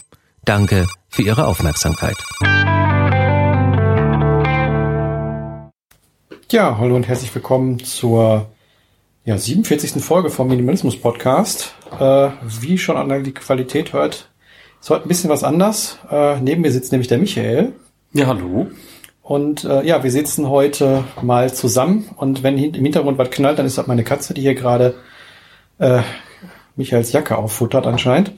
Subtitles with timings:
[0.45, 2.19] Danke für Ihre Aufmerksamkeit.
[6.53, 8.47] Ja, hallo und herzlich willkommen zur
[9.31, 10.03] ja, 47.
[10.03, 11.77] Folge vom Minimalismus Podcast.
[12.01, 14.29] Äh, wie schon an die Qualität hört,
[14.81, 16.01] ist heute ein bisschen was anders.
[16.11, 17.75] Äh, neben mir sitzt nämlich der Michael.
[18.13, 18.67] Ja, hallo.
[19.23, 23.67] Und äh, ja, wir sitzen heute mal zusammen und wenn im Hintergrund was knallt, dann
[23.67, 24.95] ist das meine Katze, die hier gerade
[25.79, 26.01] äh,
[26.75, 28.33] Michaels Jacke auffuttert anscheinend.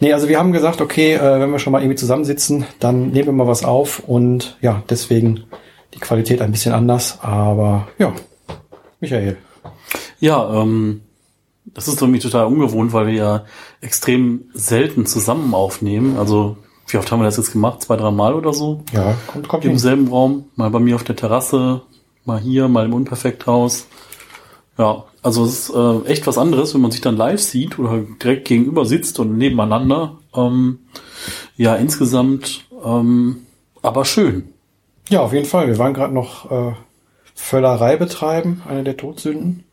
[0.00, 3.26] Nee, also wir haben gesagt, okay, äh, wenn wir schon mal irgendwie zusammensitzen, dann nehmen
[3.26, 5.44] wir mal was auf und ja, deswegen
[5.94, 8.12] die Qualität ein bisschen anders, aber ja,
[8.98, 9.36] Michael.
[10.20, 11.00] Ja, ähm,
[11.66, 13.44] das ist irgendwie total ungewohnt, weil wir ja
[13.80, 16.16] extrem selten zusammen aufnehmen.
[16.18, 16.56] Also
[16.88, 17.82] wie oft haben wir das jetzt gemacht?
[17.82, 18.82] Zwei, drei Mal oder so?
[18.92, 19.78] Ja, kommt, kommt Im hin.
[19.78, 21.82] selben Raum, mal bei mir auf der Terrasse,
[22.24, 23.86] mal hier, mal im Unperfekthaus.
[24.76, 28.02] Ja, also es ist äh, echt was anderes, wenn man sich dann live sieht oder
[28.22, 30.18] direkt gegenüber sitzt und nebeneinander.
[30.34, 30.80] Ähm,
[31.56, 33.46] ja, insgesamt ähm,
[33.82, 34.48] aber schön.
[35.08, 35.68] Ja, auf jeden Fall.
[35.68, 36.72] Wir waren gerade noch äh,
[37.34, 39.63] Völlerei betreiben, eine der Todsünden.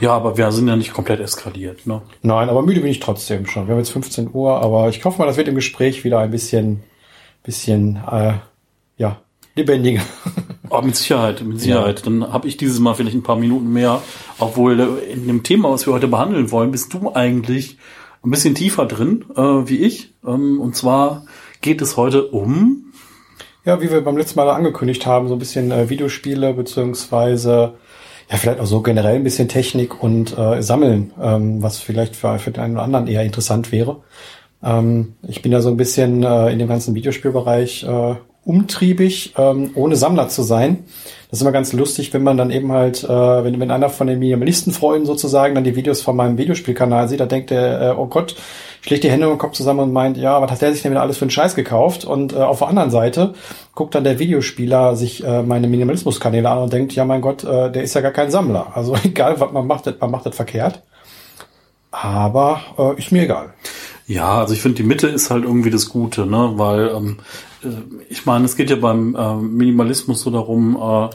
[0.00, 1.86] Ja, aber wir sind ja nicht komplett eskaliert.
[1.86, 2.02] Ne?
[2.22, 3.66] Nein, aber müde bin ich trotzdem schon.
[3.66, 6.30] Wir haben jetzt 15 Uhr, aber ich hoffe mal, das wird im Gespräch wieder ein
[6.30, 6.84] bisschen,
[7.42, 8.34] bisschen, äh,
[8.96, 9.20] ja,
[9.56, 10.02] lebendiger.
[10.70, 12.06] Aber mit Sicherheit, mit Sicherheit.
[12.06, 14.00] Dann habe ich dieses Mal vielleicht ein paar Minuten mehr,
[14.38, 17.76] obwohl äh, in dem Thema, was wir heute behandeln wollen, bist du eigentlich
[18.22, 20.14] ein bisschen tiefer drin äh, wie ich.
[20.24, 21.24] Ähm, und zwar
[21.60, 22.92] geht es heute um
[23.64, 27.74] Ja, wie wir beim letzten Mal angekündigt haben, so ein bisschen äh, Videospiele beziehungsweise
[28.30, 32.38] ja vielleicht auch so generell ein bisschen Technik und äh, Sammeln, ähm, was vielleicht für,
[32.38, 34.02] für den einen oder anderen eher interessant wäre.
[34.62, 38.14] Ähm, ich bin ja so ein bisschen äh, in dem ganzen Videospielbereich äh,
[38.48, 40.84] umtriebig, ähm, ohne Sammler zu sein.
[41.30, 44.06] Das ist immer ganz lustig, wenn man dann eben halt, äh, wenn, wenn einer von
[44.06, 48.06] den Minimalisten-Freunden sozusagen dann die Videos von meinem Videospielkanal sieht, da denkt er, äh, oh
[48.06, 48.36] Gott,
[48.80, 51.18] schlägt die Hände im Kopf zusammen und meint, ja, was hat der sich denn alles
[51.18, 52.06] für einen Scheiß gekauft?
[52.06, 53.34] Und äh, auf der anderen Seite
[53.74, 57.70] guckt dann der Videospieler sich äh, meine Minimalismus-Kanäle an und denkt, ja mein Gott, äh,
[57.70, 58.68] der ist ja gar kein Sammler.
[58.74, 60.82] Also egal, was man macht, man macht das verkehrt.
[61.90, 63.52] Aber äh, ist mir egal.
[64.08, 66.52] Ja, also ich finde, die Mitte ist halt irgendwie das Gute, ne?
[66.54, 67.18] Weil ähm,
[67.62, 67.68] äh,
[68.08, 71.14] ich meine, es geht ja beim äh, Minimalismus so darum, äh,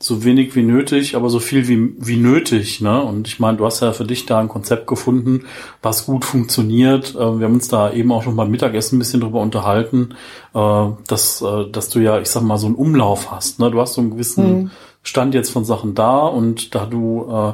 [0.00, 3.00] so wenig wie nötig, aber so viel wie, wie nötig, ne?
[3.00, 5.44] Und ich meine, du hast ja für dich da ein Konzept gefunden,
[5.80, 7.14] was gut funktioniert.
[7.14, 10.16] Äh, wir haben uns da eben auch schon beim Mittagessen ein bisschen drüber unterhalten,
[10.54, 13.70] äh, dass, äh, dass du ja, ich sag mal, so einen Umlauf hast, ne?
[13.70, 14.72] Du hast so einen gewissen
[15.04, 17.52] Stand jetzt von Sachen da und da du äh,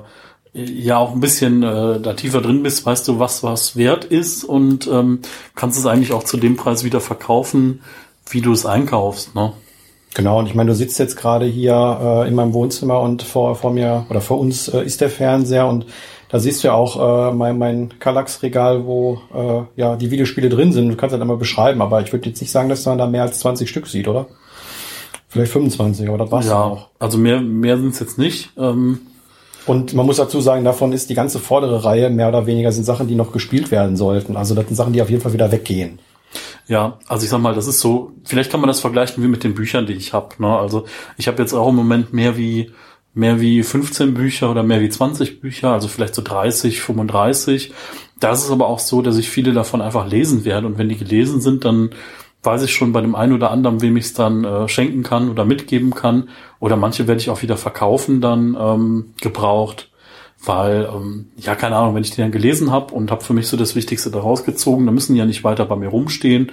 [0.53, 4.44] ja auch ein bisschen äh, da tiefer drin bist, weißt du, was was wert ist
[4.44, 5.21] und ähm,
[5.55, 7.81] kannst es eigentlich auch zu dem Preis wieder verkaufen,
[8.31, 9.53] wie du es einkaufst, ne?
[10.15, 13.55] Genau, und ich meine, du sitzt jetzt gerade hier äh, in meinem Wohnzimmer und vor,
[13.55, 15.87] vor mir oder vor uns äh, ist der Fernseher und
[16.31, 20.72] da siehst du ja auch äh, mein, mein Kallax-Regal, wo äh, ja die Videospiele drin
[20.72, 20.88] sind.
[20.88, 23.22] Du kannst das einmal beschreiben, aber ich würde jetzt nicht sagen, dass man da mehr
[23.22, 24.27] als 20 Stück sieht, oder?
[25.28, 26.88] Vielleicht 25, aber das war's Ja, auch.
[26.99, 28.50] also mehr mehr sind es jetzt nicht.
[28.59, 28.99] Ähm,
[29.66, 32.84] Und man muss dazu sagen, davon ist die ganze vordere Reihe mehr oder weniger sind
[32.84, 34.37] Sachen, die noch gespielt werden sollten.
[34.37, 35.98] Also das sind Sachen, die auf jeden Fall wieder weggehen.
[36.66, 39.43] Ja, also ich sag mal, das ist so, vielleicht kann man das vergleichen wie mit
[39.43, 40.28] den Büchern, die ich habe.
[40.38, 40.56] Ne?
[40.56, 40.84] Also
[41.19, 42.70] ich habe jetzt auch im Moment mehr wie
[43.12, 47.72] mehr wie 15 Bücher oder mehr wie 20 Bücher, also vielleicht so 30, 35.
[48.20, 50.97] Da ist aber auch so, dass ich viele davon einfach lesen werde und wenn die
[50.97, 51.91] gelesen sind, dann
[52.42, 55.30] weiß ich schon bei dem einen oder anderen, wem ich es dann äh, schenken kann
[55.30, 56.28] oder mitgeben kann.
[56.58, 59.90] Oder manche werde ich auch wieder verkaufen, dann ähm, gebraucht.
[60.42, 63.46] Weil, ähm, ja, keine Ahnung, wenn ich die dann gelesen habe und habe für mich
[63.46, 66.50] so das Wichtigste daraus gezogen, dann müssen die ja nicht weiter bei mir rumstehen,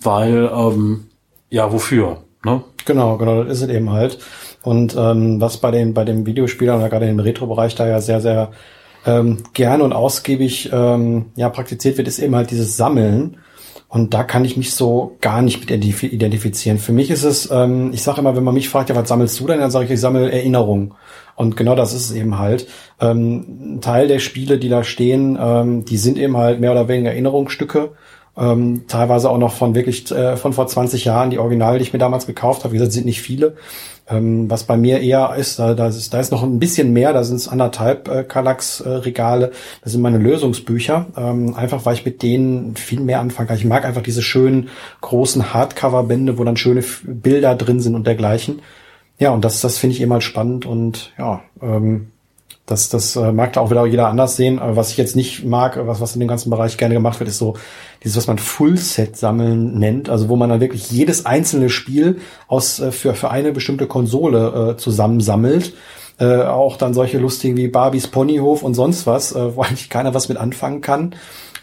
[0.00, 1.08] weil, ähm,
[1.50, 2.22] ja, wofür?
[2.44, 2.64] Ne?
[2.86, 4.18] Genau, genau, das ist es eben halt.
[4.62, 8.20] Und ähm, was bei den bei den Videospielern oder gerade im Retro-Bereich da ja sehr,
[8.20, 8.52] sehr
[9.04, 13.36] ähm, gerne und ausgiebig ähm, ja, praktiziert wird, ist eben halt dieses Sammeln.
[13.88, 16.78] Und da kann ich mich so gar nicht mit identif identifizieren.
[16.78, 19.38] Für mich ist es, ähm, ich sage immer, wenn man mich fragt, ja, was sammelst
[19.38, 20.94] du denn, dann sage ich, ich sammle Erinnerungen.
[21.36, 22.66] Und genau das ist es eben halt.
[23.00, 26.88] Ähm, ein Teil der Spiele, die da stehen, ähm, die sind eben halt mehr oder
[26.88, 27.92] weniger Erinnerungsstücke.
[28.38, 31.92] Ähm, teilweise auch noch von wirklich äh, von vor 20 Jahren, die Originale, die ich
[31.92, 32.72] mir damals gekauft habe.
[32.72, 33.56] Wie gesagt, sind nicht viele.
[34.08, 37.12] Ähm, was bei mir eher ist, da, da, ist, da ist noch ein bisschen mehr,
[37.12, 39.50] da sind es anderthalb äh, Kallax-Regale,
[39.82, 43.56] das sind meine Lösungsbücher, ähm, einfach weil ich mit denen viel mehr anfangen kann.
[43.56, 44.68] Ich mag einfach diese schönen
[45.00, 48.60] großen Hardcover-Bände, wo dann schöne F- Bilder drin sind und dergleichen.
[49.18, 52.12] Ja, und das, das finde ich immer spannend und ja, ähm,
[52.66, 54.58] Das, das äh, mag da auch wieder jeder anders sehen.
[54.58, 57.30] Aber was ich jetzt nicht mag, was, was in dem ganzen Bereich gerne gemacht wird,
[57.30, 57.54] ist so
[58.02, 60.10] dieses, was man Full-Set-Sammeln nennt.
[60.10, 62.18] Also wo man dann wirklich jedes einzelne Spiel
[62.48, 65.74] aus äh, für, für eine bestimmte Konsole äh, zusammensammelt.
[66.18, 70.12] Äh, auch dann solche lustigen wie Barbies Ponyhof und sonst was, äh, wo eigentlich keiner
[70.12, 71.14] was mit anfangen kann.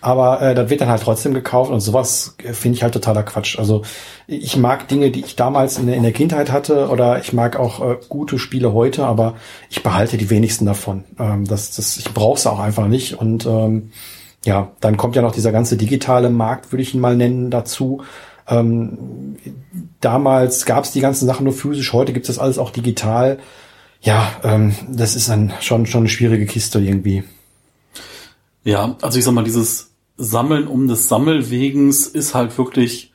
[0.03, 3.23] Aber äh, das wird dann halt trotzdem gekauft und sowas äh, finde ich halt totaler
[3.23, 3.57] Quatsch.
[3.57, 3.83] Also
[4.27, 7.55] ich mag Dinge, die ich damals in der, in der Kindheit hatte oder ich mag
[7.55, 9.35] auch äh, gute Spiele heute, aber
[9.69, 11.05] ich behalte die wenigsten davon.
[11.17, 13.13] Ähm, das, das, ich brauche es auch einfach nicht.
[13.13, 13.91] Und ähm,
[14.43, 18.03] ja, dann kommt ja noch dieser ganze digitale Markt, würde ich ihn mal nennen, dazu.
[18.45, 19.37] Ähm,
[20.01, 23.39] damals gab es die ganzen Sachen nur physisch, heute gibt es das alles auch digital.
[24.01, 27.23] Ja, ähm, das ist dann schon, schon eine schwierige Kiste irgendwie.
[28.65, 33.13] Ja, also ich sag mal, dieses Sammeln um des Sammelwegens ist halt wirklich,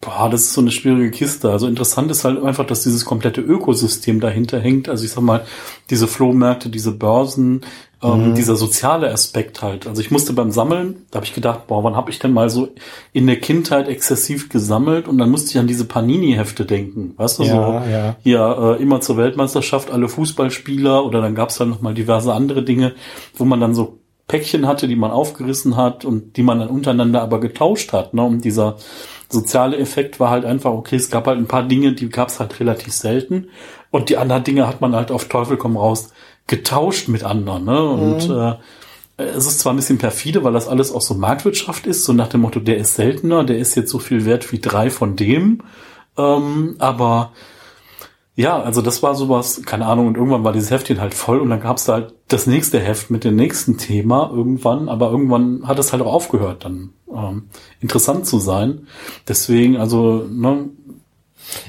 [0.00, 1.50] boah, das ist so eine schwierige Kiste.
[1.50, 4.88] Also interessant ist halt einfach, dass dieses komplette Ökosystem dahinter hängt.
[4.88, 5.44] Also ich sag mal,
[5.90, 7.62] diese Flohmärkte, diese Börsen,
[8.02, 8.34] ähm, mhm.
[8.34, 9.86] dieser soziale Aspekt halt.
[9.86, 12.50] Also ich musste beim Sammeln, da habe ich gedacht, boah, wann habe ich denn mal
[12.50, 12.68] so
[13.12, 17.14] in der Kindheit exzessiv gesammelt und dann musste ich an diese Panini-Hefte denken.
[17.16, 18.16] Weißt du, Ja, so ja.
[18.22, 22.34] hier äh, immer zur Weltmeisterschaft alle Fußballspieler oder dann gab es dann noch mal diverse
[22.34, 22.94] andere Dinge,
[23.36, 27.22] wo man dann so Päckchen hatte, die man aufgerissen hat und die man dann untereinander
[27.22, 28.14] aber getauscht hat.
[28.14, 28.22] Ne?
[28.22, 28.76] Und dieser
[29.28, 32.40] soziale Effekt war halt einfach, okay, es gab halt ein paar Dinge, die gab es
[32.40, 33.48] halt relativ selten.
[33.90, 36.12] Und die anderen Dinge hat man halt auf Teufel komm raus
[36.46, 37.64] getauscht mit anderen.
[37.64, 37.82] Ne?
[37.82, 38.56] Und äh,
[39.16, 42.28] es ist zwar ein bisschen perfide, weil das alles auch so Marktwirtschaft ist, so nach
[42.28, 45.62] dem Motto, der ist seltener, der ist jetzt so viel wert wie drei von dem.
[46.16, 47.32] Ähm, aber
[48.36, 51.50] ja, also das war sowas, keine Ahnung, und irgendwann war dieses Heftchen halt voll und
[51.50, 55.68] dann gab es da halt das nächste Heft mit dem nächsten Thema irgendwann, aber irgendwann
[55.68, 57.44] hat es halt auch aufgehört, dann ähm,
[57.80, 58.88] interessant zu sein.
[59.28, 60.68] Deswegen, also, ne,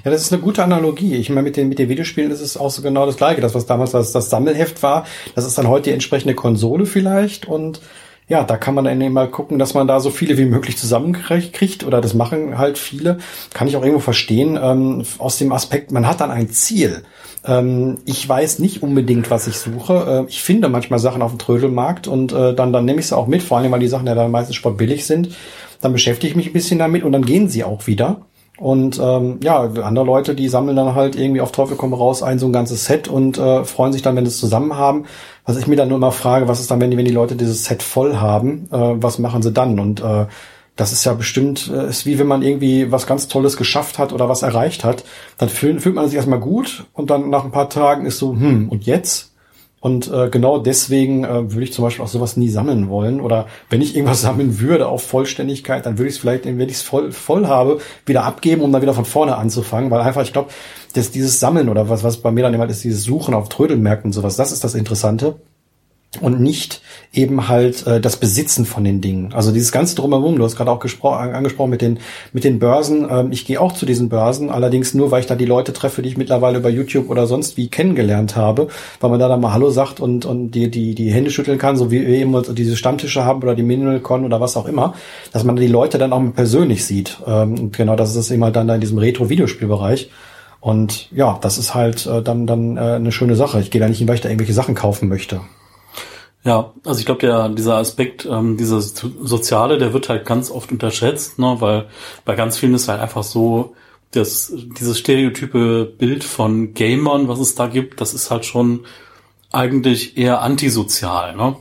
[0.03, 1.15] Ja, das ist eine gute Analogie.
[1.15, 3.41] Ich meine, mit den, mit den Videospielen ist es auch so genau das Gleiche.
[3.41, 7.45] Das, was damals das, das Sammelheft war, das ist dann heute die entsprechende Konsole vielleicht
[7.45, 7.81] und
[8.27, 10.77] ja, da kann man dann eben mal gucken, dass man da so viele wie möglich
[10.77, 13.19] zusammenkriegt oder das machen halt viele.
[13.54, 17.04] Kann ich auch irgendwo verstehen, ähm, aus dem Aspekt, man hat dann ein Ziel.
[17.45, 20.25] Ähm, ich weiß nicht unbedingt, was ich suche.
[20.25, 23.16] Äh, ich finde manchmal Sachen auf dem Trödelmarkt und äh, dann, dann nehme ich sie
[23.16, 25.30] auch mit, vor allem, weil die Sachen ja dann meistens sportbillig sind.
[25.81, 28.21] Dann beschäftige ich mich ein bisschen damit und dann gehen sie auch wieder.
[28.57, 32.39] Und ähm, ja, andere Leute, die sammeln dann halt irgendwie auf Teufel komm raus ein
[32.39, 35.06] so ein ganzes Set und äh, freuen sich dann, wenn sie es zusammen haben.
[35.45, 37.36] Was ich mir dann nur immer frage, was ist dann, wenn die, wenn die Leute
[37.36, 39.80] dieses Set voll haben, äh, was machen sie dann?
[39.80, 40.25] Und äh,
[40.75, 44.12] das ist ja bestimmt, äh, ist wie wenn man irgendwie was ganz Tolles geschafft hat
[44.12, 45.03] oder was erreicht hat.
[45.38, 48.33] Dann fühlt, fühlt man sich erstmal gut und dann nach ein paar Tagen ist so,
[48.33, 49.34] hm, und jetzt?
[49.85, 53.21] Und äh, genau deswegen äh, würde ich zum Beispiel auch sowas nie sammeln wollen.
[53.21, 56.77] Oder wenn ich irgendwas sammeln würde auf Vollständigkeit, dann würde ich es vielleicht, wenn ich
[56.77, 59.91] es voll, voll habe, wieder abgeben, um dann wieder von vorne anzufangen.
[59.91, 60.49] Weil einfach, ich glaube,
[60.95, 64.09] dass dieses Sammeln oder was, was bei mir dann immer ist, dieses Suchen auf Trödelmärkten
[64.09, 65.35] und sowas, das ist das Interessante
[66.21, 66.81] und nicht
[67.13, 69.33] eben halt äh, das Besitzen von den Dingen.
[69.33, 72.00] Also dieses ganze drumherum, du hast gerade auch gespro- angesprochen mit den
[72.33, 73.07] mit den Börsen.
[73.09, 76.01] Ähm, ich gehe auch zu diesen Börsen, allerdings nur, weil ich da die Leute treffe,
[76.01, 78.67] die ich mittlerweile über YouTube oder sonst wie kennengelernt habe,
[79.00, 81.77] weil man da dann mal Hallo sagt und und die die die Hände schütteln kann,
[81.77, 84.94] so wie wir eben diese Stammtische haben oder die MinimalCon oder was auch immer,
[85.31, 87.18] dass man die Leute dann auch mal persönlich sieht.
[87.25, 90.09] Ähm, und genau, das ist es immer dann da in diesem Retro-Videospielbereich.
[90.59, 93.59] Und ja, das ist halt äh, dann dann äh, eine schöne Sache.
[93.61, 95.42] Ich gehe da nicht hin, weil ich da irgendwelche Sachen kaufen möchte.
[96.45, 100.52] Ja, also ich glaube, der dieser Aspekt, ähm, dieser so- soziale, der wird halt ganz
[100.52, 101.87] oft unterschätzt, ne, weil
[102.23, 103.75] bei ganz vielen ist halt einfach so,
[104.11, 108.85] dass dieses stereotype Bild von Gamern, was es da gibt, das ist halt schon
[109.52, 111.57] eigentlich eher antisozial, ne?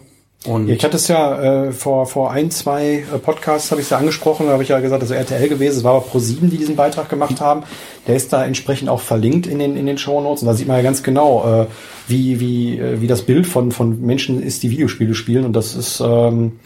[0.46, 3.90] Und ich hatte es ja äh, vor vor ein, zwei äh, Podcasts habe ich es
[3.90, 6.50] ja angesprochen, da habe ich ja gesagt, das ist RTL gewesen, es war aber Pro7,
[6.50, 7.62] die diesen Beitrag gemacht haben.
[8.06, 10.76] Der ist da entsprechend auch verlinkt in den in den Shownotes und da sieht man
[10.76, 11.66] ja ganz genau, äh,
[12.08, 15.46] wie wie äh, wie das Bild von von Menschen ist, die Videospiele spielen.
[15.46, 16.60] Und das ist ähm,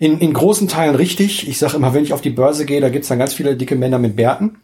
[0.00, 1.48] in, in großen Teilen richtig.
[1.48, 3.76] Ich sage immer, wenn ich auf die Börse gehe, da gibt's dann ganz viele dicke
[3.76, 4.56] Männer mit Bärten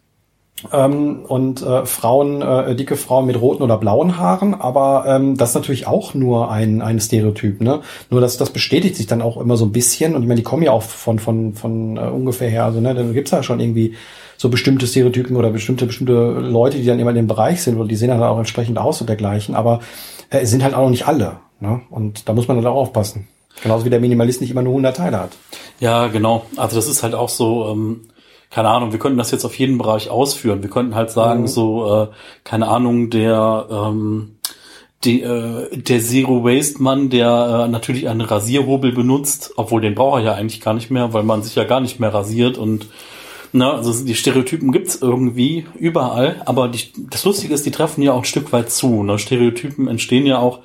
[0.72, 5.50] ähm, und äh, Frauen, äh, dicke Frauen mit roten oder blauen Haaren, aber ähm, das
[5.50, 7.82] ist natürlich auch nur ein, ein Stereotyp, ne?
[8.10, 10.44] Nur das, das bestätigt sich dann auch immer so ein bisschen und ich meine, die
[10.44, 13.60] kommen ja auch von, von, von äh, ungefähr her, also ne, dann gibt's ja schon
[13.60, 13.94] irgendwie
[14.38, 17.88] so bestimmte Stereotypen oder bestimmte, bestimmte Leute, die dann immer in dem Bereich sind und
[17.88, 19.80] die sehen dann auch entsprechend aus und dergleichen, aber
[20.30, 21.82] äh, sind halt auch noch nicht alle, ne?
[21.90, 23.28] Und da muss man dann auch aufpassen.
[23.62, 25.32] Genauso wie der Minimalist nicht immer nur 100 Teile hat.
[25.80, 26.44] Ja, genau.
[26.56, 28.02] Also das ist halt auch so, ähm,
[28.50, 30.62] keine Ahnung, wir könnten das jetzt auf jeden Bereich ausführen.
[30.62, 31.46] Wir könnten halt sagen, Mhm.
[31.48, 32.06] so, äh,
[32.44, 34.36] keine Ahnung, der, ähm,
[35.04, 40.20] die, äh, der Zero Waste Mann, der äh, natürlich einen Rasierhobel benutzt, obwohl den braucht
[40.20, 42.88] er ja eigentlich gar nicht mehr, weil man sich ja gar nicht mehr rasiert und
[43.52, 48.12] na, also die Stereotypen gibt's irgendwie überall, aber die, das Lustige ist, die treffen ja
[48.12, 49.02] auch ein Stück weit zu.
[49.02, 49.18] Ne?
[49.18, 50.58] Stereotypen entstehen ja auch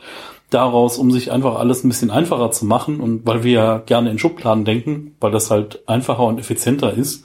[0.50, 4.10] daraus, um sich einfach alles ein bisschen einfacher zu machen und weil wir ja gerne
[4.12, 7.24] in Schubladen denken, weil das halt einfacher und effizienter ist.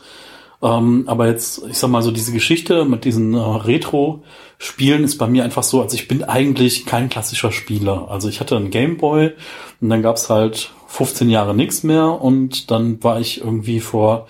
[0.62, 5.26] Ähm, aber jetzt, ich sag mal so, diese Geschichte mit diesen äh, Retro-Spielen ist bei
[5.26, 8.10] mir einfach so, also ich bin eigentlich kein klassischer Spieler.
[8.10, 9.32] Also ich hatte einen Gameboy
[9.80, 14.28] und dann gab's halt 15 Jahre nichts mehr und dann war ich irgendwie vor,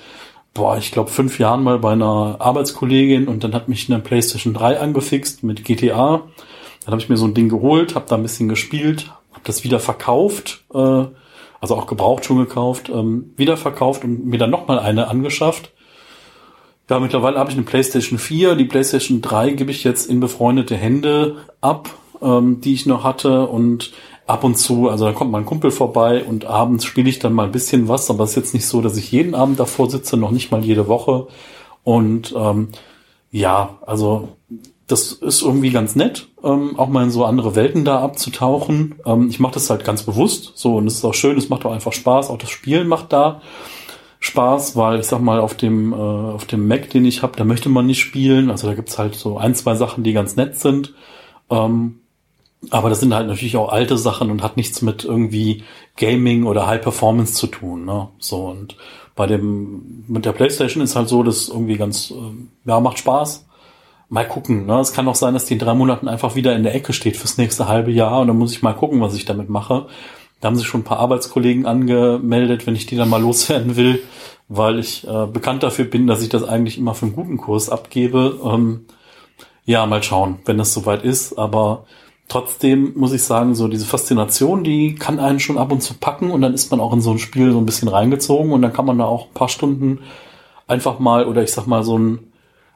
[0.52, 4.54] boah, ich glaube fünf Jahren mal bei einer Arbeitskollegin und dann hat mich eine PlayStation
[4.54, 6.22] 3 angefixt mit GTA.
[6.84, 9.62] Dann habe ich mir so ein Ding geholt, habe da ein bisschen gespielt, habe das
[9.62, 11.04] wieder verkauft, äh,
[11.60, 15.70] also auch gebraucht schon gekauft, ähm, wieder verkauft und mir dann nochmal eine angeschafft
[16.88, 18.54] ja, mittlerweile habe ich eine PlayStation 4.
[18.54, 21.90] Die PlayStation 3 gebe ich jetzt in befreundete Hände ab,
[22.22, 23.46] ähm, die ich noch hatte.
[23.46, 23.92] Und
[24.26, 27.46] ab und zu, also da kommt mein Kumpel vorbei und abends spiele ich dann mal
[27.46, 28.08] ein bisschen was.
[28.10, 30.64] Aber es ist jetzt nicht so, dass ich jeden Abend davor sitze, noch nicht mal
[30.64, 31.26] jede Woche.
[31.82, 32.68] Und ähm,
[33.30, 34.28] ja, also
[34.86, 38.96] das ist irgendwie ganz nett, ähm, auch mal in so andere Welten da abzutauchen.
[39.04, 41.64] Ähm, ich mache das halt ganz bewusst so und es ist auch schön, es macht
[41.64, 43.40] auch einfach Spaß, auch das Spielen macht da.
[44.26, 47.44] Spaß, weil ich sag mal, auf dem, äh, auf dem Mac, den ich habe, da
[47.44, 48.50] möchte man nicht spielen.
[48.50, 50.94] Also da gibt's halt so ein, zwei Sachen, die ganz nett sind.
[51.50, 52.00] Ähm,
[52.70, 55.62] aber das sind halt natürlich auch alte Sachen und hat nichts mit irgendwie
[55.96, 57.84] Gaming oder High Performance zu tun.
[57.84, 58.08] Ne?
[58.18, 58.76] So und
[59.14, 63.46] bei dem mit der PlayStation ist halt so, dass irgendwie ganz, äh, ja, macht Spaß.
[64.08, 64.66] Mal gucken.
[64.66, 64.78] Ne?
[64.78, 67.16] Es kann auch sein, dass die in drei Monaten einfach wieder in der Ecke steht
[67.16, 69.86] fürs nächste halbe Jahr und dann muss ich mal gucken, was ich damit mache.
[70.40, 74.02] Da haben sich schon ein paar Arbeitskollegen angemeldet, wenn ich die dann mal loswerden will,
[74.48, 77.70] weil ich äh, bekannt dafür bin, dass ich das eigentlich immer für einen guten Kurs
[77.70, 78.38] abgebe.
[78.44, 78.86] Ähm,
[79.64, 81.38] ja, mal schauen, wenn das soweit ist.
[81.38, 81.86] Aber
[82.28, 86.30] trotzdem muss ich sagen, so diese Faszination, die kann einen schon ab und zu packen
[86.30, 88.72] und dann ist man auch in so ein Spiel so ein bisschen reingezogen und dann
[88.72, 90.00] kann man da auch ein paar Stunden
[90.66, 92.32] einfach mal oder ich sag mal so ein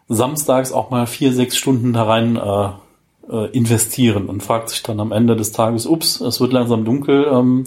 [0.08, 2.68] samstags auch mal vier, sechs Stunden da rein äh,
[3.30, 7.26] äh, investieren und fragt sich dann am Ende des Tages, ups, es wird langsam dunkel,
[7.32, 7.64] ähm,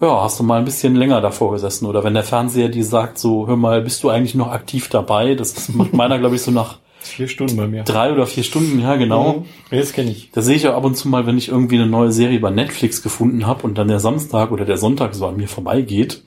[0.00, 1.86] ja, hast du mal ein bisschen länger davor gesessen?
[1.86, 5.34] Oder wenn der Fernseher dir sagt, so, hör mal, bist du eigentlich noch aktiv dabei?
[5.34, 7.82] Das macht meiner, glaube ich, so nach vier Stunden bei mir.
[7.82, 9.44] Drei oder vier Stunden, ja, genau.
[9.70, 10.30] Mhm, das kenne ich.
[10.32, 12.50] Das sehe ich auch ab und zu mal, wenn ich irgendwie eine neue Serie bei
[12.50, 16.22] Netflix gefunden habe und dann der Samstag oder der Sonntag so an mir vorbeigeht.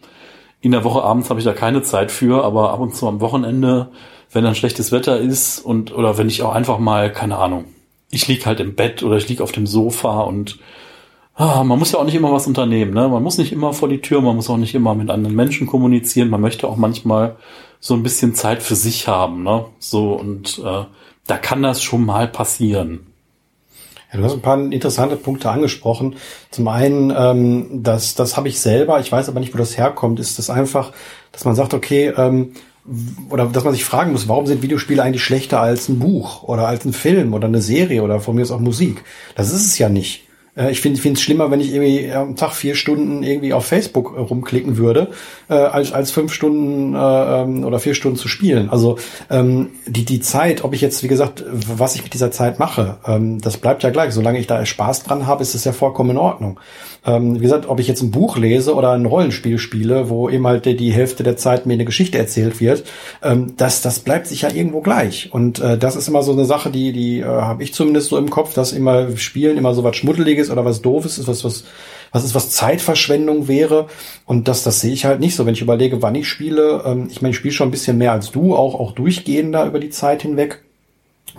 [0.59, 3.21] In der Woche abends habe ich da keine Zeit für, aber ab und zu am
[3.21, 3.89] Wochenende,
[4.31, 7.65] wenn dann schlechtes Wetter ist und oder wenn ich auch einfach mal, keine Ahnung,
[8.11, 10.59] ich lieg halt im Bett oder ich lieg auf dem Sofa und
[11.35, 12.93] ah, man muss ja auch nicht immer was unternehmen.
[12.93, 13.07] Ne?
[13.07, 15.67] Man muss nicht immer vor die Tür, man muss auch nicht immer mit anderen Menschen
[15.67, 16.29] kommunizieren.
[16.29, 17.37] Man möchte auch manchmal
[17.79, 19.43] so ein bisschen Zeit für sich haben.
[19.43, 19.65] Ne?
[19.79, 20.85] So und äh,
[21.27, 23.07] da kann das schon mal passieren.
[24.11, 26.15] Ja, du hast ein paar interessante Punkte angesprochen.
[26.51, 30.19] Zum einen, ähm, das, das habe ich selber, ich weiß aber nicht, wo das herkommt,
[30.19, 30.91] ist das einfach,
[31.31, 32.53] dass man sagt, okay, ähm,
[33.29, 36.67] oder dass man sich fragen muss, warum sind Videospiele eigentlich schlechter als ein Buch oder
[36.67, 39.03] als ein Film oder eine Serie oder von mir aus auch Musik?
[39.35, 40.27] Das ist es ja nicht.
[40.55, 44.15] Äh, ich finde es schlimmer, wenn ich irgendwie am Tag vier Stunden irgendwie auf Facebook
[44.17, 45.09] rumklicken würde,
[45.49, 48.69] äh, als, als fünf Stunden äh, ähm, oder vier Stunden zu spielen.
[48.69, 48.97] Also
[49.29, 52.97] ähm, die, die Zeit, ob ich jetzt, wie gesagt, was ich mit dieser Zeit mache,
[53.05, 54.13] ähm, das bleibt ja gleich.
[54.13, 56.59] Solange ich da Spaß dran habe, ist es ja vollkommen in Ordnung.
[57.03, 60.45] Ähm, wie gesagt, ob ich jetzt ein Buch lese oder ein Rollenspiel spiele, wo eben
[60.45, 62.83] halt die, die Hälfte der Zeit mir eine Geschichte erzählt wird,
[63.23, 65.29] ähm, das, das bleibt sich ja irgendwo gleich.
[65.31, 68.17] Und äh, das ist immer so eine Sache, die, die äh, habe ich zumindest so
[68.19, 71.63] im Kopf, dass immer Spielen immer so was Schmuddeliges oder was Doofes ist, was, was
[72.11, 73.87] was ist, was Zeitverschwendung wäre.
[74.25, 75.45] Und das, das sehe ich halt nicht so.
[75.45, 78.11] Wenn ich überlege, wann ich spiele, ähm, ich meine, ich spiele schon ein bisschen mehr
[78.11, 80.63] als du, auch, auch durchgehender über die Zeit hinweg.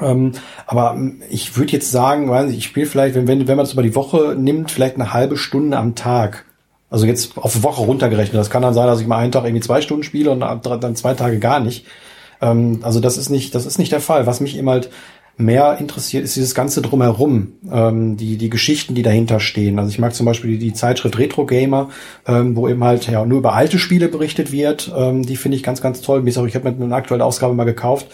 [0.01, 0.33] Ähm,
[0.67, 3.67] aber ähm, ich würde jetzt sagen, weiß nicht, ich spiele vielleicht, wenn, wenn, wenn man
[3.67, 6.47] es über die Woche nimmt, vielleicht eine halbe Stunde am Tag.
[6.89, 8.39] Also jetzt auf Woche runtergerechnet.
[8.39, 10.97] Das kann dann sein, dass ich mal einen Tag irgendwie zwei Stunden spiele und dann
[10.97, 11.87] zwei Tage gar nicht.
[12.41, 14.27] Ähm, also das ist nicht, das ist nicht der Fall.
[14.27, 14.91] Was mich eben halt
[15.37, 19.79] mehr interessiert, ist dieses Ganze drumherum, ähm, die, die Geschichten, die dahinter stehen.
[19.79, 21.91] Also ich mag zum Beispiel die, die Zeitschrift Retro Gamer,
[22.27, 24.93] ähm, wo eben halt ja nur über alte Spiele berichtet wird.
[24.97, 26.27] Ähm, die finde ich ganz, ganz toll.
[26.27, 28.07] Ich habe mir eine aktuelle Ausgabe mal gekauft.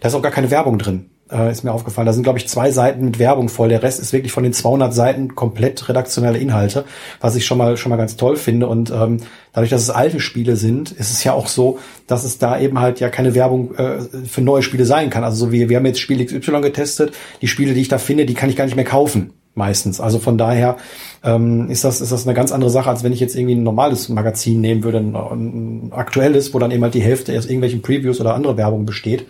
[0.00, 2.06] Da ist auch gar keine Werbung drin äh, ist mir aufgefallen.
[2.06, 3.68] Da sind, glaube ich, zwei Seiten mit Werbung voll.
[3.68, 6.84] Der Rest ist wirklich von den 200 Seiten komplett redaktionelle Inhalte,
[7.20, 8.68] was ich schon mal schon mal ganz toll finde.
[8.68, 9.18] Und ähm,
[9.52, 12.80] dadurch, dass es alte Spiele sind, ist es ja auch so, dass es da eben
[12.80, 15.24] halt ja keine Werbung äh, für neue Spiele sein kann.
[15.24, 17.12] Also so wie wir haben jetzt Spiel XY getestet.
[17.42, 20.00] Die Spiele, die ich da finde, die kann ich gar nicht mehr kaufen meistens.
[20.00, 20.76] Also von daher
[21.24, 23.62] ähm, ist das ist das eine ganz andere Sache, als wenn ich jetzt irgendwie ein
[23.62, 27.82] normales Magazin nehmen würde, ein, ein aktuelles, wo dann eben halt die Hälfte aus irgendwelchen
[27.82, 29.26] Previews oder andere Werbung besteht.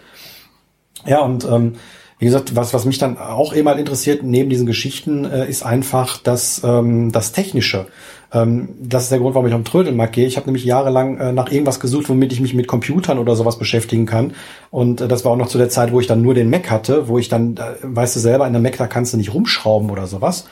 [1.06, 1.74] Ja, und ähm,
[2.18, 5.62] wie gesagt, was, was mich dann auch eben mal interessiert, neben diesen Geschichten, äh, ist
[5.64, 7.86] einfach das, ähm, das Technische.
[8.32, 10.26] Ähm, das ist der Grund, warum ich am Trödelmarkt gehe.
[10.26, 13.58] Ich habe nämlich jahrelang äh, nach irgendwas gesucht, womit ich mich mit Computern oder sowas
[13.58, 14.32] beschäftigen kann.
[14.70, 16.70] Und äh, das war auch noch zu der Zeit, wo ich dann nur den Mac
[16.70, 19.34] hatte, wo ich dann, äh, weißt du selber, in der Mac, da kannst du nicht
[19.34, 20.46] rumschrauben oder sowas.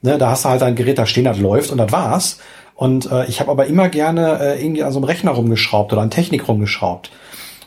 [0.00, 2.38] Ne, da hast du halt ein Gerät da stehen, das läuft und das war's.
[2.74, 6.02] Und äh, ich habe aber immer gerne äh, irgendwie an so einem Rechner rumgeschraubt oder
[6.02, 7.10] an Technik rumgeschraubt.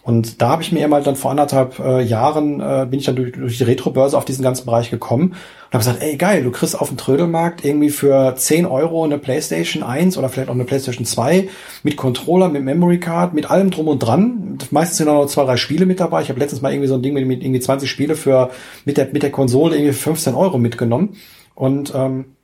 [0.05, 3.15] Und da habe ich mir eben dann vor anderthalb äh, Jahren äh, bin ich dann
[3.15, 6.51] durch, durch die Retro-Börse auf diesen ganzen Bereich gekommen und habe gesagt, ey geil, du
[6.51, 10.65] kriegst auf dem Trödelmarkt irgendwie für 10 Euro eine PlayStation 1 oder vielleicht auch eine
[10.65, 11.49] PlayStation 2
[11.81, 14.59] mit Controller, mit Memory Card, mit allem drum und dran.
[14.69, 16.21] Meistens sind auch noch zwei, drei Spiele mit dabei.
[16.21, 18.51] Ich habe letztens mal irgendwie so ein Ding mit, mit irgendwie 20 Spiele für
[18.85, 21.15] mit der mit der Konsole irgendwie 15 Euro mitgenommen.
[21.55, 22.34] Und ähm,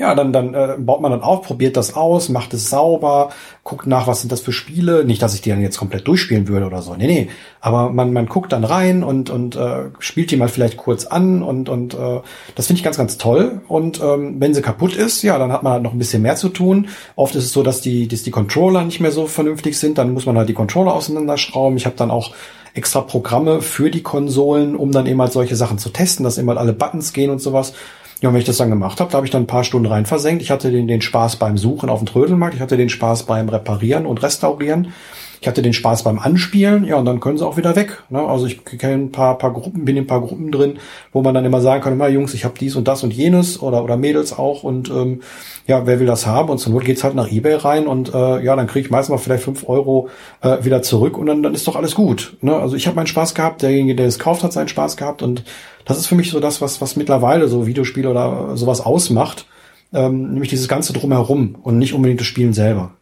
[0.00, 3.28] ja, dann, dann äh, baut man dann auf, probiert das aus, macht es sauber,
[3.64, 5.04] guckt nach, was sind das für Spiele.
[5.04, 6.94] Nicht, dass ich die dann jetzt komplett durchspielen würde oder so.
[6.94, 7.28] Nee, nee.
[7.60, 11.42] Aber man, man guckt dann rein und, und äh, spielt die mal vielleicht kurz an
[11.42, 12.20] und, und äh,
[12.54, 13.60] das finde ich ganz, ganz toll.
[13.68, 16.36] Und ähm, wenn sie kaputt ist, ja, dann hat man halt noch ein bisschen mehr
[16.36, 16.88] zu tun.
[17.14, 19.98] Oft ist es so, dass die, dass die Controller nicht mehr so vernünftig sind.
[19.98, 21.76] Dann muss man halt die Controller auseinanderschrauben.
[21.76, 22.32] Ich habe dann auch
[22.72, 26.48] extra Programme für die Konsolen, um dann eben halt solche Sachen zu testen, dass eben
[26.48, 27.74] halt alle Buttons gehen und sowas.
[28.20, 29.86] Ja, und wenn ich das dann gemacht habe, da habe ich dann ein paar Stunden
[29.86, 30.42] rein versenkt.
[30.42, 33.48] Ich hatte den, den Spaß beim Suchen auf dem Trödelmarkt, ich hatte den Spaß beim
[33.48, 34.92] Reparieren und Restaurieren.
[35.40, 38.02] Ich hatte den Spaß beim Anspielen, ja, und dann können sie auch wieder weg.
[38.10, 38.20] Ne?
[38.20, 40.78] Also ich kenne ein paar, paar Gruppen, bin in ein paar Gruppen drin,
[41.12, 43.62] wo man dann immer sagen kann, mal Jungs, ich habe dies und das und jenes
[43.62, 45.22] oder oder Mädels auch und ähm,
[45.66, 46.50] ja, wer will das haben?
[46.50, 49.12] Und zur Not geht's halt nach Ebay rein und äh, ja, dann kriege ich meistens
[49.12, 50.10] mal vielleicht fünf Euro
[50.42, 52.36] äh, wieder zurück und dann, dann ist doch alles gut.
[52.42, 52.54] Ne?
[52.54, 55.44] Also ich habe meinen Spaß gehabt, derjenige, der es kauft, hat seinen Spaß gehabt und
[55.86, 59.46] das ist für mich so das, was, was mittlerweile so Videospiele oder sowas ausmacht,
[59.94, 62.92] ähm, nämlich dieses ganze Drumherum und nicht unbedingt das Spielen selber.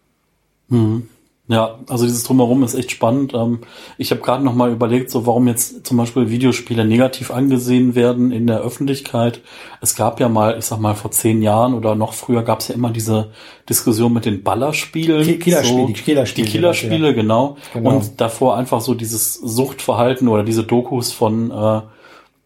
[0.69, 1.09] Mhm.
[1.51, 3.33] Ja, also dieses Drumherum ist echt spannend.
[3.33, 3.61] Ähm,
[3.97, 8.33] ich habe gerade noch mal überlegt, so warum jetzt zum Beispiel Videospiele negativ angesehen werden
[8.33, 9.41] in der Öffentlichkeit.
[9.81, 12.69] Es gab ja mal, ich sag mal vor zehn Jahren oder noch früher gab es
[12.69, 13.31] ja immer diese
[13.67, 15.39] Diskussion mit den Ballerspielen.
[15.39, 16.47] Killerspiele, so, die Killerspiele.
[16.47, 17.13] Die Killerspiele, ja.
[17.15, 17.57] genau.
[17.73, 17.97] genau.
[17.97, 21.81] Und davor einfach so dieses Suchtverhalten oder diese Dokus von äh,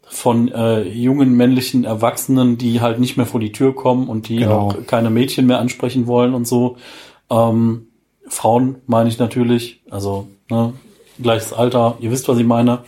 [0.05, 4.37] von äh, jungen männlichen Erwachsenen, die halt nicht mehr vor die Tür kommen und die
[4.37, 4.69] genau.
[4.69, 6.77] auch keine Mädchen mehr ansprechen wollen und so.
[7.31, 7.87] Ähm,
[8.29, 10.73] Frauen meine ich natürlich, also ne,
[11.21, 12.81] gleiches Alter, ihr wisst, was ich meine.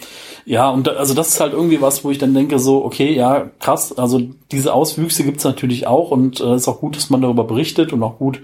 [0.47, 3.51] Ja, und also das ist halt irgendwie was, wo ich dann denke, so, okay, ja,
[3.61, 4.21] krass, also
[4.51, 8.03] diese Auswüchse gibt's natürlich auch und äh, ist auch gut, dass man darüber berichtet und
[8.03, 8.43] auch gut,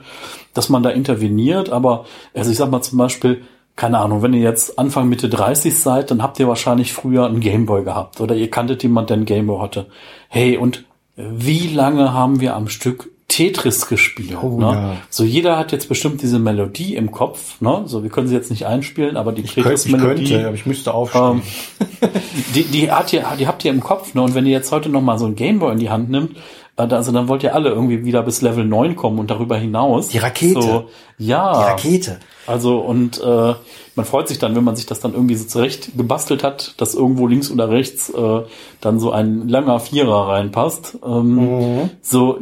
[0.55, 3.43] dass man da interveniert, aber also ich sag mal zum Beispiel,
[3.77, 7.41] keine Ahnung, wenn ihr jetzt Anfang Mitte 30 seid, dann habt ihr wahrscheinlich früher einen
[7.41, 9.87] Gameboy gehabt oder ihr kanntet jemand, der einen Gameboy hatte.
[10.29, 10.85] Hey, und
[11.17, 14.37] wie lange haben wir am Stück Tetris gespielt?
[14.43, 14.67] Oh, ne?
[14.67, 14.97] ja.
[15.09, 17.61] So jeder hat jetzt bestimmt diese Melodie im Kopf.
[17.61, 17.83] Ne?
[17.87, 20.25] So wir können sie jetzt nicht einspielen, aber die Tetris-Melodie.
[20.25, 21.43] Ich könnte, aber ich müsste aufstehen.
[21.81, 22.11] Ähm,
[22.55, 24.15] die, die, hat ihr, die habt ihr im Kopf.
[24.15, 24.23] Ne?
[24.23, 26.37] Und wenn ihr jetzt heute noch mal so ein Gameboy in die Hand nimmt,
[26.77, 30.09] also dann wollt ihr alle irgendwie wieder bis Level 9 kommen und darüber hinaus.
[30.09, 30.63] Die Rakete.
[30.63, 31.53] So, ja.
[31.53, 32.21] Die Rakete.
[32.47, 33.55] Also und äh,
[33.95, 36.95] man freut sich dann, wenn man sich das dann irgendwie so zurecht gebastelt hat, dass
[36.95, 38.43] irgendwo links oder rechts äh,
[38.81, 40.99] dann so ein langer Vierer reinpasst.
[41.05, 41.91] Ähm, mhm.
[42.01, 42.39] So,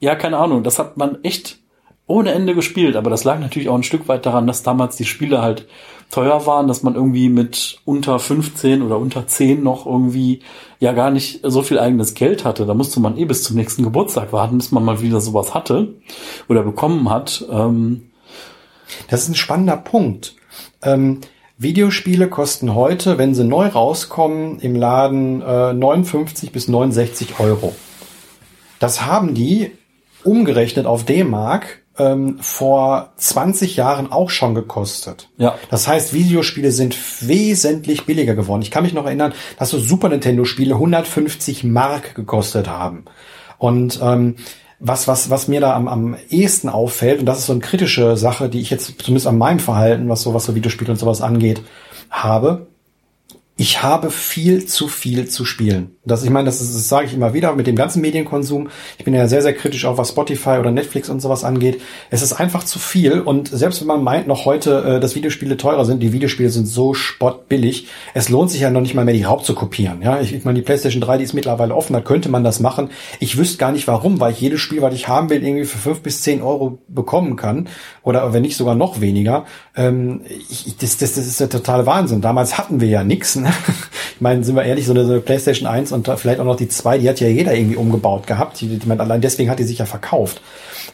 [0.00, 1.58] ja, keine Ahnung, das hat man echt
[2.06, 5.04] ohne Ende gespielt, aber das lag natürlich auch ein Stück weit daran, dass damals die
[5.04, 5.66] Spiele halt
[6.10, 10.40] teuer waren, dass man irgendwie mit unter 15 oder unter 10 noch irgendwie
[10.78, 12.64] ja gar nicht so viel eigenes Geld hatte.
[12.64, 15.94] Da musste man eh bis zum nächsten Geburtstag warten, bis man mal wieder sowas hatte
[16.48, 17.44] oder bekommen hat.
[17.50, 18.10] Ähm
[19.08, 20.36] das ist ein spannender Punkt.
[20.82, 21.20] Ähm,
[21.58, 27.74] Videospiele kosten heute, wenn sie neu rauskommen, im Laden äh, 59 bis 69 Euro.
[28.78, 29.72] Das haben die
[30.22, 35.28] umgerechnet auf D-Mark ähm, vor 20 Jahren auch schon gekostet.
[35.38, 35.56] Ja.
[35.70, 38.62] Das heißt, Videospiele sind wesentlich billiger geworden.
[38.62, 43.04] Ich kann mich noch erinnern, dass so Super Nintendo-Spiele 150 Mark gekostet haben.
[43.58, 44.36] Und ähm,
[44.78, 48.16] was, was, was mir da am, am ehesten auffällt, und das ist so eine kritische
[48.16, 51.22] Sache, die ich jetzt zumindest an meinem Verhalten, was so, was so Videospiele und sowas
[51.22, 51.62] angeht,
[52.10, 52.66] habe,
[53.58, 55.96] ich habe viel zu viel zu spielen.
[56.04, 58.68] Das, ich meine, das, ist, das sage ich immer wieder mit dem ganzen Medienkonsum.
[58.98, 61.80] Ich bin ja sehr, sehr kritisch auch was Spotify oder Netflix und sowas angeht.
[62.10, 65.56] Es ist einfach zu viel und selbst wenn man meint noch heute, äh, dass Videospiele
[65.56, 67.88] teurer sind, die Videospiele sind so spottbillig.
[68.12, 70.02] Es lohnt sich ja noch nicht mal mehr, die raubzukopieren.
[70.02, 72.60] Ja, ich, ich meine, die PlayStation 3, die ist mittlerweile offen, da könnte man das
[72.60, 72.90] machen.
[73.20, 75.78] Ich wüsste gar nicht warum, weil ich jedes Spiel, was ich haben will, irgendwie für
[75.78, 77.68] fünf bis zehn Euro bekommen kann
[78.06, 79.46] oder wenn nicht sogar noch weniger.
[79.74, 82.20] Ähm, ich, das, das, das ist der totale Wahnsinn.
[82.20, 83.36] Damals hatten wir ja nichts.
[83.36, 83.52] Ne?
[84.14, 86.56] Ich meine, sind wir ehrlich, so eine, so eine PlayStation 1 und vielleicht auch noch
[86.56, 88.58] die 2, die hat ja jeder irgendwie umgebaut gehabt.
[88.62, 90.40] Die, die, allein deswegen hat die sich ja verkauft.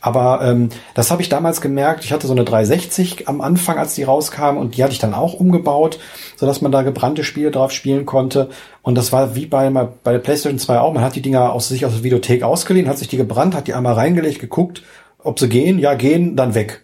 [0.00, 2.04] Aber ähm, das habe ich damals gemerkt.
[2.04, 5.14] Ich hatte so eine 360 am Anfang, als die rauskam, und die hatte ich dann
[5.14, 6.00] auch umgebaut,
[6.34, 8.48] sodass man da gebrannte Spiele drauf spielen konnte.
[8.82, 10.92] Und das war wie bei, bei der PlayStation 2 auch.
[10.92, 13.68] Man hat die Dinger aus sich aus der Videothek ausgeliehen, hat sich die gebrannt, hat
[13.68, 14.82] die einmal reingelegt, geguckt,
[15.22, 16.82] ob sie gehen, ja, gehen, dann weg.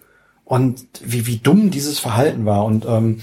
[0.48, 2.64] Und wie, wie dumm dieses Verhalten war.
[2.64, 3.20] Und ähm,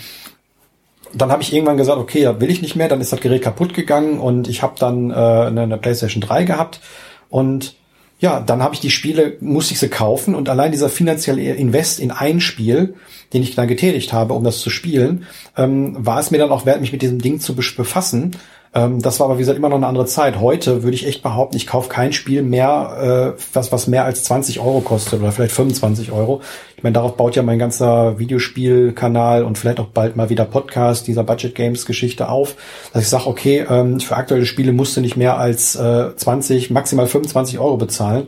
[1.11, 2.87] dann habe ich irgendwann gesagt, okay, da will ich nicht mehr.
[2.87, 6.43] Dann ist das Gerät kaputt gegangen und ich habe dann äh, eine, eine PlayStation 3
[6.43, 6.81] gehabt
[7.29, 7.75] Und
[8.19, 11.99] ja, dann habe ich die Spiele, musste ich sie kaufen und allein dieser finanzielle Invest
[11.99, 12.93] in ein Spiel,
[13.33, 15.25] den ich dann getätigt habe, um das zu spielen,
[15.57, 18.35] ähm, war es mir dann auch wert, mich mit diesem Ding zu befassen.
[18.75, 20.39] Ähm, das war aber, wie gesagt, immer noch eine andere Zeit.
[20.41, 24.25] Heute würde ich echt behaupten, ich kaufe kein Spiel mehr, äh, was, was mehr als
[24.25, 26.41] 20 Euro kostet oder vielleicht 25 Euro.
[26.75, 31.07] Ich meine, darauf baut ja mein ganzer Videospielkanal und vielleicht auch bald mal wieder Podcast
[31.07, 32.55] dieser Budget Games Geschichte auf,
[32.91, 36.69] dass ich sage, okay, ähm, für aktuelle Spiele musst du nicht mehr als äh, 20,
[36.69, 38.27] maximal 25 Euro bezahlen.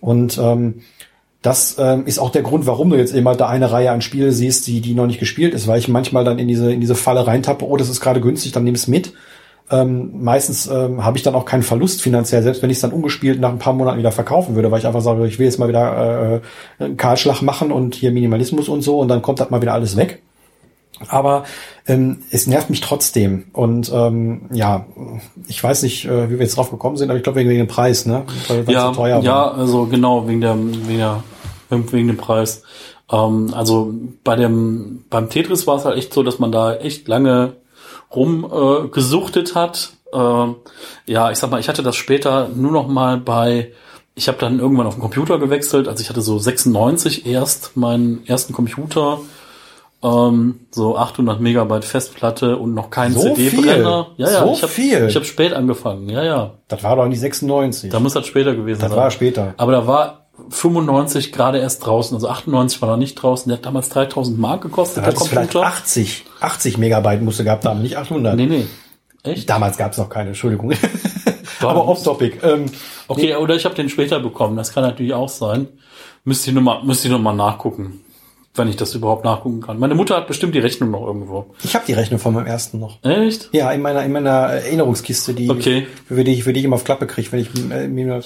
[0.00, 0.82] Und ähm,
[1.40, 4.00] das ähm, ist auch der Grund, warum du jetzt eben halt da eine Reihe an
[4.00, 6.80] Spiele siehst, die, die noch nicht gespielt ist, weil ich manchmal dann in diese, in
[6.80, 9.12] diese Falle reintappe, oh, das ist gerade günstig, dann nimm es mit.
[9.70, 12.92] Ähm, meistens ähm, habe ich dann auch keinen Verlust finanziell, selbst wenn ich es dann
[12.92, 15.58] ungespielt nach ein paar Monaten wieder verkaufen würde, weil ich einfach sage, ich will jetzt
[15.58, 16.42] mal wieder
[16.78, 19.72] äh, einen Kahlschlag machen und hier Minimalismus und so und dann kommt das mal wieder
[19.72, 20.22] alles weg.
[21.08, 21.44] Aber
[21.86, 23.46] ähm, es nervt mich trotzdem.
[23.52, 24.86] Und ähm, ja,
[25.48, 27.66] ich weiß nicht, äh, wie wir jetzt drauf gekommen sind, aber ich glaube wegen dem
[27.66, 28.24] Preis, ne?
[28.48, 29.54] Weil, ja, so teuer ja, war.
[29.54, 31.22] also genau, wegen der, wegen der,
[31.70, 32.62] wegen dem Preis.
[33.10, 37.08] Ähm, also bei dem, beim Tetris war es halt echt so, dass man da echt
[37.08, 37.54] lange
[38.14, 39.92] rumgesuchtet äh, hat.
[40.12, 40.46] Äh,
[41.06, 43.72] ja, ich sag mal, ich hatte das später nur noch mal bei,
[44.14, 48.26] ich habe dann irgendwann auf den Computer gewechselt, also ich hatte so 96 erst meinen
[48.26, 49.18] ersten Computer,
[50.02, 54.08] ähm, so 800 Megabyte Festplatte und noch kein So CD-Brenner.
[54.18, 55.06] Ja, ja, So ich habe viel?
[55.08, 56.50] ich hab spät angefangen, ja, ja.
[56.68, 57.90] Das war doch nicht 96.
[57.90, 58.98] Da muss das später gewesen das sein.
[58.98, 59.54] war später.
[59.56, 63.48] Aber da war 95 gerade erst draußen, also 98 war noch nicht draußen.
[63.48, 65.62] Der hat damals 3000 Mark gekostet, Da der Computer.
[65.62, 68.36] 80, 80 Megabyte musste gehabt haben, nicht 800.
[68.36, 68.66] Nee, nee.
[69.22, 69.48] Echt?
[69.48, 70.72] Damals gab es noch keine, Entschuldigung.
[71.60, 72.40] Aber off-topic.
[72.42, 72.66] Ähm,
[73.06, 74.56] Okay, oder ich habe den später bekommen.
[74.56, 75.68] Das kann natürlich auch sein.
[76.24, 78.00] Müsste ich nochmal, müsste ich noch mal nachgucken,
[78.56, 79.78] wenn ich das überhaupt nachgucken kann.
[79.78, 81.46] Meine Mutter hat bestimmt die Rechnung noch irgendwo.
[81.64, 83.02] ich habe die Rechnung von meinem ersten noch.
[83.02, 83.48] Echt?
[83.52, 85.86] Ja, in meiner, in meiner Erinnerungskiste, die, Okay.
[86.06, 88.22] für die ich, für die ich immer auf Klappe kriege, wenn ich äh, mir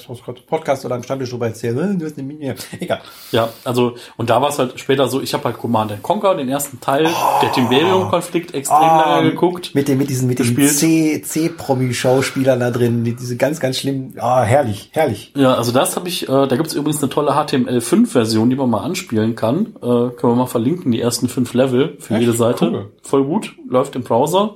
[0.47, 1.81] Podcast oder im Stammtisch drüber erzähle.
[1.93, 2.53] Äh, Du hast eine Mini.
[2.79, 3.01] Egal.
[3.31, 5.21] Ja, also und da war es halt später so.
[5.21, 7.07] Ich habe halt Command and Conquer, den ersten Teil,
[7.41, 9.73] der Timberium-Konflikt, extrem lange geguckt.
[9.73, 10.71] Mit, den, mit diesen, mit Gespielt.
[10.71, 15.33] C, C-Promi-Schauspielern da drin, die, diese ganz, ganz schlimmen, ah, herrlich, herrlich.
[15.35, 18.81] Ja, also das habe ich, äh, da gibt's übrigens eine tolle HTML5-Version, die man mal
[18.83, 19.75] anspielen kann.
[19.81, 22.21] Äh, können wir mal verlinken, die ersten fünf Level für Echt?
[22.21, 22.69] jede Seite.
[22.71, 22.91] Cool.
[23.01, 24.55] Voll gut, läuft im Browser.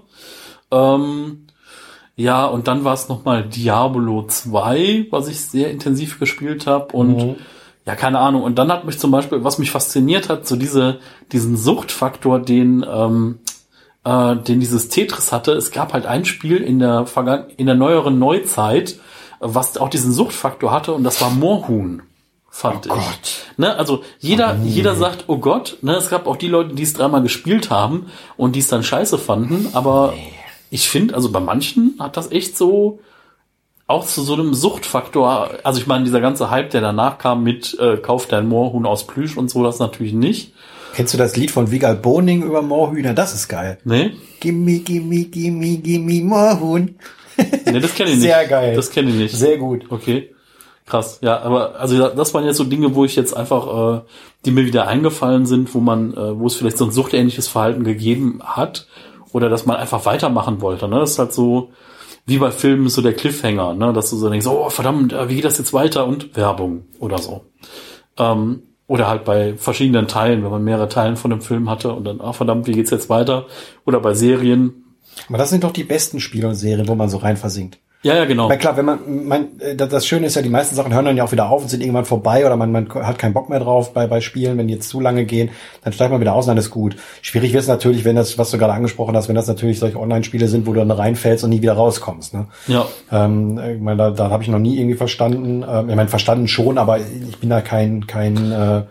[0.72, 1.48] Ähm,
[2.16, 6.96] ja, und dann war es nochmal Diablo 2, was ich sehr intensiv gespielt habe.
[6.96, 7.36] Und Mhm.
[7.86, 8.44] ja, keine Ahnung.
[8.44, 11.00] Und dann hat mich zum Beispiel, was mich fasziniert hat, so diese,
[11.32, 13.40] diesen Suchtfaktor, den, ähm,
[14.04, 15.54] äh, den dieses Tetris hatte.
[15.54, 19.00] Es gab halt ein Spiel in der Vergangen in der neueren Neuzeit,
[19.40, 22.04] was auch diesen Suchtfaktor hatte, und das war Moorhuhn.
[22.56, 22.92] Fand ich.
[22.92, 23.48] Oh Gott.
[23.58, 26.94] Ne, also jeder, jeder sagt, oh Gott, ne, es gab auch die Leute, die es
[26.94, 30.14] dreimal gespielt haben und die es dann scheiße fanden, aber
[30.70, 33.00] ich finde, also bei manchen hat das echt so
[33.88, 37.76] auch zu so einem Suchtfaktor, also ich meine, dieser ganze Hype, der danach kam mit
[37.80, 40.54] äh, Kauf dein Moorhuhn aus Plüsch und so, das natürlich nicht.
[40.94, 43.16] Kennst du das Lied von Vigal Boning über Moorhühner?
[43.16, 43.80] Das ist geil.
[43.84, 44.14] Ne?
[44.40, 47.00] Gimme, gimme, gimme, gimme Moorhuhn.
[47.66, 48.26] Ne, das kenne ich nicht.
[48.26, 48.76] Sehr geil.
[48.76, 49.36] Das kenne ich nicht.
[49.36, 49.88] Sehr gut.
[49.90, 50.30] Okay.
[50.86, 51.20] Krass.
[51.22, 54.02] Ja, aber also das waren jetzt so Dinge, wo ich jetzt einfach, äh,
[54.46, 57.84] die mir wieder eingefallen sind, wo man, äh, wo es vielleicht so ein suchtähnliches Verhalten
[57.84, 58.88] gegeben hat
[59.32, 60.88] oder dass man einfach weitermachen wollte.
[60.88, 61.00] Ne?
[61.00, 61.72] Das ist halt so
[62.26, 63.94] wie bei Filmen so der Cliffhanger, ne?
[63.94, 67.18] dass du so denkst, oh verdammt, äh, wie geht das jetzt weiter und Werbung oder
[67.18, 67.46] so.
[68.18, 72.04] Ähm, oder halt bei verschiedenen Teilen, wenn man mehrere Teilen von dem Film hatte und
[72.04, 73.46] dann, ah verdammt, wie geht's jetzt weiter?
[73.86, 74.84] Oder bei Serien.
[75.30, 77.80] Aber das sind doch die besten Spiele und Serien, wo man so rein versinkt.
[78.04, 78.50] Ja, ja, genau.
[78.50, 81.06] Weil klar, wenn man, man, äh, das das Schöne ist ja, die meisten Sachen hören
[81.06, 83.50] dann ja auch wieder auf und sind irgendwann vorbei oder man, man hat keinen Bock
[83.50, 85.50] mehr drauf bei, bei Spielen, wenn die jetzt zu lange gehen,
[85.84, 86.98] dann steigt man wieder aus und dann ist gut.
[87.22, 89.98] Schwierig wird es natürlich, wenn das, was du gerade angesprochen hast, wenn das natürlich solche
[89.98, 92.34] Online-Spiele sind, wo du dann reinfällst und nie wieder rauskommst.
[92.34, 92.48] Ne?
[92.68, 92.86] Ja.
[93.10, 95.66] Ähm, ich meine, da, da habe ich noch nie irgendwie verstanden.
[95.68, 98.82] Ähm, ich meine, verstanden schon, aber ich bin da kein, kein, äh,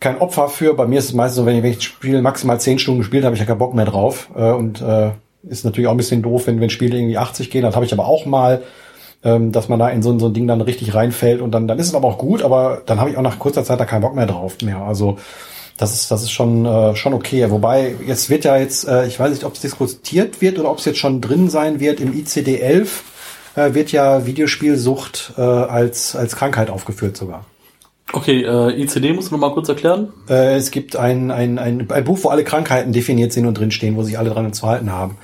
[0.00, 0.74] kein Opfer für.
[0.74, 3.00] Bei mir ist es meistens so, wenn ich, wenn ich das Spiel maximal zehn Stunden
[3.00, 4.28] gespielt habe, ich ja keinen Bock mehr drauf.
[4.34, 5.10] Äh, und äh,
[5.48, 7.62] ist natürlich auch ein bisschen doof, wenn, wenn Spiele irgendwie 80 gehen.
[7.62, 8.62] Das habe ich aber auch mal,
[9.22, 11.78] ähm, dass man da in so, so ein Ding dann richtig reinfällt und dann, dann
[11.78, 14.02] ist es aber auch gut, aber dann habe ich auch nach kurzer Zeit da keinen
[14.02, 14.78] Bock mehr drauf mehr.
[14.78, 15.18] Also
[15.76, 17.50] das ist, das ist schon, äh, schon okay.
[17.50, 20.78] Wobei, jetzt wird ja jetzt, äh, ich weiß nicht, ob es diskutiert wird oder ob
[20.78, 22.86] es jetzt schon drin sein wird, im ICD-11
[23.56, 27.46] äh, wird ja Videospielsucht äh, als, als Krankheit aufgeführt sogar.
[28.12, 30.12] Okay, äh, ICD musst du noch mal kurz erklären?
[30.28, 33.96] Äh, es gibt ein, ein, ein, ein Buch, wo alle Krankheiten definiert sind und drinstehen,
[33.96, 35.16] wo sich alle dran zu halten haben.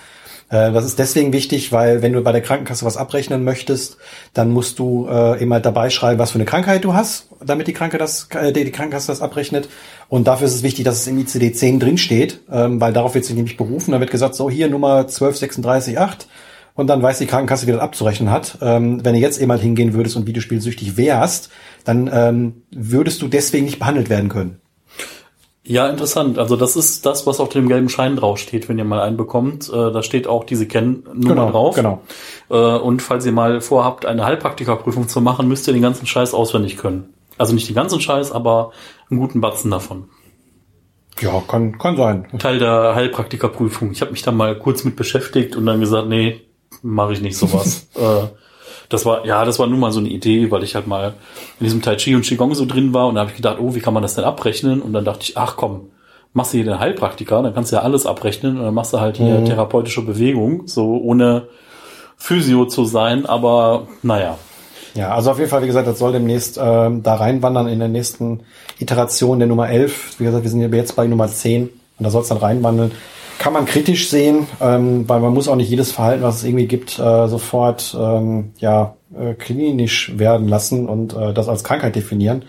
[0.49, 3.97] Äh, das ist deswegen wichtig, weil wenn du bei der Krankenkasse was abrechnen möchtest,
[4.35, 7.73] dann musst du äh, immer dabei schreiben, was für eine Krankheit du hast, damit die,
[7.73, 9.69] Kranke das, äh, die Krankenkasse das abrechnet.
[10.09, 13.35] Und dafür ist es wichtig, dass es im ICD-10 drinsteht, ähm, weil darauf wird sich
[13.35, 13.93] nämlich berufen.
[13.93, 15.99] Da wird gesagt, so hier Nummer 12368
[16.77, 18.59] und dann weiß die Krankenkasse, wie das abzurechnen hat.
[18.61, 21.51] Ähm, wenn du jetzt eben mal hingehen würdest und videospielsüchtig wärst,
[21.85, 24.61] dann ähm, würdest du deswegen nicht behandelt werden können.
[25.69, 26.39] Ja, interessant.
[26.39, 29.69] Also das ist das, was auf dem gelben Schein draufsteht, wenn ihr mal einen bekommt.
[29.69, 31.75] Äh, da steht auch diese Kennnummer Genau, drauf.
[31.75, 32.03] genau.
[32.51, 36.35] Äh, und falls ihr mal vorhabt, eine Heilpraktikerprüfung zu machen, müsst ihr den ganzen Scheiß
[36.35, 37.13] auswendig können.
[37.37, 38.71] Also nicht den ganzen Scheiß, aber
[39.11, 40.05] einen guten Batzen davon.
[41.21, 42.29] Ja, kann, kann sein.
[42.39, 43.91] Teil der Heilpraktikerprüfung.
[43.91, 46.43] Ich habe mich da mal kurz mit beschäftigt und dann gesagt, nee,
[46.87, 47.89] mache ich nicht sowas.
[47.95, 48.29] äh,
[48.89, 51.15] das war, ja, das war nun mal so eine Idee, weil ich halt mal
[51.59, 53.75] in diesem Tai Chi und Qigong so drin war und da habe ich gedacht, oh,
[53.75, 54.81] wie kann man das denn abrechnen?
[54.81, 55.91] Und dann dachte ich, ach komm,
[56.33, 59.01] machst du hier den Heilpraktiker, dann kannst du ja alles abrechnen und dann machst du
[59.01, 61.49] halt hier therapeutische Bewegung, so ohne
[62.17, 64.39] Physio zu sein, aber naja.
[64.95, 67.89] Ja, also auf jeden Fall, wie gesagt, das soll demnächst ähm, da reinwandern in der
[67.89, 68.41] nächsten
[68.79, 70.19] Iteration der Nummer 11.
[70.19, 72.93] Wie gesagt, wir sind jetzt bei Nummer 10 und da soll es dann reinwandeln.
[73.39, 76.67] Kann man kritisch sehen, ähm, weil man muss auch nicht jedes Verhalten, was es irgendwie
[76.67, 82.45] gibt, äh, sofort ähm, ja äh, klinisch werden lassen und äh, das als Krankheit definieren.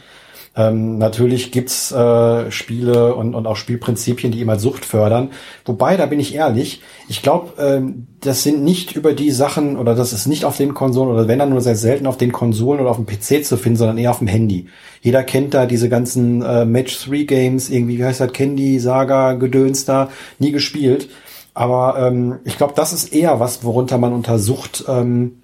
[0.58, 5.30] Ähm, natürlich gibt's äh, Spiele und, und auch Spielprinzipien, die immer Sucht fördern.
[5.65, 9.93] Wobei, da bin ich ehrlich, ich glaube, ähm, das sind nicht über die Sachen oder
[9.93, 12.82] das ist nicht auf den Konsolen oder wenn dann nur sehr selten auf den Konsolen
[12.82, 14.65] oder auf dem PC zu finden, sondern eher auf dem Handy.
[15.02, 20.10] Jeder kennt da diese ganzen äh, Match-3-Games, irgendwie, wie heißt das, Candy, Saga, Gedöns da,
[20.39, 21.08] nie gespielt.
[21.54, 25.43] Aber ähm, ich glaube, das ist eher was, worunter man unter Sucht ähm,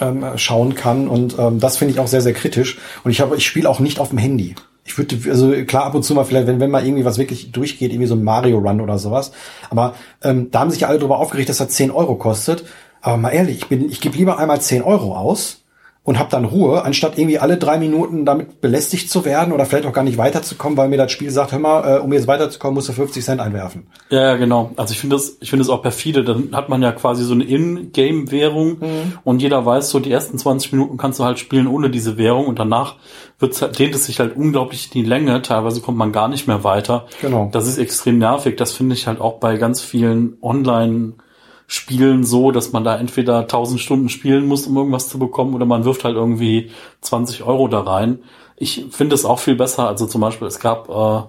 [0.00, 1.08] ähm, schauen kann.
[1.08, 2.78] Und ähm, das finde ich auch sehr, sehr kritisch.
[3.04, 4.54] Und ich habe, ich spiele auch nicht auf dem Handy.
[4.84, 7.52] Ich würde, also klar, ab und zu mal vielleicht, wenn, wenn mal irgendwie was wirklich
[7.52, 9.32] durchgeht, irgendwie so ein Mario Run oder sowas.
[9.68, 12.64] Aber ähm, da haben sich ja alle drüber aufgeregt, dass das 10 Euro kostet.
[13.00, 15.59] Aber mal ehrlich, ich bin, ich gebe lieber einmal 10 Euro aus
[16.02, 19.84] und habe dann Ruhe, anstatt irgendwie alle drei Minuten damit belästigt zu werden oder vielleicht
[19.84, 22.74] auch gar nicht weiterzukommen, weil mir das Spiel sagt, hör mal, äh, um jetzt weiterzukommen,
[22.74, 23.86] musst du 50 Cent einwerfen.
[24.08, 24.70] Ja, ja, genau.
[24.76, 26.24] Also ich finde das, ich finde es auch perfide.
[26.24, 28.78] Dann hat man ja quasi so eine In-Game-Währung
[29.24, 32.46] und jeder weiß, so die ersten 20 Minuten kannst du halt spielen ohne diese Währung
[32.46, 32.96] und danach
[33.38, 35.42] wird's halt, dehnt es sich halt unglaublich in die Länge.
[35.42, 37.06] Teilweise kommt man gar nicht mehr weiter.
[37.20, 37.50] Genau.
[37.52, 38.56] Das ist extrem nervig.
[38.56, 41.14] Das finde ich halt auch bei ganz vielen Online-
[41.72, 45.66] Spielen so, dass man da entweder 1000 Stunden spielen muss, um irgendwas zu bekommen, oder
[45.66, 48.18] man wirft halt irgendwie 20 Euro da rein.
[48.56, 49.86] Ich finde es auch viel besser.
[49.86, 51.22] Also zum Beispiel, es gab äh,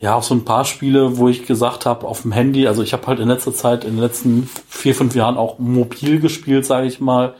[0.00, 2.92] ja auch so ein paar Spiele, wo ich gesagt habe, auf dem Handy, also ich
[2.92, 6.88] habe halt in letzter Zeit, in den letzten vier, fünf Jahren auch mobil gespielt, sage
[6.88, 7.34] ich mal,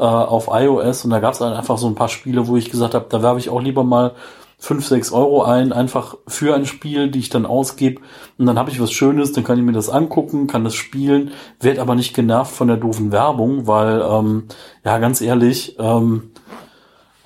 [0.00, 2.72] äh, auf iOS und da gab es dann einfach so ein paar Spiele, wo ich
[2.72, 4.16] gesagt habe, da werbe ich auch lieber mal
[4.58, 8.00] fünf, sechs Euro ein, einfach für ein Spiel, die ich dann ausgebe.
[8.38, 11.32] Und dann habe ich was Schönes, dann kann ich mir das angucken, kann das spielen,
[11.60, 14.44] werd aber nicht genervt von der doofen Werbung, weil, ähm,
[14.84, 16.30] ja, ganz ehrlich, ähm,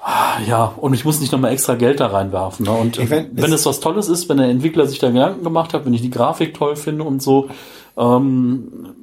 [0.02, 2.66] ah, ja, und ich muss nicht nochmal extra Geld da reinwerfen.
[2.66, 2.72] Ne?
[2.72, 5.74] Und Ich mein, wenn es was Tolles ist, wenn der Entwickler sich da Gedanken gemacht
[5.74, 7.48] hat, wenn ich die Grafik toll finde und so,
[7.96, 8.94] ähm,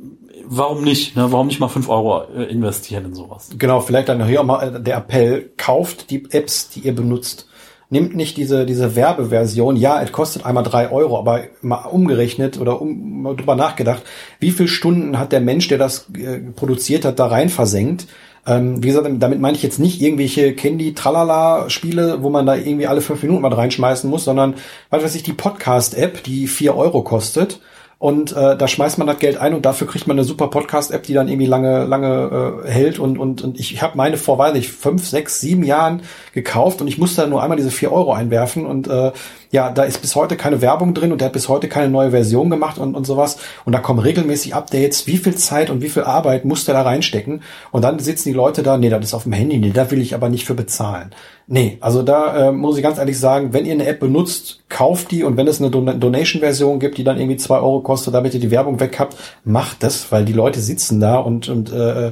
[0.48, 1.16] warum nicht?
[1.16, 1.32] Ne?
[1.32, 3.50] Warum nicht mal fünf Euro äh, investieren in sowas?
[3.58, 7.48] Genau, vielleicht dann hier auch mal der Appell, kauft die Apps, die ihr benutzt.
[7.90, 9.76] Nimmt nicht diese, diese Werbeversion.
[9.76, 14.04] Ja, es kostet einmal drei Euro, aber mal umgerechnet oder um, mal drüber nachgedacht,
[14.40, 18.08] wie viel Stunden hat der Mensch, der das äh, produziert hat, da rein versenkt?
[18.48, 23.02] Ähm, wie gesagt, damit meine ich jetzt nicht irgendwelche Candy-Tralala-Spiele, wo man da irgendwie alle
[23.02, 24.56] fünf Minuten mal reinschmeißen muss, sondern,
[24.90, 27.60] was weiß ich, die Podcast-App, die vier Euro kostet.
[27.98, 31.04] Und äh, da schmeißt man das Geld ein und dafür kriegt man eine super Podcast-App,
[31.04, 33.00] die dann irgendwie lange, lange äh, hält.
[33.00, 36.02] Und, und, und ich habe meine vor, weiß ich, fünf, sechs, sieben Jahren
[36.34, 38.66] gekauft und ich musste da nur einmal diese vier Euro einwerfen.
[38.66, 39.12] Und äh,
[39.56, 42.12] ja, da ist bis heute keine Werbung drin und der hat bis heute keine neue
[42.12, 43.38] Version gemacht und, und sowas.
[43.64, 45.08] Und da kommen regelmäßig Updates.
[45.08, 47.42] Wie viel Zeit und wie viel Arbeit muss der da reinstecken?
[47.72, 50.02] Und dann sitzen die Leute da, nee, das ist auf dem Handy, nee, da will
[50.02, 51.12] ich aber nicht für bezahlen.
[51.48, 55.12] Nee, also da äh, muss ich ganz ehrlich sagen, wenn ihr eine App benutzt, kauft
[55.12, 58.34] die und wenn es eine Don Donation-Version gibt, die dann irgendwie zwei Euro kostet, damit
[58.34, 59.16] ihr die Werbung weg habt,
[59.46, 62.12] macht das, weil die Leute sitzen da und, und äh,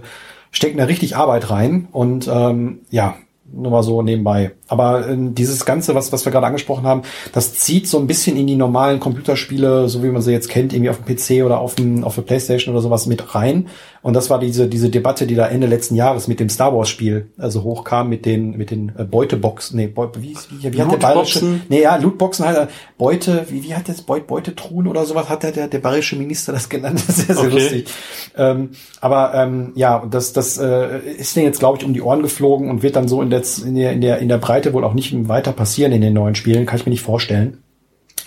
[0.52, 3.16] stecken da richtig Arbeit rein und ähm, ja,
[3.52, 4.54] nur mal so nebenbei.
[4.74, 8.36] Aber äh, dieses Ganze, was, was wir gerade angesprochen haben, das zieht so ein bisschen
[8.36, 11.60] in die normalen Computerspiele, so wie man sie jetzt kennt, irgendwie auf dem PC oder
[11.60, 13.68] auf, dem, auf der Playstation oder sowas mit rein.
[14.02, 16.90] Und das war diese, diese Debatte, die da Ende letzten Jahres mit dem Star Wars
[16.90, 20.92] Spiel also hochkam, mit den, mit den äh, Beuteboxen, nee, Beut, wie, wie, wie hat
[20.92, 25.30] der bayerische, nee, ja, Lootboxen halt, Beute, wie, wie hat das, Beut, Beutetruhen oder sowas,
[25.30, 27.54] hat der, der, der bayerische Minister das genannt, das ist sehr, sehr Okay.
[27.54, 27.86] lustig.
[28.36, 32.22] Ähm, aber ähm, ja, das, das äh, ist denen jetzt, glaube ich, um die Ohren
[32.22, 34.86] geflogen und wird dann so in der, in der, in der, in der Breite wohl
[34.86, 37.63] auch nicht weiter passieren in den neuen Spielen, kann ich mir nicht vorstellen.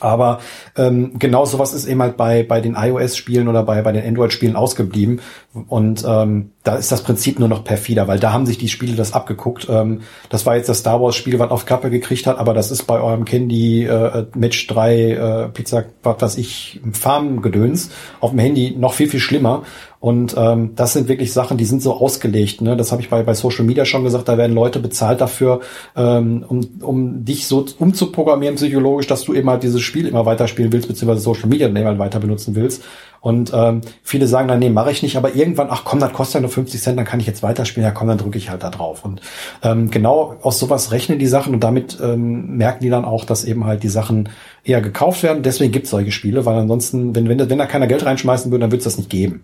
[0.01, 0.41] Aber
[0.77, 4.57] ähm, genau sowas ist eben halt bei, bei den iOS-Spielen oder bei, bei den Android-Spielen
[4.57, 5.21] ausgeblieben.
[5.69, 8.95] Und ähm, da ist das Prinzip nur noch perfider, weil da haben sich die Spiele
[8.95, 9.69] das abgeguckt.
[9.71, 12.71] Ähm, das war jetzt das Star Wars Spiel, was auf Kappe gekriegt hat, aber das
[12.71, 18.41] ist bei eurem Candy äh, Match 3 äh, Pizza, was weiß ich, Farmgedöns auf dem
[18.41, 19.63] Handy noch viel, viel schlimmer.
[20.01, 22.61] Und ähm, das sind wirklich Sachen, die sind so ausgelegt.
[22.61, 22.77] Ne?
[22.77, 25.61] Das habe ich bei, bei Social Media schon gesagt, da werden Leute bezahlt dafür,
[25.97, 30.73] ähm, um, um dich so umzuprogrammieren psychologisch, dass du eben halt dieses Spiel immer weiterspielen
[30.73, 32.83] willst, beziehungsweise Social Media dann halt weiter benutzen willst.
[33.21, 36.37] Und ähm, viele sagen dann, nee, mache ich nicht, aber irgendwann, ach komm, das kostet
[36.37, 38.63] ja nur 50 Cent, dann kann ich jetzt weiterspielen, ja komm, dann drücke ich halt
[38.63, 39.05] da drauf.
[39.05, 39.21] Und
[39.63, 43.45] ähm, genau aus sowas rechnen die Sachen und damit ähm, merken die dann auch, dass
[43.45, 44.29] eben halt die Sachen
[44.63, 45.43] eher gekauft werden.
[45.43, 48.61] Deswegen gibt es solche Spiele, weil ansonsten, wenn, wenn, wenn da keiner Geld reinschmeißen würde,
[48.61, 49.43] dann würde es das nicht geben.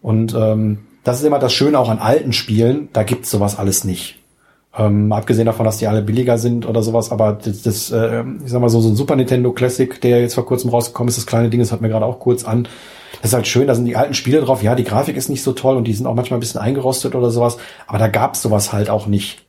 [0.00, 3.84] Und ähm, das ist immer das Schöne auch an alten Spielen, da gibt's sowas alles
[3.84, 4.18] nicht.
[4.76, 8.50] Ähm, abgesehen davon, dass die alle billiger sind oder sowas, aber das, das äh, ich
[8.50, 11.26] sag mal so, so ein Super Nintendo Classic, der jetzt vor kurzem rausgekommen ist, das
[11.26, 12.68] kleine Ding, das hat mir gerade auch kurz an.
[13.22, 14.62] Das ist halt schön, da sind die alten Spiele drauf.
[14.62, 17.14] Ja, die Grafik ist nicht so toll und die sind auch manchmal ein bisschen eingerostet
[17.14, 17.56] oder sowas,
[17.86, 19.44] aber da gab's sowas halt auch nicht.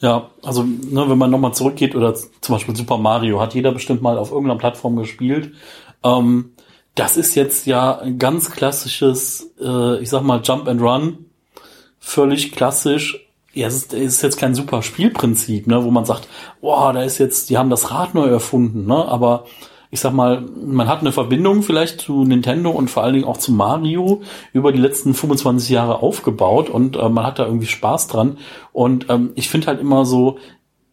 [0.00, 4.00] Ja, also ne, wenn man nochmal zurückgeht oder zum Beispiel Super Mario, hat jeder bestimmt
[4.00, 5.52] mal auf irgendeiner Plattform gespielt.
[6.02, 6.52] Ähm,
[6.94, 11.26] das ist jetzt ja ein ganz klassisches, äh, ich sag mal, Jump and Run.
[11.98, 13.26] Völlig klassisch.
[13.52, 16.28] Ja, es ist, ist jetzt kein super Spielprinzip, ne, wo man sagt,
[16.60, 19.44] boah, da ist jetzt, die haben das Rad neu erfunden, ne, aber
[19.90, 23.38] ich sag mal, man hat eine Verbindung vielleicht zu Nintendo und vor allen Dingen auch
[23.38, 24.22] zu Mario
[24.52, 28.38] über die letzten 25 Jahre aufgebaut und äh, man hat da irgendwie Spaß dran.
[28.72, 30.38] Und ähm, ich finde halt immer so,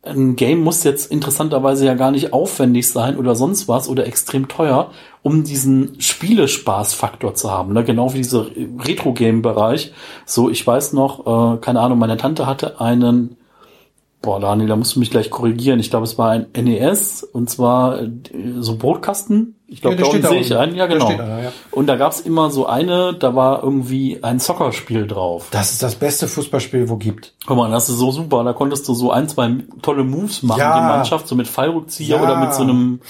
[0.01, 4.47] ein Game muss jetzt interessanterweise ja gar nicht aufwendig sein oder sonst was oder extrem
[4.47, 4.91] teuer,
[5.27, 7.73] um diesen Spielespaßfaktor zu haben.
[7.73, 7.83] Ne?
[7.83, 8.45] Genau wie dieser
[8.79, 9.91] Retro-Game-Bereich.
[10.25, 13.35] So, ich weiß noch, äh, keine Ahnung, meine Tante hatte einen
[14.21, 15.81] Boah, Daniel, da musst du mich gleich korrigieren.
[15.81, 18.09] Ich glaube, es war ein NES und zwar äh,
[18.59, 19.56] so Brotkasten.
[19.69, 20.75] Ich glaube, ja, da unten sehe ich einen.
[20.75, 21.07] Ja, genau.
[21.07, 21.51] Einer, ja.
[21.71, 25.47] Und da gab's immer so eine, da war irgendwie ein Soccerspiel drauf.
[25.51, 27.33] Das ist das beste Fußballspiel, wo gibt.
[27.45, 28.45] Guck mal, das ist so super.
[28.45, 30.79] Da konntest du so ein, zwei tolle Moves machen, ja.
[30.79, 32.23] die Mannschaft, so mit Fallrückzieher ja.
[32.23, 33.01] oder mit so einem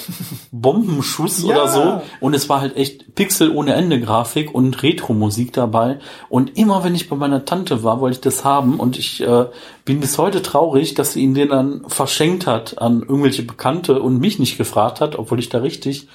[0.51, 1.49] Bombenschuss ja.
[1.49, 2.01] oder so.
[2.21, 5.99] Und es war halt echt Pixel ohne Ende Grafik und Retro-Musik dabei.
[6.27, 8.79] Und immer wenn ich bei meiner Tante war, wollte ich das haben.
[8.79, 9.45] Und ich äh,
[9.85, 14.19] bin bis heute traurig, dass sie ihn den dann verschenkt hat an irgendwelche Bekannte und
[14.19, 16.07] mich nicht gefragt hat, obwohl ich da richtig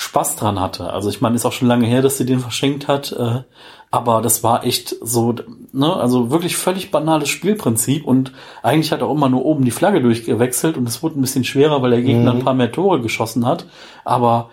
[0.00, 0.94] Spaß dran hatte.
[0.94, 3.42] Also ich meine, ist auch schon lange her, dass sie den verschenkt hat, äh,
[3.90, 5.34] aber das war echt so,
[5.72, 8.32] ne, also wirklich völlig banales Spielprinzip und
[8.62, 11.44] eigentlich hat er auch immer nur oben die Flagge durchgewechselt und es wurde ein bisschen
[11.44, 12.38] schwerer, weil der Gegner mhm.
[12.38, 13.66] ein paar mehr Tore geschossen hat,
[14.02, 14.48] aber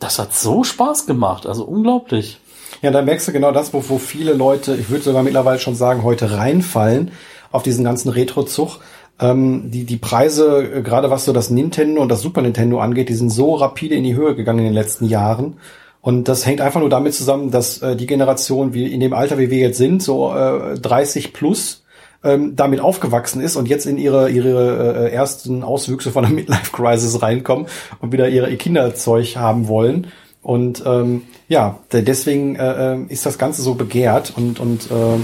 [0.00, 2.38] das hat so Spaß gemacht, also unglaublich.
[2.82, 5.76] Ja, da merkst du genau das, wo, wo viele Leute, ich würde sogar mittlerweile schon
[5.76, 7.10] sagen, heute reinfallen
[7.52, 8.80] auf diesen ganzen Retro-Zug
[9.20, 13.08] ähm, die, die Preise, äh, gerade was so das Nintendo und das Super Nintendo angeht,
[13.08, 15.58] die sind so rapide in die Höhe gegangen in den letzten Jahren.
[16.00, 19.38] Und das hängt einfach nur damit zusammen, dass äh, die Generation, wie in dem Alter,
[19.38, 21.84] wie wir jetzt sind, so äh, 30 plus,
[22.24, 26.72] ähm, damit aufgewachsen ist und jetzt in ihre, ihre äh, ersten Auswüchse von der Midlife
[26.72, 27.66] Crisis reinkommen
[28.00, 30.08] und wieder ihre ihr Kinderzeug haben wollen.
[30.42, 35.18] Und ähm, ja, deswegen äh, äh, ist das Ganze so begehrt und, und äh,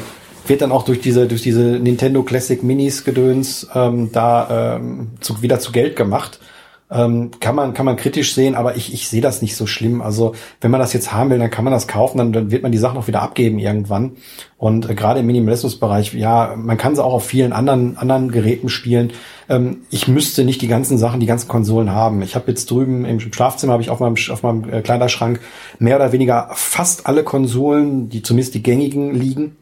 [0.51, 5.41] wird dann auch durch diese, durch diese Nintendo Classic Minis Gedöns ähm, da ähm, zu,
[5.41, 6.41] wieder zu Geld gemacht.
[6.93, 10.03] Ähm, kann man kann man kritisch sehen, aber ich, ich sehe das nicht so schlimm.
[10.03, 12.65] Also wenn man das jetzt haben will, dann kann man das kaufen, dann, dann wird
[12.65, 14.17] man die Sachen auch wieder abgeben irgendwann.
[14.59, 18.69] Und äh, gerade im Minimalismusbereich, ja, man kann sie auch auf vielen anderen anderen Geräten
[18.69, 19.13] spielen.
[19.49, 22.23] Ähm, ich müsste nicht die ganzen Sachen, die ganzen Konsolen haben.
[22.23, 25.39] Ich habe jetzt drüben im Schlafzimmer habe ich auf meinem auf meinem äh, Kleiderschrank
[25.79, 29.57] mehr oder weniger fast alle Konsolen, die zumindest die gängigen liegen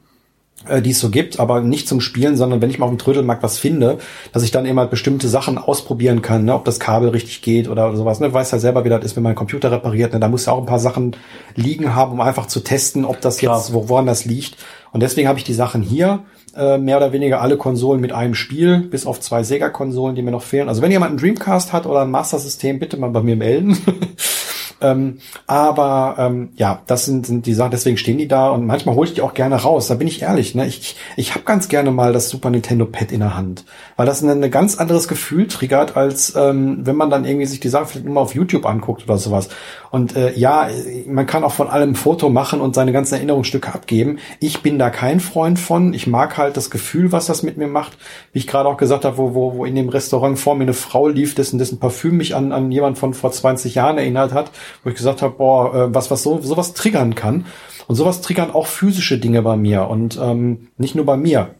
[0.67, 2.99] äh, die es so gibt, aber nicht zum Spielen, sondern wenn ich mal auf dem
[2.99, 3.99] Trödelmarkt was finde,
[4.33, 7.89] dass ich dann immer bestimmte Sachen ausprobieren kann, ne, ob das Kabel richtig geht oder,
[7.89, 8.21] oder sowas.
[8.21, 10.13] Ne, weiß ja selber, wie das ist, wenn man einen Computer repariert.
[10.13, 11.17] Ne, da muss ja auch ein paar Sachen
[11.55, 13.59] liegen haben, um einfach zu testen, ob das Klar.
[13.59, 14.57] jetzt, woran das liegt.
[14.93, 16.25] Und deswegen habe ich die Sachen hier,
[16.57, 20.31] äh, mehr oder weniger alle Konsolen mit einem Spiel, bis auf zwei Sega-Konsolen, die mir
[20.31, 20.69] noch fehlen.
[20.69, 23.79] Also wenn jemand einen Dreamcast hat oder ein Master-System, bitte mal bei mir melden.
[24.81, 28.95] Ähm, aber ähm, ja, das sind, sind die Sachen, deswegen stehen die da und manchmal
[28.95, 29.89] hole ich die auch gerne raus.
[29.89, 30.67] Da bin ich ehrlich, ne?
[30.67, 33.65] Ich, ich habe ganz gerne mal das Super Nintendo Pad in der Hand,
[33.97, 37.69] weil das ein, ganz anderes Gefühl triggert, als ähm, wenn man dann irgendwie sich die
[37.69, 39.49] Sachen vielleicht mal auf YouTube anguckt oder sowas.
[39.91, 40.69] Und äh, ja,
[41.07, 44.19] man kann auch von allem ein Foto machen und seine ganzen Erinnerungsstücke abgeben.
[44.41, 45.95] Ich bin da kein Freund von.
[45.95, 47.97] Ich mag halt das Gefühl, was das mit mir macht.
[48.33, 50.75] Wie ich gerade auch gesagt habe, wo, wo, wo in dem Restaurant vor mir eine
[50.75, 54.51] Frau lief, dessen, dessen Parfüm mich an, an jemand von vor 20 Jahren erinnert hat,
[54.85, 57.47] wo ich gesagt habe, boah, äh, was, was so, sowas triggern kann.
[57.87, 61.55] Und sowas triggern auch physische Dinge bei mir und ähm, nicht nur bei mir.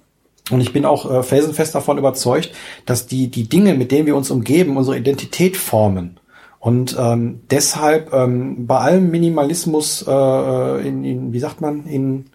[0.51, 2.53] Und ich bin auch äh, felsenfest davon überzeugt,
[2.87, 6.19] dass die, die Dinge, mit denen wir uns umgeben, unsere Identität formen.
[6.61, 12.27] Und ähm, deshalb ähm, bei allem Minimalismus, äh, in, in, wie sagt man, in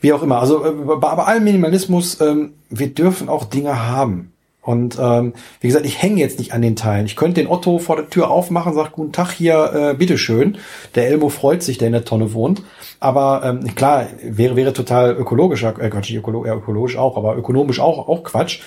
[0.00, 0.38] Wie auch immer.
[0.38, 4.32] Also äh, bei, bei allem Minimalismus, ähm, wir dürfen auch Dinge haben.
[4.60, 7.04] Und ähm, wie gesagt, ich hänge jetzt nicht an den Teilen.
[7.04, 10.56] Ich könnte den Otto vor der Tür aufmachen, sagt guten Tag hier, äh, bitteschön.
[10.94, 12.62] Der Elmo freut sich, der in der Tonne wohnt.
[13.00, 17.80] Aber ähm, klar, wäre wäre total ökologisch, äh, Quatsch, ökolo äh, ökologisch auch, aber ökonomisch
[17.80, 18.60] auch auch Quatsch.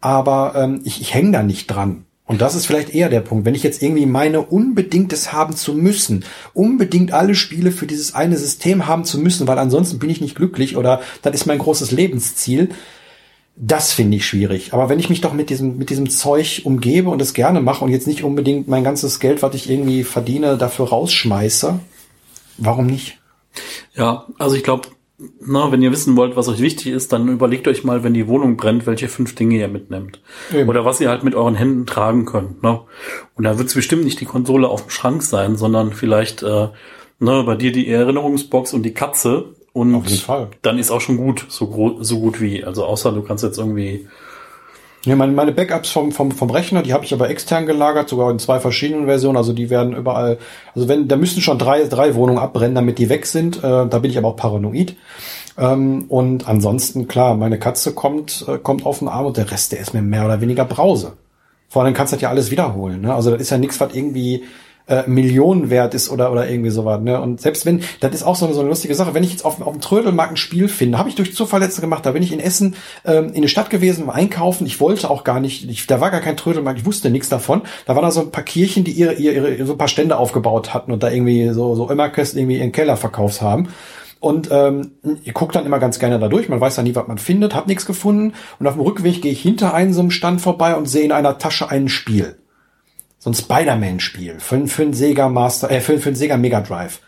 [0.00, 2.04] Aber ähm, ich, ich hänge da nicht dran.
[2.26, 3.44] Und das ist vielleicht eher der Punkt.
[3.44, 8.14] Wenn ich jetzt irgendwie meine, unbedingt es haben zu müssen, unbedingt alle Spiele für dieses
[8.14, 11.58] eine System haben zu müssen, weil ansonsten bin ich nicht glücklich oder das ist mein
[11.58, 12.70] großes Lebensziel,
[13.56, 14.72] das finde ich schwierig.
[14.72, 17.84] Aber wenn ich mich doch mit diesem, mit diesem Zeug umgebe und es gerne mache
[17.84, 21.78] und jetzt nicht unbedingt mein ganzes Geld, was ich irgendwie verdiene, dafür rausschmeiße,
[22.56, 23.18] warum nicht?
[23.94, 24.88] Ja, also ich glaube,
[25.40, 28.26] na, wenn ihr wissen wollt, was euch wichtig ist, dann überlegt euch mal, wenn die
[28.26, 30.20] Wohnung brennt, welche fünf Dinge ihr mitnehmt.
[30.52, 30.68] Eben.
[30.68, 32.62] Oder was ihr halt mit euren Händen tragen könnt.
[32.62, 32.80] Ne?
[33.34, 36.68] Und da wird es bestimmt nicht die Konsole auf dem Schrank sein, sondern vielleicht äh,
[37.20, 39.54] ne, bei dir die Erinnerungsbox und die Katze.
[39.72, 40.50] Und Auf jeden Fall.
[40.62, 42.64] dann ist auch schon gut, so, so gut wie.
[42.64, 44.08] Also außer du kannst jetzt irgendwie
[45.04, 48.30] Ja, meine, meine Backups vom, vom, vom Rechner, die habe ich aber extern gelagert, sogar
[48.30, 49.36] in zwei verschiedenen Versionen.
[49.36, 50.38] Also die werden überall,
[50.74, 53.58] also wenn, da müssten schon drei, drei Wohnungen abbrennen, damit die weg sind.
[53.58, 54.96] Äh, da bin ich aber auch paranoid.
[55.58, 59.72] Ähm, und ansonsten, klar, meine Katze kommt, äh, kommt auf den Arm und der Rest,
[59.72, 61.12] der ist mir mehr oder weniger Brause.
[61.68, 63.02] Vor allem kannst du das ja alles wiederholen.
[63.02, 63.14] Ne?
[63.14, 64.44] Also das ist ja nichts, was irgendwie
[64.86, 67.00] äh, Millionen wert ist oder oder irgendwie sowas.
[67.00, 67.20] Ne?
[67.20, 69.44] Und selbst wenn, das ist auch so eine, so eine lustige Sache, wenn ich jetzt
[69.44, 72.22] auf, auf dem Trödelmarkt ein Spiel finde, habe ich durch Zufall letzte gemacht, da bin
[72.22, 72.74] ich in Essen
[73.04, 76.10] ähm, in eine Stadt gewesen, um einkaufen, ich wollte auch gar nicht, ich, da war
[76.10, 77.62] gar kein Trödelmarkt, ich wusste nichts davon.
[77.86, 80.18] Da waren da so ein paar Kirchen, die ihre, ihre, ihre so ein paar Stände
[80.18, 83.68] aufgebaut hatten und da irgendwie so, so Immerköst irgendwie ihren Keller verkauft haben.
[84.20, 86.48] Und ähm, ich gucke dann immer ganz gerne da durch.
[86.48, 88.32] Man weiß ja nie, was man findet, hab nichts gefunden.
[88.58, 91.12] Und auf dem Rückweg gehe ich hinter einem so einem Stand vorbei und sehe in
[91.12, 92.36] einer Tasche ein Spiel.
[93.24, 97.00] So ein Spider-Man-Spiel für, für einen Sega Master, äh, für, für einen Sega Mega Drive.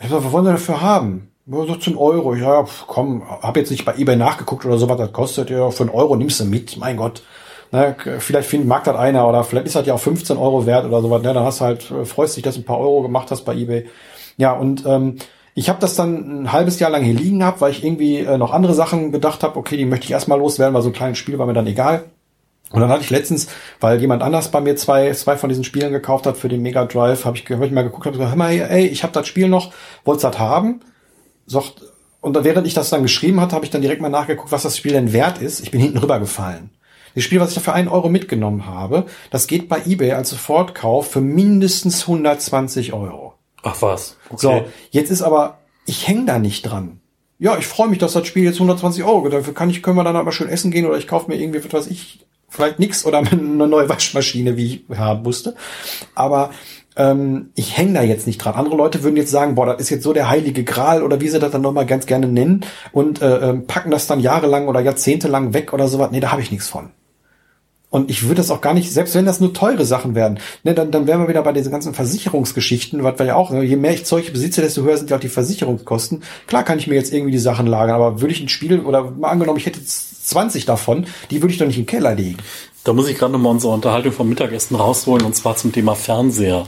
[0.00, 1.32] Ich sag, was wollen Sie dafür haben?
[1.46, 2.36] Ja, 17 Euro.
[2.36, 5.50] Ja, komm, hab jetzt nicht bei eBay nachgeguckt oder so, was das kostet.
[5.50, 6.76] Ja, für einen Euro nimmst du mit.
[6.76, 7.24] Mein Gott.
[7.72, 10.84] Na, vielleicht find, mag das einer oder vielleicht ist das ja auch 15 Euro wert
[10.84, 11.22] oder sowas.
[11.22, 11.34] Ne?
[11.34, 13.56] Dann hast du halt, äh, freust dich, dass du ein paar Euro gemacht hast bei
[13.56, 13.88] eBay.
[14.36, 15.16] Ja, und ähm,
[15.56, 18.38] ich habe das dann ein halbes Jahr lang hier liegen gehabt, weil ich irgendwie äh,
[18.38, 21.18] noch andere Sachen gedacht habe, okay, die möchte ich erstmal loswerden, weil so ein kleines
[21.18, 22.04] Spiel war mir dann egal.
[22.72, 23.48] Und dann hatte ich letztens,
[23.80, 26.84] weil jemand anders bei mir zwei, zwei von diesen Spielen gekauft hat für den Mega
[26.84, 29.26] Drive, habe ich, hab ich mal geguckt, habe gesagt, hör mal, ey, ich habe das
[29.28, 29.72] Spiel noch,
[30.04, 30.80] wollt's das haben?
[31.46, 31.82] Sagt,
[32.20, 34.76] und während ich das dann geschrieben hatte, habe ich dann direkt mal nachgeguckt, was das
[34.76, 35.60] Spiel denn wert ist.
[35.60, 36.70] Ich bin hinten rübergefallen.
[37.14, 40.30] Das Spiel, was ich da für einen Euro mitgenommen habe, das geht bei eBay als
[40.30, 43.34] Sofortkauf für mindestens 120 Euro.
[43.62, 44.16] Ach was.
[44.30, 44.38] Okay.
[44.38, 47.00] So, jetzt ist aber, ich hänge da nicht dran.
[47.38, 50.04] Ja, ich freue mich, dass das Spiel jetzt 120 Euro, dafür kann ich, können wir
[50.04, 53.04] dann aber schön essen gehen oder ich kaufe mir irgendwie, was weiß ich, vielleicht nix
[53.04, 55.56] oder eine neue Waschmaschine, wie ich haben musste.
[56.14, 56.50] Aber
[56.96, 58.54] ähm, ich hänge da jetzt nicht dran.
[58.54, 61.28] Andere Leute würden jetzt sagen, boah, das ist jetzt so der heilige Gral oder wie
[61.28, 64.80] sie das dann nochmal ganz gerne nennen und äh, ähm, packen das dann jahrelang oder
[64.80, 66.10] jahrzehntelang weg oder sowas.
[66.12, 66.90] Nee, da habe ich nichts von.
[67.88, 70.72] Und ich würde das auch gar nicht, selbst wenn das nur teure Sachen werden, ne,
[70.72, 73.76] dann, dann wären wir wieder bei diesen ganzen Versicherungsgeschichten, was wir ja auch, ne, je
[73.76, 76.22] mehr ich Zeug besitze, desto höher sind ja auch die Versicherungskosten.
[76.46, 79.10] Klar kann ich mir jetzt irgendwie die Sachen lagern, aber würde ich ein Spiel, oder
[79.10, 82.38] mal angenommen, ich hätte jetzt 20 davon, die würde ich doch nicht im Keller legen.
[82.84, 86.66] Da muss ich gerade nochmal unsere Unterhaltung vom Mittagessen rausholen und zwar zum Thema Fernseher.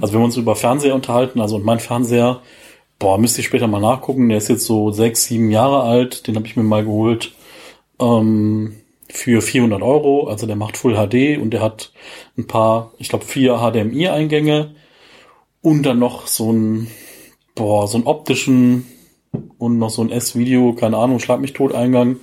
[0.00, 2.40] Also wenn wir uns über Fernseher unterhalten, also und mein Fernseher,
[2.98, 6.36] boah, müsste ich später mal nachgucken, der ist jetzt so sechs, sieben Jahre alt, den
[6.36, 7.32] habe ich mir mal geholt
[7.98, 8.76] ähm,
[9.08, 11.92] für 400 Euro, also der macht Full HD und der hat
[12.38, 14.74] ein paar, ich glaube vier HDMI-Eingänge
[15.62, 16.88] und dann noch so ein,
[17.54, 18.86] boah, so einen optischen
[19.58, 22.16] und noch so ein S-Video, keine Ahnung, Schlag mich tot Eingang.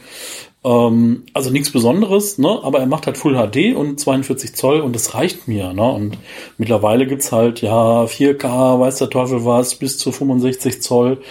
[0.63, 2.59] Ähm, also nichts Besonderes, ne?
[2.63, 5.73] aber er macht halt Full HD und 42 Zoll und das reicht mir.
[5.73, 5.83] Ne?
[5.83, 6.17] Und
[6.57, 11.21] mittlerweile gibt's halt ja 4K, weiß der Teufel was, bis zu 65 Zoll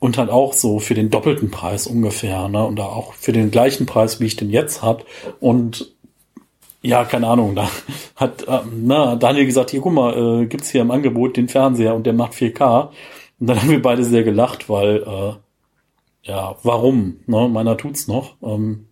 [0.00, 2.48] und halt auch so für den doppelten Preis ungefähr.
[2.48, 2.64] Ne?
[2.64, 5.04] Und auch für den gleichen Preis, wie ich den jetzt hab.
[5.38, 5.92] Und
[6.82, 7.70] ja, keine Ahnung, da
[8.16, 11.94] hat ähm, na, Daniel gesagt, hier guck mal, äh, gibt's hier im Angebot den Fernseher
[11.94, 12.88] und der macht 4K.
[13.38, 15.34] Und dann haben wir beide sehr gelacht, weil äh,
[16.22, 17.20] ja, warum?
[17.26, 17.48] Ne?
[17.48, 18.36] Meiner tut's noch.
[18.42, 18.86] Ähm,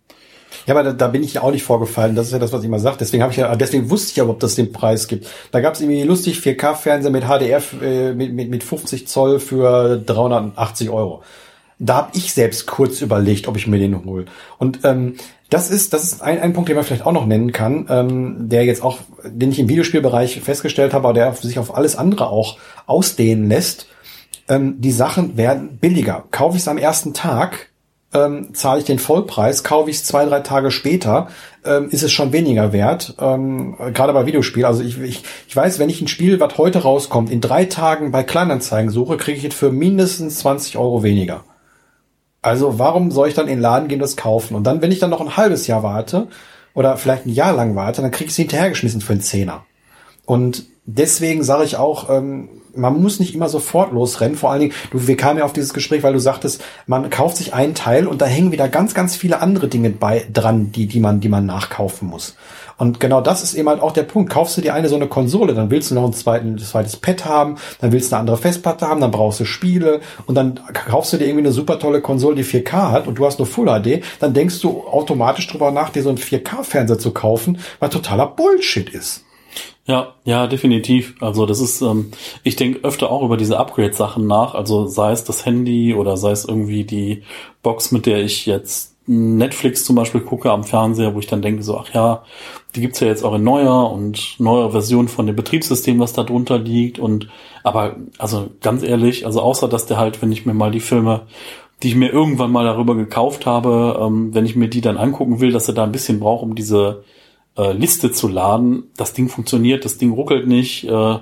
[0.65, 2.15] Ja, aber da, da bin ich ja auch nicht vorgefallen.
[2.15, 2.97] Das ist ja das, was ich immer sage.
[2.99, 5.27] Deswegen habe ich ja, deswegen wusste ich ja, ob das den Preis gibt.
[5.51, 9.97] Da gab es irgendwie lustig 4K-Fernseher mit HDR äh, mit, mit, mit 50 Zoll für
[9.97, 11.23] 380 Euro.
[11.77, 14.25] Da habe ich selbst kurz überlegt, ob ich mir den hole.
[14.57, 15.15] Und ähm,
[15.49, 18.49] das ist, das ist ein, ein Punkt, den man vielleicht auch noch nennen kann, ähm,
[18.49, 22.29] der jetzt auch, den ich im Videospielbereich festgestellt habe, aber der sich auf alles andere
[22.29, 23.87] auch ausdehnen lässt.
[24.49, 26.25] Ähm, die Sachen werden billiger.
[26.31, 27.69] Kaufe ich es am ersten Tag,
[28.13, 31.27] ähm, zahle ich den Vollpreis, kaufe ich es zwei, drei Tage später,
[31.63, 34.65] ähm, ist es schon weniger wert, ähm, gerade bei Videospielen.
[34.65, 38.11] Also ich, ich, ich weiß, wenn ich ein Spiel, was heute rauskommt, in drei Tagen
[38.11, 41.43] bei Kleinanzeigen suche, kriege ich es für mindestens 20 Euro weniger.
[42.41, 44.55] Also warum soll ich dann in den Laden gehen und das kaufen?
[44.55, 46.27] Und dann, wenn ich dann noch ein halbes Jahr warte
[46.73, 49.65] oder vielleicht ein Jahr lang warte, dann krieg ich sie hinterhergeschmissen für einen Zehner.
[50.25, 54.37] Und deswegen sage ich auch, ähm, man muss nicht immer sofort losrennen.
[54.37, 57.37] Vor allen Dingen, du, wir kamen ja auf dieses Gespräch, weil du sagtest, man kauft
[57.37, 60.87] sich einen Teil und da hängen wieder ganz, ganz viele andere Dinge bei dran, die,
[60.87, 62.35] die man, die man nachkaufen muss.
[62.79, 64.31] Und genau das ist eben halt auch der Punkt.
[64.31, 67.25] Kaufst du dir eine so eine Konsole, dann willst du noch ein zweiten, zweites Pad
[67.25, 71.11] haben, dann willst du eine andere Festplatte haben, dann brauchst du Spiele und dann kaufst
[71.11, 73.67] du dir irgendwie eine super tolle Konsole, die 4K hat und du hast nur Full
[73.67, 78.27] HD, dann denkst du automatisch drüber nach, dir so einen 4K-Fernseher zu kaufen, weil totaler
[78.27, 79.25] Bullshit ist.
[79.85, 81.15] Ja, ja, definitiv.
[81.19, 82.11] Also das ist, ähm,
[82.43, 84.53] ich denke öfter auch über diese Upgrade-Sachen nach.
[84.53, 87.23] Also sei es das Handy oder sei es irgendwie die
[87.63, 91.63] Box, mit der ich jetzt Netflix zum Beispiel gucke am Fernseher, wo ich dann denke
[91.63, 92.23] so, ach ja,
[92.75, 96.23] die gibt's ja jetzt auch in neuer und neuer Version von dem Betriebssystem, was da
[96.23, 96.99] drunter liegt.
[96.99, 97.27] Und
[97.63, 101.21] aber, also ganz ehrlich, also außer dass der halt, wenn ich mir mal die Filme,
[101.81, 105.39] die ich mir irgendwann mal darüber gekauft habe, ähm, wenn ich mir die dann angucken
[105.39, 107.03] will, dass er da ein bisschen braucht, um diese
[107.59, 108.91] äh, Liste zu laden.
[108.95, 110.85] Das Ding funktioniert, das Ding ruckelt nicht.
[110.85, 111.19] Äh,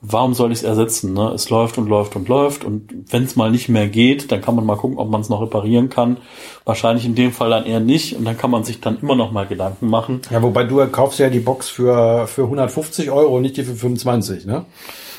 [0.00, 1.12] warum soll ich es ersetzen?
[1.14, 1.32] Ne?
[1.34, 2.64] Es läuft und läuft und läuft.
[2.64, 5.28] Und wenn es mal nicht mehr geht, dann kann man mal gucken, ob man es
[5.28, 6.18] noch reparieren kann.
[6.64, 8.16] Wahrscheinlich in dem Fall dann eher nicht.
[8.16, 10.22] Und dann kann man sich dann immer noch mal Gedanken machen.
[10.30, 13.74] Ja, wobei du kaufst ja die Box für, für 150 Euro und nicht die für
[13.74, 14.64] 25, ne?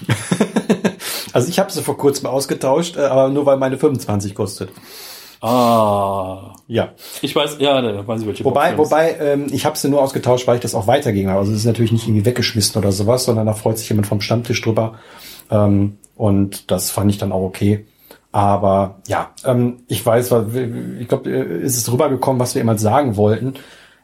[1.34, 4.70] also ich habe sie vor kurzem ausgetauscht, äh, aber nur weil meine 25 kostet.
[5.46, 6.56] Ah.
[6.68, 6.94] Ja.
[7.22, 10.02] Ich weiß, ja, da weiß ich welche Wobei, Box wobei, ähm, ich habe sie nur
[10.02, 11.40] ausgetauscht, weil ich das auch weiterging habe.
[11.40, 14.22] Also es ist natürlich nicht irgendwie weggeschmissen oder sowas, sondern da freut sich jemand vom
[14.22, 14.96] Stammtisch drüber.
[15.52, 17.86] Ähm, und das fand ich dann auch okay.
[18.32, 20.34] Aber ja, ähm, ich weiß,
[21.00, 23.54] ich glaube, ist es rübergekommen, was wir immer sagen wollten.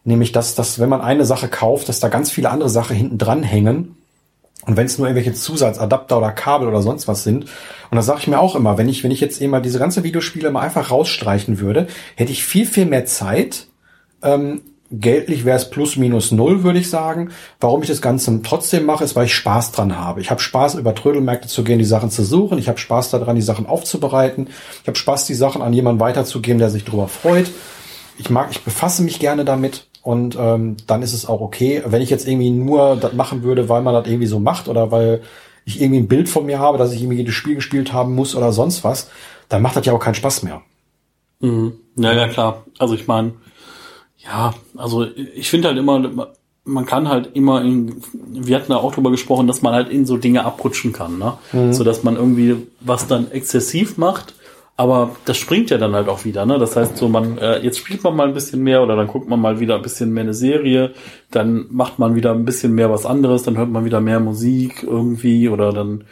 [0.03, 3.17] Nämlich, dass, dass wenn man eine Sache kauft, dass da ganz viele andere Sachen hinten
[3.17, 3.95] dran hängen
[4.65, 8.19] und wenn es nur irgendwelche Zusatzadapter oder Kabel oder sonst was sind, und das sage
[8.21, 10.61] ich mir auch immer, wenn ich, wenn ich jetzt eben mal diese ganze Videospiele mal
[10.61, 13.67] einfach rausstreichen würde, hätte ich viel, viel mehr Zeit.
[14.21, 17.31] Ähm, geldlich wäre es plus minus null, würde ich sagen.
[17.59, 20.21] Warum ich das Ganze trotzdem mache, ist, weil ich Spaß dran habe.
[20.21, 22.57] Ich habe Spaß, über Trödelmärkte zu gehen, die Sachen zu suchen.
[22.57, 24.47] Ich habe Spaß daran, die Sachen aufzubereiten.
[24.81, 27.49] Ich habe Spaß, die Sachen an jemanden weiterzugeben, der sich darüber freut.
[28.17, 29.87] Ich mag, ich befasse mich gerne damit.
[30.03, 31.83] Und ähm, dann ist es auch okay.
[31.85, 34.91] Wenn ich jetzt irgendwie nur das machen würde, weil man das irgendwie so macht oder
[34.91, 35.21] weil
[35.63, 38.35] ich irgendwie ein Bild von mir habe, dass ich irgendwie jedes Spiel gespielt haben muss
[38.35, 39.09] oder sonst was,
[39.47, 40.61] dann macht das ja auch keinen Spaß mehr.
[41.39, 41.73] Mhm.
[41.97, 42.65] Ja, ja, klar.
[42.79, 43.33] Also ich meine,
[44.17, 46.29] ja, also ich finde halt immer,
[46.63, 50.05] man kann halt immer in, wir hatten da auch drüber gesprochen, dass man halt in
[50.05, 51.33] so Dinge abrutschen kann, ne?
[51.53, 51.73] Mhm.
[51.73, 54.33] So dass man irgendwie was dann exzessiv macht
[54.77, 56.57] aber das springt ja dann halt auch wieder, ne?
[56.57, 59.29] Das heißt so, man, äh, jetzt spielt man mal ein bisschen mehr oder dann guckt
[59.29, 60.93] man mal wieder ein bisschen mehr eine Serie,
[61.29, 64.83] dann macht man wieder ein bisschen mehr was anderes, dann hört man wieder mehr Musik
[64.83, 66.05] irgendwie oder dann,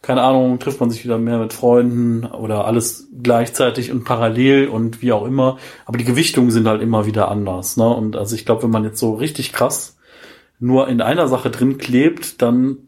[0.00, 5.02] keine Ahnung, trifft man sich wieder mehr mit Freunden oder alles gleichzeitig und parallel und
[5.02, 5.58] wie auch immer.
[5.84, 7.88] Aber die Gewichtungen sind halt immer wieder anders, ne?
[7.88, 9.98] Und also ich glaube, wenn man jetzt so richtig krass
[10.60, 12.78] nur in einer Sache drin klebt, dann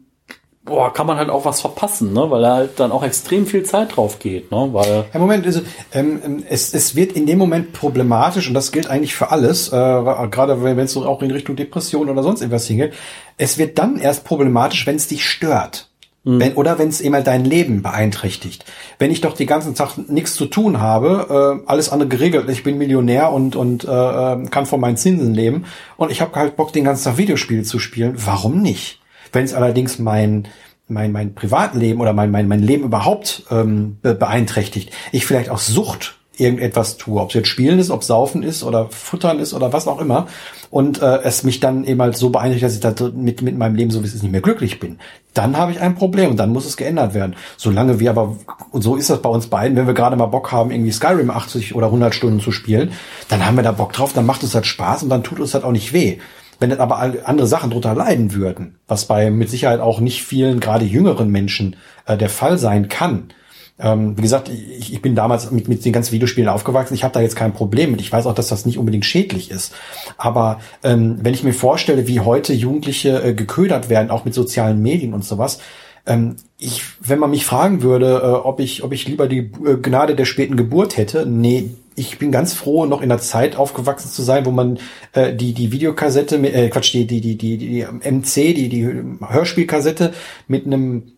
[0.63, 2.29] boah, kann man halt auch was verpassen, ne?
[2.29, 4.51] weil da halt dann auch extrem viel Zeit drauf geht.
[4.51, 4.69] Ne?
[4.71, 5.61] Weil ja, Moment, also,
[5.93, 9.69] ähm, ähm, es, es wird in dem Moment problematisch und das gilt eigentlich für alles,
[9.69, 12.93] äh, gerade wenn es so auch in Richtung Depression oder sonst irgendwas hingeht.
[13.37, 15.87] Es wird dann erst problematisch, wenn es dich stört.
[16.23, 16.39] Mhm.
[16.39, 18.63] Wenn, oder wenn es halt dein Leben beeinträchtigt.
[18.99, 22.61] Wenn ich doch die ganzen Tag nichts zu tun habe, äh, alles andere geregelt, ich
[22.61, 25.65] bin Millionär und, und äh, äh kann von meinen Zinsen leben
[25.97, 29.00] und ich habe halt Bock, den ganzen Tag Videospiele zu spielen, warum nicht?
[29.31, 30.47] Wenn es allerdings mein
[30.87, 36.17] mein, mein Privatleben oder mein, mein, mein Leben überhaupt ähm, beeinträchtigt, ich vielleicht auch Sucht
[36.37, 39.87] irgendetwas tue, ob es jetzt Spielen ist, ob Saufen ist oder Futtern ist oder was
[39.87, 40.27] auch immer
[40.69, 43.75] und äh, es mich dann eben halt so beeinträchtigt, dass ich da mit, mit meinem
[43.75, 44.97] Leben so wie es ist nicht mehr glücklich bin,
[45.33, 47.35] dann habe ich ein Problem und dann muss es geändert werden.
[47.57, 48.37] Solange wir aber,
[48.71, 51.29] und so ist das bei uns beiden, wenn wir gerade mal Bock haben, irgendwie Skyrim
[51.29, 52.93] 80 oder 100 Stunden zu spielen,
[53.27, 55.51] dann haben wir da Bock drauf, dann macht uns das Spaß und dann tut uns
[55.51, 56.17] das auch nicht weh.
[56.61, 60.59] Wenn dann aber andere Sachen drunter leiden würden, was bei mit Sicherheit auch nicht vielen,
[60.59, 63.33] gerade jüngeren Menschen äh, der Fall sein kann.
[63.79, 66.93] Ähm, wie gesagt, ich, ich bin damals mit, mit den ganzen Videospielen aufgewachsen.
[66.93, 67.99] Ich habe da jetzt kein Problem mit.
[67.99, 69.73] Ich weiß auch, dass das nicht unbedingt schädlich ist.
[70.17, 74.83] Aber ähm, wenn ich mir vorstelle, wie heute Jugendliche äh, geködert werden, auch mit sozialen
[74.83, 75.57] Medien und sowas,
[76.05, 79.77] ähm, ich, wenn man mich fragen würde, äh, ob ich, ob ich lieber die äh,
[79.81, 84.09] Gnade der späten Geburt hätte, nee, ich bin ganz froh, noch in der Zeit aufgewachsen
[84.09, 84.79] zu sein, wo man
[85.13, 88.87] äh, die die Videokassette, äh, Quatsch, die die die die die MC, die die
[89.27, 90.13] Hörspielkassette
[90.47, 91.13] mit einem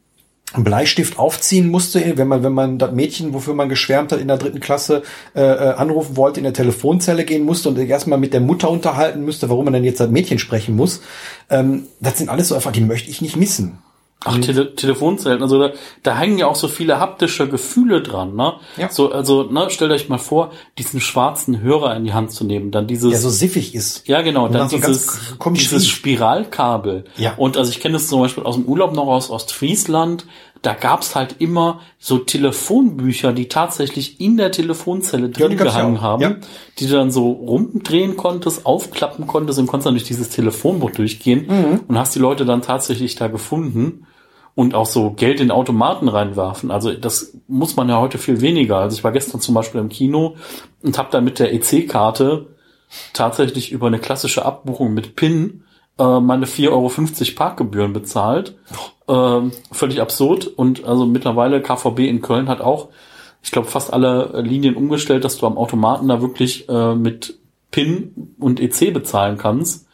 [0.55, 4.37] Bleistift aufziehen musste, wenn man wenn man das Mädchen, wofür man geschwärmt hat in der
[4.37, 5.03] dritten Klasse,
[5.35, 9.23] äh, äh anrufen wollte, in der Telefonzelle gehen musste und erstmal mit der Mutter unterhalten
[9.23, 11.01] müsste, warum man denn jetzt das Mädchen sprechen muss.
[11.49, 13.79] Ähm, das sind alles so einfach, die möchte ich nicht missen.
[14.25, 15.71] Ach, Tele Telefonzellen, also da,
[16.01, 18.53] da hängen ja auch so viele haptische Gefühle dran, ne?
[18.77, 18.89] Ja.
[18.89, 22.71] So, also, ne, stellt euch mal vor, diesen schwarzen Hörer in die Hand zu nehmen,
[22.71, 23.09] dann dieses.
[23.11, 24.07] Der so siffig ist.
[24.07, 24.47] Ja, genau.
[24.47, 25.19] Dann dann so dieses,
[25.55, 25.87] dieses.
[25.87, 27.05] Spiralkabel.
[27.17, 27.33] Ja.
[27.37, 30.25] Und also ich kenne das zum Beispiel aus dem Urlaub noch aus Ostfriesland.
[30.61, 36.21] Da gab's halt immer so Telefonbücher, die tatsächlich in der Telefonzelle drin ja gehangen haben,
[36.21, 36.35] Ja.
[36.79, 41.47] die du dann so rumdrehen konntest, aufklappen konntest und konntest dann durch dieses Telefonbuch durchgehen
[41.47, 41.79] Mhm.
[41.87, 44.05] und hast die Leute dann tatsächlich da gefunden
[44.55, 46.69] und auch so Geld in Automaten reinwerfen.
[46.71, 48.77] Also das muss man ja heute viel weniger.
[48.77, 50.35] Also ich war gestern zum Beispiel im Kino
[50.83, 52.47] und habe dann mit der EC-Karte
[53.13, 55.63] tatsächlich über eine klassische Abbuchung mit PIN
[55.97, 56.91] äh, meine 4,50 Euro
[57.35, 58.55] Parkgebühren bezahlt.
[59.07, 60.47] Ähm, völlig absurd.
[60.47, 62.89] Und also mittlerweile KVB in Köln hat auch,
[63.41, 67.39] ich glaube, fast alle Linien umgestellt, dass du am Automaten da wirklich äh, mit
[67.71, 69.87] PIN und EC bezahlen kannst.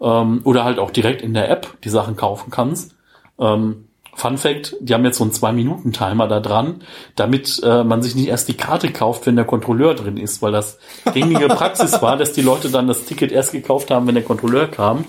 [0.00, 2.96] Ähm, oder halt auch direkt in der App die Sachen kaufen kannst.
[3.38, 3.85] Ähm,
[4.16, 6.82] Fun Fact, die haben jetzt so einen Zwei-Minuten-Timer da dran,
[7.16, 10.52] damit äh, man sich nicht erst die Karte kauft, wenn der Kontrolleur drin ist, weil
[10.52, 10.78] das
[11.12, 14.68] gängige Praxis war, dass die Leute dann das Ticket erst gekauft haben, wenn der Kontrolleur
[14.68, 15.04] kam.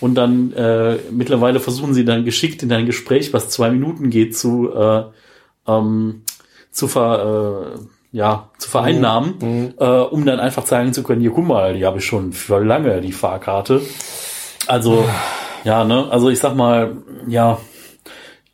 [0.00, 4.36] Und dann äh, mittlerweile versuchen sie dann geschickt in ein Gespräch, was zwei Minuten geht,
[4.36, 5.02] zu, äh,
[5.66, 6.22] ähm,
[6.70, 11.46] zu, ver, äh, ja, zu vereinnahmen, äh, um dann einfach zeigen zu können, hier guck
[11.46, 13.80] mal, die habe ich schon für lange, die Fahrkarte.
[14.68, 15.04] Also,
[15.64, 16.96] ja, ne, also ich sag mal,
[17.26, 17.58] ja,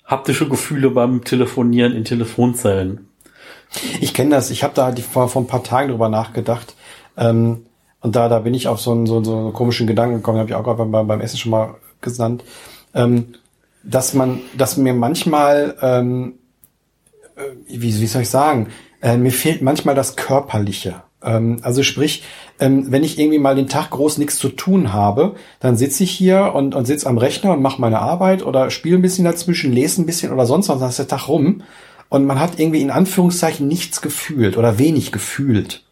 [0.08, 3.08] haptische Gefühle beim Telefonieren in Telefonzellen.
[4.00, 4.50] Ich kenne das.
[4.50, 6.74] Ich habe da die, vor, vor ein paar Tagen drüber nachgedacht.
[7.16, 7.66] Ähm,
[8.00, 10.48] und da, da bin ich auf so einen, so, so einen komischen Gedanken gekommen, habe
[10.48, 12.42] ich auch gerade beim, beim Essen schon mal gesandt,
[12.94, 13.34] ähm,
[13.82, 16.34] dass man, dass mir manchmal, ähm,
[17.36, 18.68] äh, wie, wie soll ich sagen,
[19.02, 21.02] äh, mir fehlt manchmal das Körperliche.
[21.22, 22.22] Ähm, also sprich,
[22.60, 26.10] ähm, wenn ich irgendwie mal den Tag groß nichts zu tun habe, dann sitze ich
[26.10, 29.72] hier und, und sitze am Rechner und mache meine Arbeit oder spiele ein bisschen dazwischen,
[29.72, 31.62] lese ein bisschen oder sonst was, dann ist der Tag rum
[32.08, 35.84] und man hat irgendwie in Anführungszeichen nichts gefühlt oder wenig gefühlt.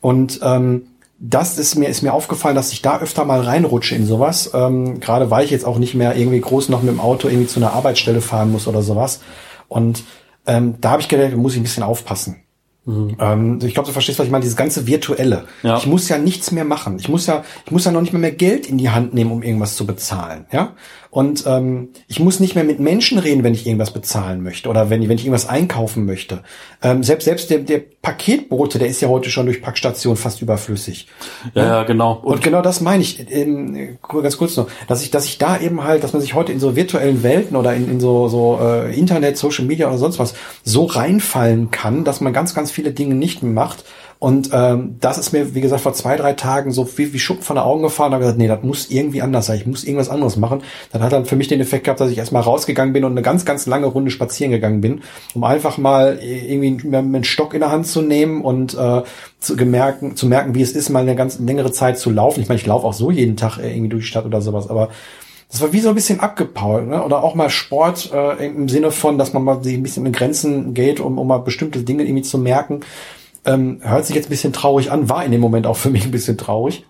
[0.00, 0.88] Und ähm,
[1.18, 4.50] das ist mir, ist mir aufgefallen, dass ich da öfter mal reinrutsche in sowas.
[4.52, 7.46] Ähm, gerade weil ich jetzt auch nicht mehr irgendwie groß noch mit dem Auto irgendwie
[7.46, 9.20] zu einer Arbeitsstelle fahren muss oder sowas.
[9.68, 10.04] Und
[10.46, 12.42] ähm, da habe ich gedacht, da muss ich ein bisschen aufpassen.
[12.86, 15.44] Ähm, ich glaube, du verstehst, was ich meine, dieses ganze Virtuelle.
[15.62, 15.76] Ja.
[15.76, 16.98] Ich muss ja nichts mehr machen.
[17.00, 19.32] Ich muss ja, ich muss ja noch nicht mehr, mehr Geld in die Hand nehmen,
[19.32, 20.46] um irgendwas zu bezahlen.
[20.52, 20.74] Ja.
[21.10, 24.90] Und ähm, ich muss nicht mehr mit Menschen reden, wenn ich irgendwas bezahlen möchte oder
[24.90, 26.42] wenn, wenn ich irgendwas einkaufen möchte.
[26.82, 31.08] Ähm, selbst selbst der, der Paketbote, der ist ja heute schon durch Packstation fast überflüssig.
[31.54, 32.20] Ja, ja, genau.
[32.22, 35.84] Und genau das meine ich, ähm, ganz kurz noch, dass ich, dass ich da eben
[35.84, 38.96] halt, dass man sich heute in so virtuellen Welten oder in, in so, so äh,
[38.96, 40.34] Internet, Social Media oder sonst was
[40.64, 43.84] so reinfallen kann, dass man ganz, ganz viele Dinge nicht mehr macht.
[44.18, 47.42] Und ähm, das ist mir, wie gesagt, vor zwei, drei Tagen so wie, wie Schuppen
[47.42, 48.10] von den Augen gefahren.
[48.10, 49.58] Da habe gesagt, nee, das muss irgendwie anders sein.
[49.58, 50.62] Ich muss irgendwas anderes machen.
[50.92, 53.22] Das hat dann für mich den Effekt gehabt, dass ich erstmal rausgegangen bin und eine
[53.22, 55.02] ganz, ganz lange Runde spazieren gegangen bin,
[55.34, 59.02] um einfach mal irgendwie einen Stock in der Hand zu nehmen und äh,
[59.38, 62.40] zu, gemerken, zu merken, wie es ist, mal eine ganz längere Zeit zu laufen.
[62.40, 64.68] Ich meine, ich laufe auch so jeden Tag äh, irgendwie durch die Stadt oder sowas,
[64.68, 64.88] aber
[65.50, 67.04] das war wie so ein bisschen abgepault, ne?
[67.04, 70.16] Oder auch mal Sport äh, im Sinne von, dass man mal sich ein bisschen mit
[70.16, 72.80] Grenzen geht, um, um mal bestimmte Dinge irgendwie zu merken.
[73.46, 76.04] Ähm, hört sich jetzt ein bisschen traurig an, war in dem Moment auch für mich
[76.04, 76.84] ein bisschen traurig.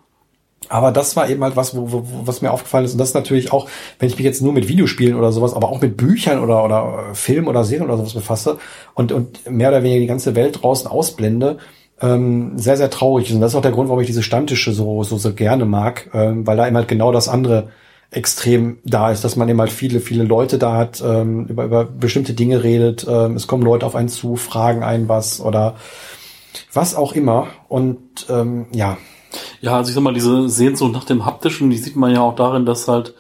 [0.69, 2.93] Aber das war eben halt was, wo, wo, was mir aufgefallen ist.
[2.93, 5.81] Und das natürlich auch, wenn ich mich jetzt nur mit Videospielen oder sowas, aber auch
[5.81, 8.59] mit Büchern oder, oder äh, Filmen oder Serien oder sowas befasse
[8.95, 11.59] und, und mehr oder weniger die ganze Welt draußen ausblende,
[12.01, 13.35] ähm, sehr, sehr traurig ist.
[13.35, 16.11] Und das ist auch der Grund, warum ich diese Stammtische so, so, so gerne mag,
[16.15, 17.69] ähm, weil da eben halt genau das andere
[18.11, 21.85] extrem da ist, dass man eben halt viele, viele Leute da hat, ähm, über, über
[21.85, 25.77] bestimmte Dinge redet, ähm, es kommen Leute auf einen zu, fragen einen was oder
[26.73, 27.49] was auch immer.
[27.69, 28.97] Und ähm, ja,
[29.61, 32.35] Ja, also ich sag mal, diese Sehnsucht nach dem Haptischen, die sieht man ja auch
[32.37, 33.15] darin, dass halt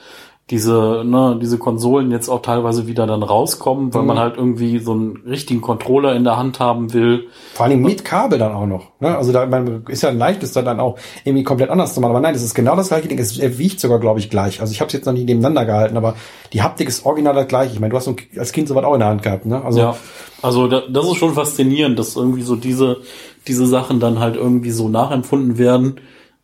[0.49, 4.07] diese, ne, diese Konsolen jetzt auch teilweise wieder dann rauskommen, weil Mhm.
[4.07, 7.26] man halt irgendwie so einen richtigen Controller in der Hand haben will.
[7.55, 8.92] Vor allem mit Kabel dann auch noch.
[9.01, 9.16] Ne?
[9.16, 12.12] Also da man, ist ja ein leichtes da dann auch irgendwie komplett anders zu machen.
[12.12, 13.18] Aber nein, das ist genau das gleiche Ding.
[13.18, 14.61] Es wiegt sogar, glaube ich, gleich.
[14.61, 16.14] Also ich habe es jetzt noch nie nebeneinander gehalten, aber
[16.53, 17.72] die Haptik ist original das gleiche.
[17.74, 19.47] Ich meine, du hast als Kind sowas auch in der Hand gehabt.
[19.47, 19.64] Ne?
[19.64, 19.97] Also Ja,
[20.42, 22.99] also da, das ist schon faszinierend, dass irgendwie so diese,
[23.49, 25.99] diese Sachen dann halt irgendwie so nachempfunden werden.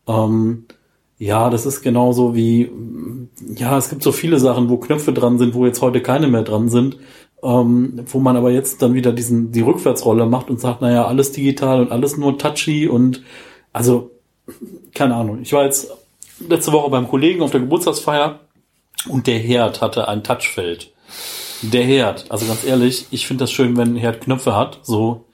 [0.08, 0.64] Ähm,
[1.22, 2.68] ja, das ist genauso wie,
[3.54, 6.42] ja, es gibt so viele Sachen, wo Knöpfe dran sind, wo jetzt heute keine mehr
[6.42, 6.96] dran sind,
[7.44, 11.30] ähm, wo man aber jetzt dann wieder diesen, die Rückwärtsrolle macht und sagt, naja, alles
[11.30, 13.22] digital und alles nur touchy und,
[13.72, 14.10] also,
[14.94, 15.38] keine Ahnung.
[15.42, 15.92] Ich war jetzt
[16.48, 18.40] letzte Woche beim Kollegen auf der Geburtstagsfeier
[19.08, 20.92] und der Herd hatte ein Touchfeld.
[21.62, 25.26] Der Herd, also ganz ehrlich, ich finde das schön, wenn ein Herd Knöpfe hat, so,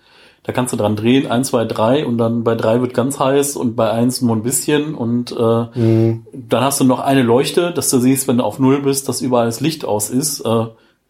[0.48, 3.54] da kannst du dran drehen, eins, zwei, drei und dann bei drei wird ganz heiß
[3.54, 5.36] und bei eins nur ein bisschen und äh,
[6.32, 9.20] dann hast du noch eine Leuchte, dass du siehst, wenn du auf null bist, dass
[9.20, 10.40] überall das Licht aus ist.
[10.40, 10.68] Äh,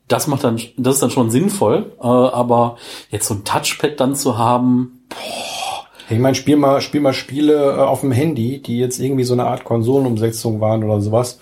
[0.09, 2.79] das macht dann, das ist dann schon sinnvoll, äh, aber
[3.13, 5.87] jetzt so ein Touchpad dann zu haben, boah.
[6.11, 9.35] Ich meine, spiel mal, spiel mal Spiele äh, auf dem Handy, die jetzt irgendwie so
[9.35, 11.39] eine Art Konsolenumsetzung waren oder sowas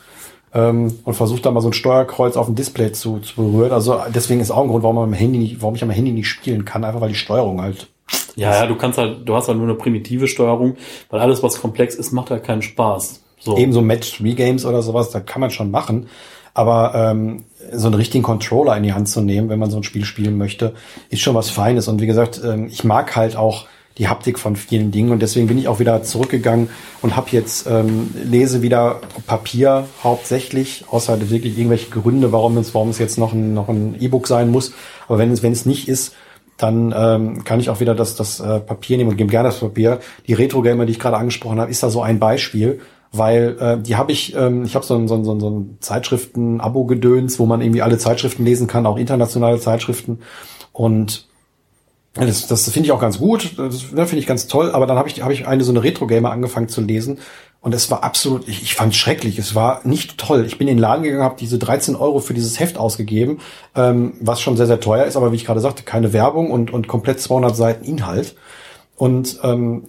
[0.56, 3.72] ähm, und versucht da mal so ein Steuerkreuz auf dem Display zu, zu berühren.
[3.72, 6.12] Also deswegen ist auch ein Grund, warum man am Handy nicht, warum ich am Handy
[6.12, 7.88] nicht spielen kann, einfach weil die Steuerung halt.
[8.36, 10.76] Ja, ja, du kannst halt, du hast halt nur eine primitive Steuerung,
[11.10, 13.22] weil alles, was komplex ist, macht halt keinen Spaß.
[13.38, 13.56] So.
[13.56, 16.08] Eben so Match-3-Games oder sowas, da kann man schon machen.
[16.54, 19.82] Aber ähm, so einen richtigen Controller in die Hand zu nehmen, wenn man so ein
[19.82, 20.72] Spiel spielen möchte,
[21.10, 21.86] ist schon was Feines.
[21.86, 23.66] Und wie gesagt, ähm, ich mag halt auch
[23.98, 26.68] die Haptik von vielen Dingen und deswegen bin ich auch wieder zurückgegangen
[27.00, 32.90] und habe jetzt ähm, lese wieder Papier hauptsächlich, außer wirklich irgendwelche Gründe, warum es warum
[32.90, 34.72] es jetzt noch ein noch ein E-Book sein muss.
[35.08, 36.14] Aber wenn es wenn es nicht ist,
[36.58, 39.60] dann ähm, kann ich auch wieder das das äh, Papier nehmen und gebe gerne das
[39.60, 40.00] Papier.
[40.26, 42.80] Die Retro Gamer, die ich gerade angesprochen habe, ist da so ein Beispiel
[43.12, 47.38] weil äh, die habe ich, ähm, ich habe so ein, so ein, so ein Zeitschriften-Abo-Gedöns,
[47.38, 50.20] wo man irgendwie alle Zeitschriften lesen kann, auch internationale Zeitschriften.
[50.72, 51.25] Und
[52.24, 54.96] das, das finde ich auch ganz gut, das ne, finde ich ganz toll, aber dann
[54.96, 57.18] habe ich, hab ich eine so eine Retro-Gamer angefangen zu lesen
[57.60, 60.44] und es war absolut, ich, ich fand es schrecklich, es war nicht toll.
[60.46, 63.40] Ich bin in den Laden gegangen, habe diese 13 Euro für dieses Heft ausgegeben,
[63.74, 66.72] ähm, was schon sehr, sehr teuer ist, aber wie ich gerade sagte, keine Werbung und,
[66.72, 68.36] und komplett 200 Seiten Inhalt.
[68.94, 69.88] Und ähm,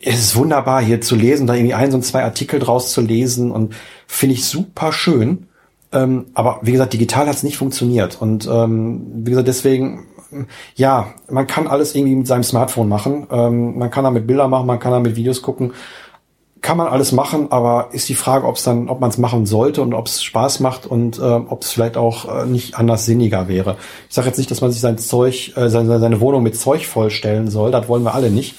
[0.00, 3.50] es ist wunderbar hier zu lesen, da irgendwie ein, so zwei Artikel draus zu lesen
[3.50, 3.74] und
[4.06, 5.48] finde ich super schön.
[5.92, 8.20] Ähm, aber wie gesagt, digital hat es nicht funktioniert.
[8.20, 10.06] Und ähm, wie gesagt, deswegen,
[10.74, 13.26] ja, man kann alles irgendwie mit seinem Smartphone machen.
[13.30, 15.72] Ähm, man kann damit Bilder machen, man kann damit Videos gucken.
[16.62, 19.46] Kann man alles machen, aber ist die Frage, ob es dann, ob man es machen
[19.46, 23.06] sollte und ob es Spaß macht und äh, ob es vielleicht auch äh, nicht anders
[23.06, 23.76] sinniger wäre.
[24.08, 26.86] Ich sage jetzt nicht, dass man sich sein Zeug, äh, seine, seine Wohnung mit Zeug
[26.86, 27.70] vollstellen soll.
[27.70, 28.56] Das wollen wir alle nicht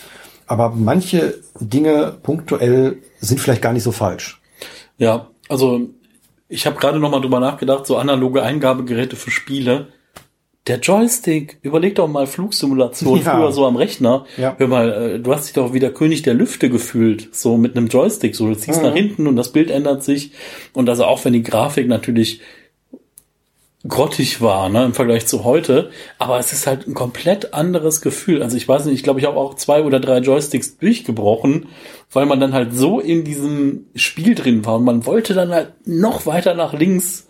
[0.47, 4.41] aber manche Dinge punktuell sind vielleicht gar nicht so falsch.
[4.97, 5.81] Ja, also
[6.47, 9.89] ich habe gerade noch mal drüber nachgedacht, so analoge Eingabegeräte für Spiele.
[10.67, 13.35] Der Joystick, überleg doch mal Flugsimulation ja.
[13.35, 14.25] früher so am Rechner.
[14.37, 14.55] Ja.
[14.57, 17.87] Hör mal, äh, du hast dich doch wieder König der Lüfte gefühlt, so mit einem
[17.87, 18.35] Joystick.
[18.35, 18.87] So, du ziehst mhm.
[18.87, 20.31] nach hinten und das Bild ändert sich.
[20.73, 22.41] Und also auch wenn die Grafik natürlich
[23.87, 25.91] grottig war, ne, im Vergleich zu heute.
[26.17, 28.43] Aber es ist halt ein komplett anderes Gefühl.
[28.43, 31.67] Also ich weiß nicht, ich glaube, ich habe auch zwei oder drei Joysticks durchgebrochen,
[32.11, 35.73] weil man dann halt so in diesem Spiel drin war und man wollte dann halt
[35.85, 37.26] noch weiter nach links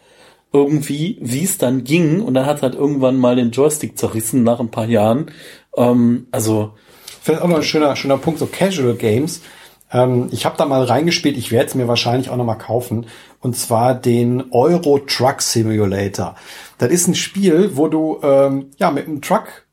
[0.54, 2.22] irgendwie, wie es dann ging.
[2.22, 5.32] Und dann hat halt irgendwann mal den Joystick zerrissen nach ein paar Jahren.
[5.76, 6.74] Ähm, also
[7.28, 9.42] Vielleicht auch noch ein schöner, schöner Punkt, so Casual Games.
[9.92, 13.06] Ähm, ich habe da mal reingespielt, ich werde es mir wahrscheinlich auch noch mal kaufen
[13.42, 16.36] und zwar den Euro Truck Simulator.
[16.78, 19.67] Das ist ein Spiel, wo du ähm, ja mit einem Truck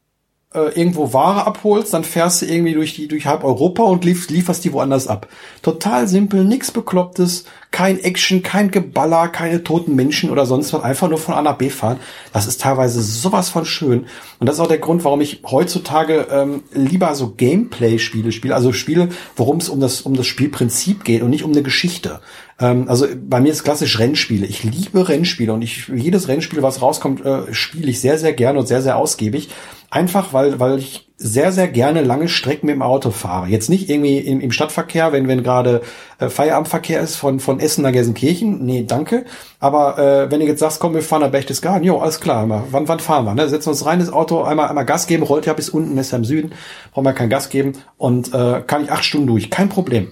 [0.54, 4.28] äh, irgendwo Ware abholst, dann fährst du irgendwie durch die durch halb Europa und lief,
[4.30, 5.28] lieferst die woanders ab.
[5.62, 11.08] Total simpel, nix beklopptes, kein Action, kein Geballer, keine toten Menschen oder sonst was, einfach
[11.08, 11.98] nur von A nach B fahren.
[12.32, 14.06] Das ist teilweise sowas von schön.
[14.38, 18.72] Und das ist auch der Grund, warum ich heutzutage ähm, lieber so Gameplay-Spiele spiele, also
[18.72, 22.20] Spiele, worum es um das um das Spielprinzip geht und nicht um eine Geschichte.
[22.60, 24.46] Ähm, also bei mir ist klassisch Rennspiele.
[24.46, 28.60] Ich liebe Rennspiele und ich jedes Rennspiel, was rauskommt, äh, spiele ich sehr, sehr gerne
[28.60, 29.48] und sehr, sehr ausgiebig.
[29.94, 33.46] Einfach weil, weil ich sehr, sehr gerne lange Strecken mit dem Auto fahre.
[33.46, 35.82] Jetzt nicht irgendwie im, im Stadtverkehr, wenn, wenn gerade
[36.18, 38.64] äh, Feierabendverkehr ist von, von Essen nach Gelsenkirchen.
[38.64, 39.24] Nee, danke.
[39.60, 42.64] Aber äh, wenn du jetzt sagst, komm, wir fahren nach Berchtesgaden, jo, alles klar, immer.
[42.72, 43.34] Wann, wann fahren wir?
[43.34, 43.48] Ne?
[43.48, 46.18] Setzen uns rein ins Auto, einmal, einmal Gas geben, rollt ja bis unten, ist ja
[46.18, 46.50] im Süden,
[46.92, 49.48] brauchen wir kein Gas geben und äh, kann ich acht Stunden durch.
[49.48, 50.08] Kein Problem.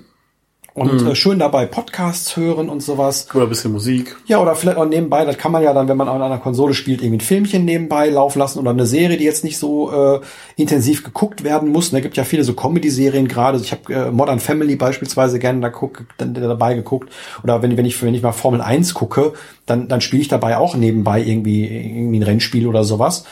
[0.75, 1.09] Und mhm.
[1.09, 3.29] äh, schön dabei Podcasts hören und sowas.
[3.35, 4.17] Oder ein bisschen Musik.
[4.27, 6.73] Ja, oder vielleicht auch nebenbei, das kann man ja dann, wenn man an einer Konsole
[6.73, 10.21] spielt, irgendwie ein Filmchen nebenbei laufen lassen oder eine Serie, die jetzt nicht so äh,
[10.57, 11.91] intensiv geguckt werden muss.
[11.91, 13.59] Da gibt ja viele so Comedy-Serien gerade.
[13.59, 17.13] Ich habe äh, Modern Family beispielsweise gerne da guck, dann, dabei geguckt.
[17.43, 19.35] Oder wenn, wenn ich wenn ich mal Formel 1 gucke,
[19.67, 23.25] dann, dann spiele ich dabei auch nebenbei irgendwie, irgendwie ein Rennspiel oder sowas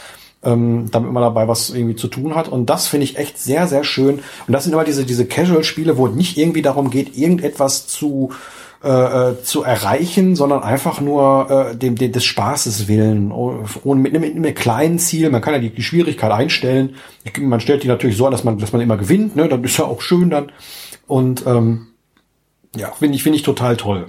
[0.43, 2.49] ähm, damit man dabei was irgendwie zu tun hat.
[2.49, 4.21] Und das finde ich echt sehr, sehr schön.
[4.47, 8.31] Und das sind immer diese, diese Casual-Spiele, wo es nicht irgendwie darum geht, irgendetwas zu
[8.83, 8.89] äh,
[9.33, 14.23] äh, zu erreichen, sondern einfach nur äh, dem, dem des Spaßes willen und mit einem,
[14.23, 15.29] mit einem kleinen Ziel.
[15.29, 16.95] Man kann ja die, die Schwierigkeit einstellen.
[17.39, 19.37] Man stellt die natürlich so an, dass man, dass man immer gewinnt.
[19.37, 20.51] Ne, dann ist ja auch schön dann.
[21.07, 21.89] Und ähm,
[22.75, 24.07] ja, finde ich finde ich total toll.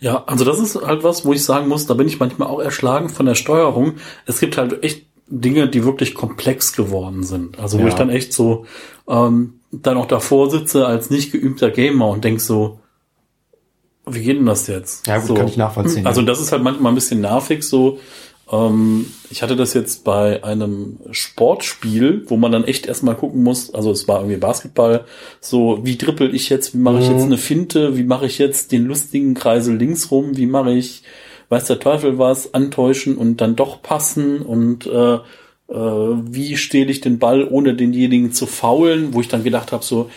[0.00, 2.58] Ja, also das ist halt was, wo ich sagen muss, da bin ich manchmal auch
[2.58, 3.94] erschlagen von der Steuerung.
[4.26, 7.58] Es gibt halt echt Dinge, die wirklich komplex geworden sind.
[7.58, 7.88] Also wo ja.
[7.88, 8.66] ich dann echt so
[9.08, 12.78] ähm, dann auch davor sitze als nicht geübter Gamer und denk so,
[14.06, 15.06] wie geht denn das jetzt?
[15.06, 16.06] Ja, gut, so, kann ich nachvollziehen.
[16.06, 17.98] Also das ist halt manchmal ein bisschen nervig so.
[18.50, 23.74] Ähm, ich hatte das jetzt bei einem Sportspiel, wo man dann echt erstmal gucken muss,
[23.74, 25.04] also es war irgendwie Basketball,
[25.40, 27.26] so wie drippel ich jetzt, wie mache ich jetzt mhm.
[27.26, 31.02] eine Finte, wie mache ich jetzt den lustigen Kreisel links rum, wie mache ich
[31.48, 35.20] weiß der Teufel was, antäuschen und dann doch passen und äh, äh,
[35.68, 40.10] wie stehle ich den Ball, ohne denjenigen zu faulen, wo ich dann gedacht habe, so,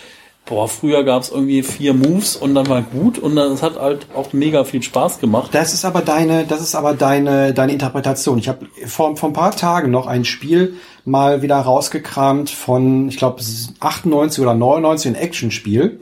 [0.45, 4.07] boah, früher gab es irgendwie vier Moves und dann war gut und das hat halt
[4.15, 5.51] auch mega viel Spaß gemacht.
[5.53, 8.39] Das ist aber deine, das ist aber deine, deine Interpretation.
[8.39, 10.73] Ich habe vor, vor ein paar Tagen noch ein Spiel
[11.05, 13.41] mal wieder rausgekramt von, ich glaube,
[13.79, 15.99] 98 oder 99, ein Actionspiel.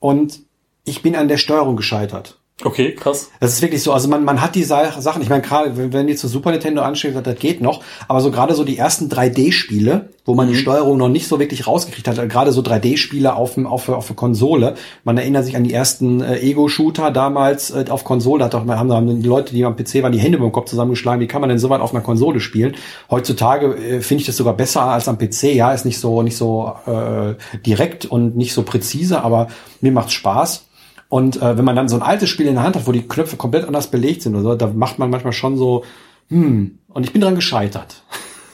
[0.00, 0.40] Und
[0.84, 2.38] ich bin an der Steuerung gescheitert.
[2.64, 3.30] Okay, krass.
[3.38, 3.92] Das ist wirklich so.
[3.92, 6.80] Also man, man hat die Sachen, ich meine, gerade wenn, wenn die zu Super Nintendo
[6.80, 7.82] ansteht, das geht noch.
[8.08, 10.52] Aber so gerade so die ersten 3D-Spiele, wo man mhm.
[10.52, 14.16] die Steuerung noch nicht so wirklich rausgekriegt hat, gerade so 3D-Spiele auf, auf, auf der
[14.16, 14.74] Konsole.
[15.04, 18.38] Man erinnert sich an die ersten äh, Ego-Shooter damals äh, auf Konsole.
[18.38, 20.52] Da hat doch, haben, haben die Leute, die am PC waren, die Hände über den
[20.52, 21.20] Kopf zusammengeschlagen.
[21.20, 22.74] Wie kann man denn so weit auf einer Konsole spielen?
[23.10, 25.54] Heutzutage äh, finde ich das sogar besser als am PC.
[25.54, 27.34] Ja, ist nicht so nicht so äh,
[27.66, 29.48] direkt und nicht so präzise, aber
[29.82, 30.65] mir macht's Spaß.
[31.08, 33.06] Und äh, wenn man dann so ein altes Spiel in der Hand hat, wo die
[33.06, 35.84] Knöpfe komplett anders belegt sind oder so, da macht man manchmal schon so,
[36.28, 38.02] hm, und ich bin dran gescheitert.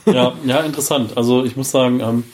[0.05, 1.17] Ja, ja, interessant.
[1.17, 2.25] Also ich muss sagen, ähm,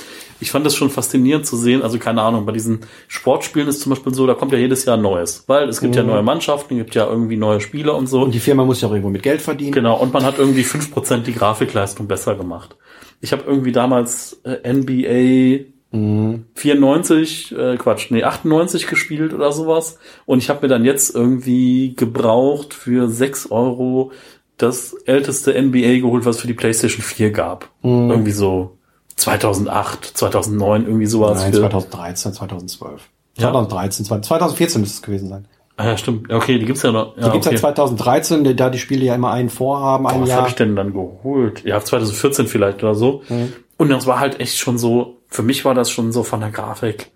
[0.41, 1.83] ich fand das schon faszinierend zu sehen.
[1.83, 4.97] Also keine Ahnung, bei diesen Sportspielen ist zum Beispiel so, da kommt ja jedes Jahr
[4.97, 5.99] ein neues, weil es gibt mhm.
[5.99, 8.23] ja neue Mannschaften, gibt ja irgendwie neue Spieler und so.
[8.23, 9.73] Und die Firma muss ja auch irgendwo mit Geld verdienen.
[9.73, 12.77] Genau, und man hat irgendwie fünf Prozent die Grafikleistung besser gemacht.
[13.21, 16.45] Ich habe irgendwie damals äh, NBA Mhm.
[16.55, 19.99] 94, äh, Quatsch, nee, 98 gespielt oder sowas.
[20.27, 24.13] Und ich habe mir dann jetzt irgendwie gebraucht für 6 Euro
[24.59, 27.71] das älteste NBA geholt, was es für die PlayStation 4 gab.
[27.83, 28.11] Mhm.
[28.11, 28.77] Irgendwie so
[29.17, 31.41] 2008, 2009, irgendwie sowas.
[31.41, 33.09] Nein, 2013, 2012.
[33.37, 33.51] Ja.
[33.51, 35.49] 2013, 2014 müsste es gewesen sein.
[35.77, 36.33] Ah ja, stimmt.
[36.33, 37.17] Okay, die gibt's ja noch.
[37.17, 37.55] Ja, die gibt's okay.
[37.55, 40.39] ja 2013, da die Spiele ja immer einen vorhaben, ein was Jahr.
[40.39, 41.65] Was habe ich denn dann geholt?
[41.65, 43.23] Ja, 2014 vielleicht oder so.
[43.29, 43.53] Mhm.
[43.77, 46.51] Und das war halt echt schon so, für mich war das schon so von der
[46.51, 47.11] Grafik.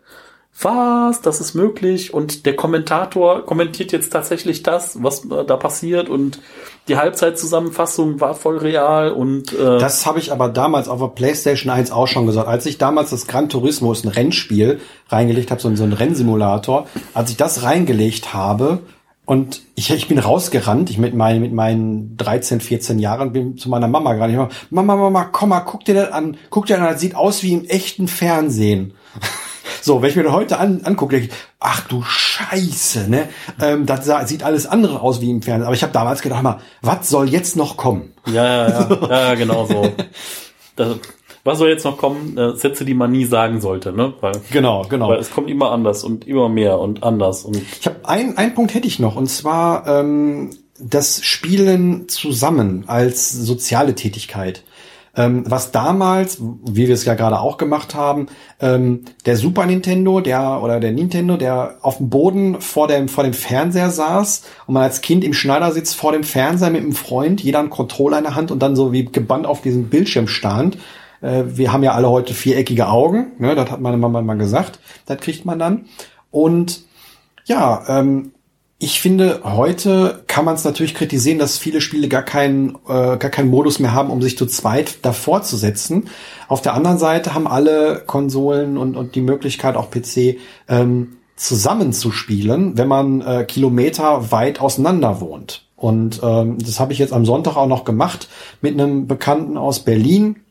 [0.60, 1.22] Was?
[1.22, 2.12] Das ist möglich?
[2.12, 6.40] Und der Kommentator kommentiert jetzt tatsächlich das, was da passiert und
[6.88, 11.70] die Halbzeitzusammenfassung war voll real und äh das habe ich aber damals auf der PlayStation
[11.70, 12.48] 1 auch schon gesagt.
[12.48, 16.86] Als ich damals das Gran Turismo, ist ein Rennspiel, reingelegt habe, so, so ein Rennsimulator,
[17.14, 18.80] als ich das reingelegt habe,
[19.24, 23.68] und ich, ich bin rausgerannt, ich mit meinen, mit meinen 13, 14 Jahren bin zu
[23.68, 24.32] meiner Mama gerade.
[24.32, 27.00] Ich war, Mama, Mama, komm mal, guck dir das an, guck dir das an, das
[27.00, 28.94] sieht aus wie im echten Fernsehen.
[29.82, 33.28] so, wenn ich mir das heute an, angucke, denke ich, ach du Scheiße, ne?
[33.60, 35.66] Ähm, das sieht alles andere aus wie im Fernsehen.
[35.66, 38.12] Aber ich habe damals gedacht, mal, was soll jetzt noch kommen?
[38.26, 39.92] Ja, ja, ja, ja genau so.
[40.74, 40.96] Das,
[41.44, 42.36] was soll jetzt noch kommen?
[42.38, 44.14] Äh, Sätze, die man nie sagen sollte, ne?
[44.20, 45.08] Weil, genau, genau.
[45.08, 47.44] Weil es kommt immer anders und immer mehr und anders.
[47.44, 52.84] Und ich habe ein, ein Punkt hätte ich noch und zwar ähm, das Spielen zusammen
[52.86, 54.62] als soziale Tätigkeit.
[55.14, 58.28] Ähm, was damals, wie wir es ja gerade auch gemacht haben,
[58.60, 63.22] ähm, der Super Nintendo, der oder der Nintendo, der auf dem Boden vor dem vor
[63.22, 67.42] dem Fernseher saß und man als Kind im Schneidersitz vor dem Fernseher mit einem Freund,
[67.42, 70.78] jeder einen Controller in der Hand und dann so wie gebannt auf diesem Bildschirm stand
[71.22, 74.78] äh, wir haben ja alle heute viereckige Augen, ne, das hat meine Mama mal gesagt,
[75.06, 75.86] das kriegt man dann.
[76.30, 76.84] Und
[77.46, 78.32] ja, ähm,
[78.78, 83.30] ich finde, heute kann man es natürlich kritisieren, dass viele Spiele gar keinen, äh, gar
[83.30, 86.08] keinen Modus mehr haben, um sich zu zweit davor zu setzen.
[86.48, 92.76] Auf der anderen Seite haben alle Konsolen und, und die Möglichkeit, auch PC, ähm, zusammenzuspielen,
[92.76, 95.68] wenn man äh, Kilometer weit auseinander wohnt.
[95.76, 98.28] Und ähm, das habe ich jetzt am Sonntag auch noch gemacht
[98.60, 100.41] mit einem Bekannten aus Berlin,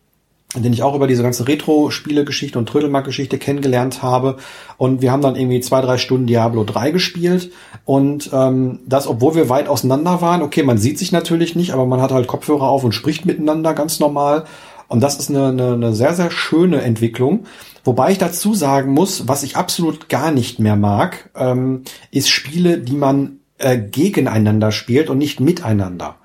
[0.56, 4.36] den ich auch über diese ganze Retro-Spiele-Geschichte und Trödelmark-Geschichte kennengelernt habe.
[4.78, 7.52] Und wir haben dann irgendwie zwei, drei Stunden Diablo 3 gespielt.
[7.86, 11.86] Und ähm, das, obwohl wir weit auseinander waren, okay, man sieht sich natürlich nicht, aber
[11.86, 14.45] man hat halt Kopfhörer auf und spricht miteinander ganz normal.
[14.89, 17.45] Und das ist eine, eine, eine sehr, sehr schöne Entwicklung.
[17.86, 22.78] Wobei ich dazu sagen muss, was ich absolut gar nicht mehr mag, ähm, ist Spiele,
[22.78, 26.18] die man äh, gegeneinander spielt und nicht miteinander.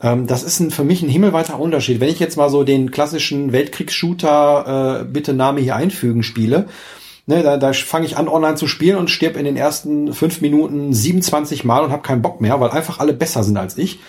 [0.00, 2.00] Ähm, das ist ein, für mich ein himmelweiter Unterschied.
[2.00, 6.66] Wenn ich jetzt mal so den klassischen Weltkriegsshooter äh, bitte Name hier einfügen spiele,
[7.26, 10.40] ne, da, da fange ich an online zu spielen und stirb in den ersten fünf
[10.40, 14.00] Minuten 27 Mal und habe keinen Bock mehr, weil einfach alle besser sind als ich.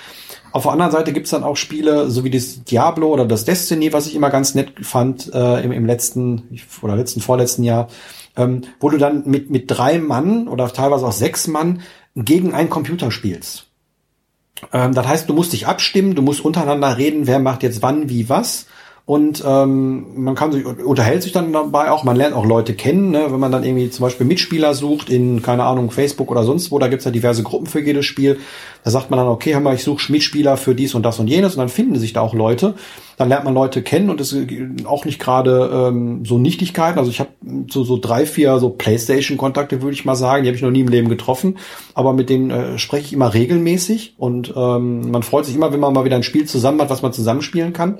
[0.53, 3.93] Auf der anderen Seite gibt's dann auch Spiele, so wie das Diablo oder das Destiny,
[3.93, 7.89] was ich immer ganz nett fand äh, im, im letzten oder letzten, vorletzten Jahr,
[8.35, 11.81] ähm, wo du dann mit, mit drei Mann oder teilweise auch sechs Mann
[12.15, 13.66] gegen einen Computer spielst.
[14.73, 18.09] Ähm, das heißt, du musst dich abstimmen, du musst untereinander reden, wer macht jetzt wann,
[18.09, 18.65] wie, was.
[19.07, 23.11] Und ähm, man kann sich unterhält sich dann dabei auch, man lernt auch Leute kennen,
[23.11, 23.27] ne?
[23.29, 26.77] wenn man dann irgendwie zum Beispiel Mitspieler sucht in, keine Ahnung, Facebook oder sonst wo,
[26.77, 28.37] da gibt's ja diverse Gruppen für jedes Spiel.
[28.83, 31.27] Da sagt man dann, okay, hör mal, ich suche Mitspieler für dies und das und
[31.27, 32.73] jenes und dann finden sich da auch Leute.
[33.15, 34.35] Dann lernt man Leute kennen und es
[34.83, 36.99] auch nicht gerade ähm, so Nichtigkeiten.
[36.99, 37.29] Also ich habe
[37.69, 40.81] so, so drei, vier so Playstation-Kontakte, würde ich mal sagen, die habe ich noch nie
[40.81, 41.59] im Leben getroffen.
[41.93, 45.79] Aber mit denen äh, spreche ich immer regelmäßig und ähm, man freut sich immer, wenn
[45.79, 47.99] man mal wieder ein Spiel zusammen hat, was man zusammenspielen kann.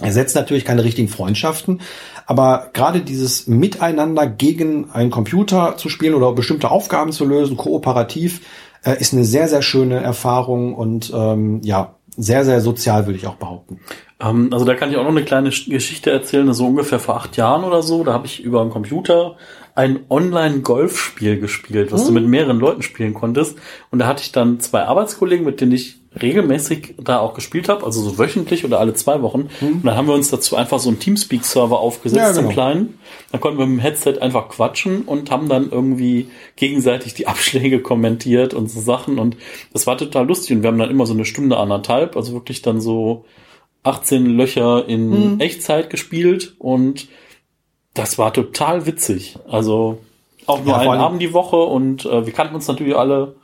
[0.00, 1.80] Er setzt natürlich keine richtigen Freundschaften,
[2.26, 8.40] aber gerade dieses Miteinander gegen einen Computer zu spielen oder bestimmte Aufgaben zu lösen, kooperativ,
[8.84, 13.26] äh, ist eine sehr, sehr schöne Erfahrung und ähm, ja, sehr, sehr sozial, würde ich
[13.26, 13.80] auch behaupten.
[14.20, 17.36] Ähm, also da kann ich auch noch eine kleine Geschichte erzählen, so ungefähr vor acht
[17.36, 18.04] Jahren oder so.
[18.04, 19.36] Da habe ich über einen Computer
[19.74, 22.08] ein Online-Golfspiel gespielt, was hm.
[22.08, 23.56] du mit mehreren Leuten spielen konntest.
[23.90, 27.84] Und da hatte ich dann zwei Arbeitskollegen, mit denen ich regelmäßig da auch gespielt habe,
[27.84, 29.48] also so wöchentlich oder alle zwei Wochen.
[29.60, 29.74] Hm.
[29.74, 32.40] Und dann haben wir uns dazu einfach so einen Teamspeak-Server aufgesetzt, ja, genau.
[32.40, 32.98] einen kleinen.
[33.30, 37.80] Da konnten wir mit dem Headset einfach quatschen und haben dann irgendwie gegenseitig die Abschläge
[37.80, 39.18] kommentiert und so Sachen.
[39.18, 39.36] Und
[39.72, 40.56] das war total lustig.
[40.56, 43.24] Und wir haben dann immer so eine Stunde, anderthalb, also wirklich dann so
[43.84, 45.40] 18 Löcher in hm.
[45.40, 47.08] Echtzeit gespielt und
[47.94, 49.38] das war total witzig.
[49.48, 49.98] Also
[50.46, 53.34] auch nur ja, einen Abend die Woche und äh, wir kannten uns natürlich alle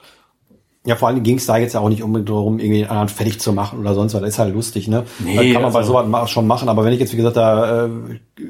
[0.87, 3.09] ja, vor allem ging es da jetzt ja auch nicht unbedingt darum, irgendwie einen anderen
[3.09, 4.21] fertig zu machen oder sonst was.
[4.21, 5.03] Das ist halt lustig, ne?
[5.19, 6.69] Nee, kann man also, bei sowas schon machen.
[6.69, 7.89] Aber wenn ich jetzt, wie gesagt, da äh,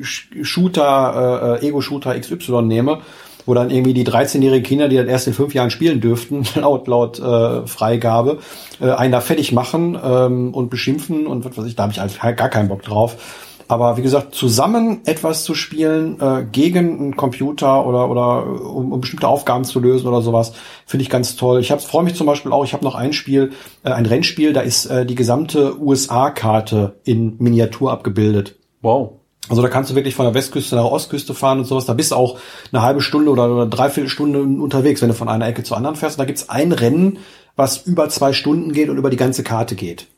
[0.03, 2.99] Shooter, äh, Ego-Shooter XY nehme,
[3.47, 6.87] wo dann irgendwie die 13-jährigen Kinder, die das erst in fünf Jahren spielen dürften, laut,
[6.89, 8.41] laut äh, Freigabe,
[8.83, 12.23] äh, einen da fertig machen ähm, und beschimpfen und was weiß ich, da habe ich
[12.23, 13.46] halt gar keinen Bock drauf.
[13.69, 19.01] Aber wie gesagt, zusammen etwas zu spielen äh, gegen einen Computer oder oder um, um
[19.01, 20.53] bestimmte Aufgaben zu lösen oder sowas,
[20.87, 21.61] finde ich ganz toll.
[21.61, 22.65] Ich freue mich zum Beispiel auch.
[22.65, 23.53] Ich habe noch ein Spiel,
[23.83, 28.57] äh, ein Rennspiel, da ist äh, die gesamte USA-Karte in Miniatur abgebildet.
[28.83, 29.13] Wow.
[29.49, 31.87] Also da kannst du wirklich von der Westküste nach der Ostküste fahren und sowas.
[31.87, 32.39] Da bist du auch
[32.73, 35.97] eine halbe Stunde oder, oder dreiviertel Stunde unterwegs, wenn du von einer Ecke zur anderen
[35.97, 36.17] fährst.
[36.17, 37.19] Und da gibt's ein Rennen,
[37.55, 40.09] was über zwei Stunden geht und über die ganze Karte geht.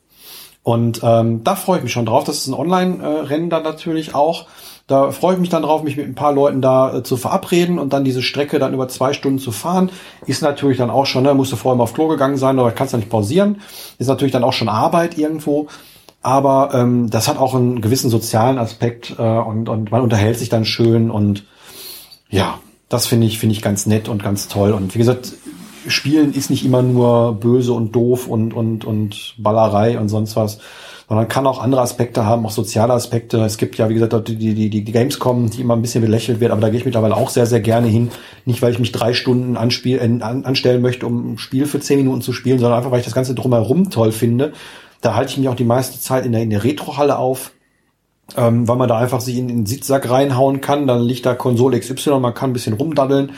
[0.69, 2.25] Und ähm, da freue ich mich schon drauf.
[2.25, 4.45] Das ist ein Online-Rennen dann natürlich auch.
[4.85, 7.79] Da freue ich mich dann drauf, mich mit ein paar Leuten da äh, zu verabreden
[7.79, 9.89] und dann diese Strecke dann über zwei Stunden zu fahren.
[10.27, 12.69] Ist natürlich dann auch schon, ne, musst du vorher mal auf Klo gegangen sein, oder
[12.69, 13.61] kannst du nicht pausieren.
[13.97, 15.69] Ist natürlich dann auch schon Arbeit irgendwo.
[16.21, 20.49] Aber ähm, das hat auch einen gewissen sozialen Aspekt äh, und, und man unterhält sich
[20.49, 21.45] dann schön und
[22.29, 22.59] ja,
[22.89, 24.73] das finde ich, finde ich ganz nett und ganz toll.
[24.73, 25.33] Und wie gesagt,
[25.87, 30.59] Spielen ist nicht immer nur böse und doof und, und, und Ballerei und sonst was,
[31.07, 33.39] sondern kann auch andere Aspekte haben, auch soziale Aspekte.
[33.39, 36.39] Es gibt ja, wie gesagt, die, die, die, die Gamescom, die immer ein bisschen belächelt
[36.39, 38.11] wird, aber da gehe ich mittlerweile auch sehr, sehr gerne hin.
[38.45, 41.79] Nicht, weil ich mich drei Stunden anspiel, äh, an, anstellen möchte, um ein Spiel für
[41.79, 44.53] zehn Minuten zu spielen, sondern einfach, weil ich das Ganze drumherum toll finde.
[45.01, 47.51] Da halte ich mich auch die meiste Zeit in der, in der Retrohalle auf
[48.37, 50.87] ähm, weil man da einfach sich in den Sitzsack reinhauen kann.
[50.87, 53.31] Dann liegt da Konsole XY, man kann ein bisschen rumdaddeln.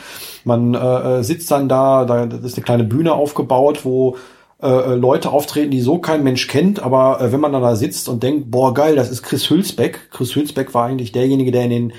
[0.44, 0.78] Man äh,
[1.18, 4.16] äh sitzt dann da, da ist eine kleine Bühne aufgebaut, wo
[4.62, 7.74] äh, äh, Leute auftreten, die so kein Mensch kennt, aber äh, wenn man dann da
[7.74, 10.10] sitzt und denkt, boah geil, das ist Chris Hülsbeck.
[10.12, 11.92] Chris Hülsbeck war eigentlich derjenige, der in den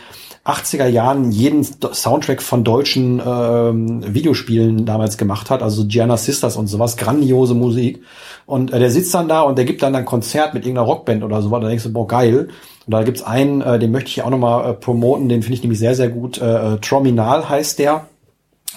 [0.46, 6.68] 80er Jahren jeden Soundtrack von deutschen ähm, Videospielen damals gemacht hat, also Gianna Sisters und
[6.68, 8.02] sowas, grandiose Musik.
[8.46, 11.24] Und äh, der sitzt dann da und der gibt dann ein Konzert mit irgendeiner Rockband
[11.24, 11.62] oder sowas.
[11.62, 12.48] Da denkst du, boah, geil.
[12.86, 15.62] Und da gibt's einen, äh, den möchte ich auch nochmal äh, promoten, den finde ich
[15.62, 16.42] nämlich sehr, sehr gut.
[16.42, 18.08] Äh, äh, Trominal heißt der.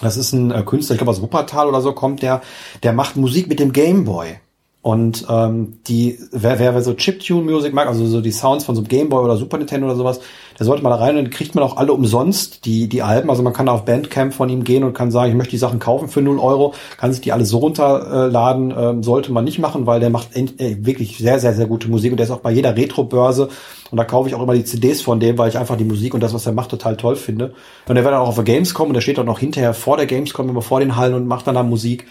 [0.01, 2.43] Das ist ein äh, Künstler, ich glaube aus Wuppertal oder so kommt der.
[2.83, 4.39] Der macht Musik mit dem Gameboy.
[4.87, 8.82] Und ähm, die, wer, wer, wer so Chiptune-Music mag, also so die Sounds von so
[8.82, 10.20] einem Gameboy oder Super Nintendo oder sowas,
[10.57, 13.28] der sollte mal da rein und dann kriegt man auch alle umsonst, die, die Alben.
[13.28, 15.80] Also man kann auf Bandcamp von ihm gehen und kann sagen, ich möchte die Sachen
[15.80, 19.87] kaufen für 0 Euro, kann sich die alle so runterladen, ähm, sollte man nicht machen,
[19.87, 22.53] weil der macht äh, wirklich sehr, sehr, sehr gute Musik und der ist auch bei
[22.53, 23.49] jeder Retro-Börse
[23.91, 26.14] und da kaufe ich auch immer die CDs von dem, weil ich einfach die Musik
[26.14, 27.55] und das, was er macht, total toll finde.
[27.89, 29.97] Und er wird dann auch auf der Gamescom und der steht auch noch hinterher vor
[29.97, 32.07] der Gamescom, immer vor den Hallen und macht dann da Musik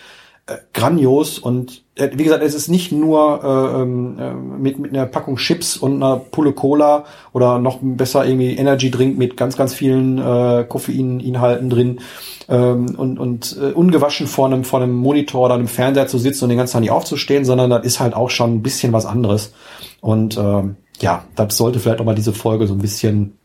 [0.48, 4.94] äh, grandios und äh, wie gesagt, es ist nicht nur äh, ähm, äh, mit, mit
[4.94, 9.58] einer Packung Chips und einer Pulle Cola oder noch besser irgendwie Energy Drink mit ganz,
[9.58, 12.00] ganz vielen äh, Koffeininhalten drin
[12.48, 16.46] ähm, und, und äh, ungewaschen vor einem, vor einem Monitor oder einem Fernseher zu sitzen
[16.46, 19.06] und den ganzen Tag nicht aufzustehen, sondern das ist halt auch schon ein bisschen was
[19.06, 19.54] anderes.
[20.02, 20.64] Und äh,
[21.00, 23.38] ja, das sollte vielleicht auch mal diese Folge so ein bisschen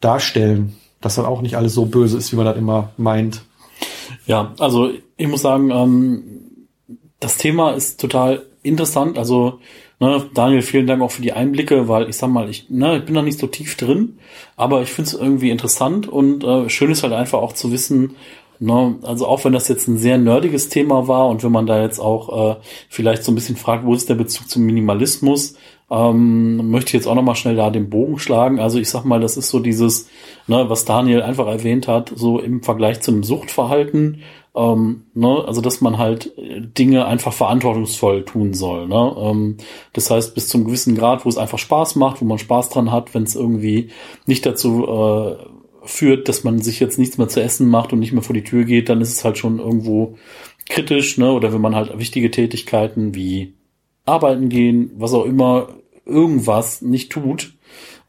[0.00, 3.42] darstellen, dass dann auch nicht alles so böse ist, wie man das immer meint.
[4.26, 6.40] Ja, also ich muss sagen, ähm,
[7.20, 9.18] das Thema ist total interessant.
[9.18, 9.60] Also,
[10.00, 13.04] ne, Daniel, vielen Dank auch für die Einblicke, weil ich sag mal, ich, ne, ich
[13.04, 14.18] bin da nicht so tief drin,
[14.56, 18.16] aber ich finde es irgendwie interessant und äh, schön ist halt einfach auch zu wissen,
[18.58, 21.82] ne, also auch wenn das jetzt ein sehr nerdiges Thema war und wenn man da
[21.82, 22.56] jetzt auch äh,
[22.88, 25.54] vielleicht so ein bisschen fragt, wo ist der Bezug zum Minimalismus,
[25.90, 28.60] Ähm, möchte ich jetzt auch noch mal schnell da den Bogen schlagen.
[28.60, 30.08] Also ich sag mal, das ist so dieses,
[30.46, 34.22] ne, was Daniel einfach erwähnt hat, so im Vergleich zu einem Suchtverhalten.
[34.54, 38.86] Ähm, ne, also dass man halt Dinge einfach verantwortungsvoll tun soll.
[38.86, 39.16] Ne?
[39.18, 39.56] Ähm,
[39.92, 42.92] das heißt, bis zum gewissen Grad, wo es einfach Spaß macht, wo man Spaß dran
[42.92, 43.90] hat, wenn es irgendwie
[44.26, 45.36] nicht dazu äh,
[45.84, 48.44] führt, dass man sich jetzt nichts mehr zu essen macht und nicht mehr vor die
[48.44, 50.16] Tür geht, dann ist es halt schon irgendwo
[50.68, 51.32] kritisch, ne?
[51.32, 53.54] Oder wenn man halt wichtige Tätigkeiten wie
[54.04, 55.68] arbeiten gehen, was auch immer,
[56.04, 57.54] irgendwas nicht tut,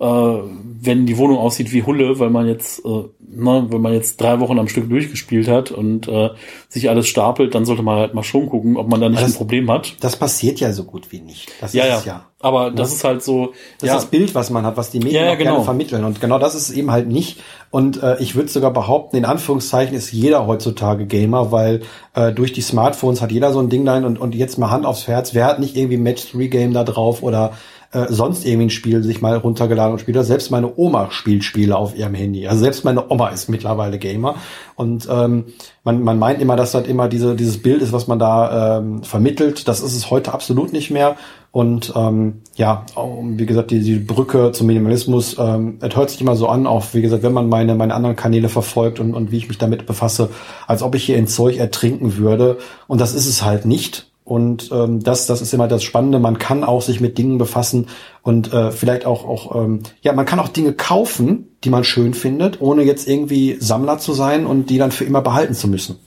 [0.04, 4.39] wenn die Wohnung aussieht wie Hulle, weil man jetzt, äh, ne, wenn man jetzt drei
[4.39, 6.32] Wochen am Stück durchgespielt hat und äh,
[6.70, 9.34] sich alles stapelt, dann sollte man halt mal schon gucken, ob man da nicht das,
[9.34, 9.97] ein Problem hat.
[9.99, 11.52] Das passiert ja so gut wie nicht.
[11.62, 12.14] Das ja, ist ja.
[12.14, 12.26] ja.
[12.39, 13.54] Aber das ist halt so.
[13.80, 13.95] Das ja.
[13.95, 15.52] ist das Bild, was man hat, was die Medien ja, genau.
[15.52, 16.04] gerne vermitteln.
[16.04, 17.39] Und genau das ist eben halt nicht.
[17.70, 21.82] Und äh, ich würde sogar behaupten, in Anführungszeichen ist jeder heutzutage Gamer, weil
[22.16, 24.88] äh, durch die Smartphones hat jeder so ein Ding da und, und jetzt mal Hand
[24.88, 27.52] aufs Herz, wer hat nicht irgendwie Match 3 Game da drauf oder
[27.93, 30.23] äh, sonst irgendwie ein Spiel sich mal runtergeladen und spielt.
[30.25, 32.47] Selbst meine Oma spielt Spiele auf ihrem Handy.
[32.47, 34.35] Also selbst meine Oma ist mittlerweile Gamer.
[34.75, 35.45] Und ähm,
[35.83, 39.03] man, man meint immer, dass das immer diese, dieses Bild ist, was man da ähm,
[39.03, 39.67] vermittelt.
[39.67, 41.17] Das ist es heute absolut nicht mehr.
[41.51, 46.37] Und ähm, ja, wie gesagt, die, die Brücke zum Minimalismus, ähm, es hört sich immer
[46.37, 49.37] so an, auch wie gesagt, wenn man meine, meine anderen Kanäle verfolgt und, und wie
[49.37, 50.29] ich mich damit befasse,
[50.65, 52.57] als ob ich hier in Zeug ertrinken würde.
[52.87, 54.11] Und das ist es halt nicht.
[54.24, 56.19] Und ähm, das, das ist immer das Spannende.
[56.19, 57.88] Man kann auch sich mit Dingen befassen
[58.22, 62.13] und äh, vielleicht auch, auch ähm, ja, man kann auch Dinge kaufen, die man schön
[62.13, 65.97] findet, ohne jetzt irgendwie Sammler zu sein und die dann für immer behalten zu müssen.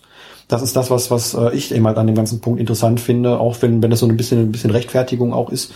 [0.47, 3.41] Das ist das, was, was äh, ich eben halt an dem ganzen Punkt interessant finde,
[3.41, 5.73] auch wenn, wenn das so ein bisschen, ein bisschen Rechtfertigung auch ist.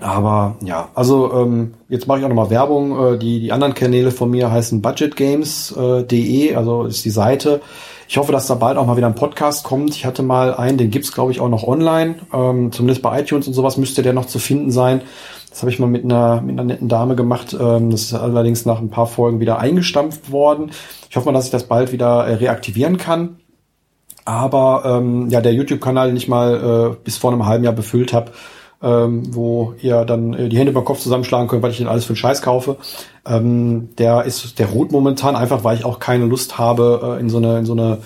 [0.00, 3.14] Aber ja, also ähm, jetzt mache ich auch nochmal Werbung.
[3.14, 7.60] Äh, die, die anderen Kanäle von mir heißen budgetgames.de, äh, also ist die Seite.
[8.12, 9.96] Ich hoffe, dass da bald auch mal wieder ein Podcast kommt.
[9.96, 12.16] Ich hatte mal einen, den gibt's glaube ich auch noch online.
[12.30, 15.00] Ähm, zumindest bei iTunes und sowas müsste der noch zu finden sein.
[15.48, 17.56] Das habe ich mal mit einer, mit einer netten Dame gemacht.
[17.58, 20.72] Ähm, das ist allerdings nach ein paar Folgen wieder eingestampft worden.
[21.08, 23.38] Ich hoffe mal, dass ich das bald wieder äh, reaktivieren kann.
[24.26, 28.12] Aber ähm, ja, der YouTube-Kanal, den ich mal äh, bis vor einem halben Jahr befüllt
[28.12, 28.32] habe,
[28.82, 32.04] ähm, wo ihr dann äh, die Hände beim Kopf zusammenschlagen könnt, weil ich den alles
[32.04, 32.76] für den Scheiß kaufe.
[33.26, 37.30] Ähm, der ist, der ruht momentan einfach, weil ich auch keine Lust habe, äh, in
[37.30, 37.98] so eine, in so eine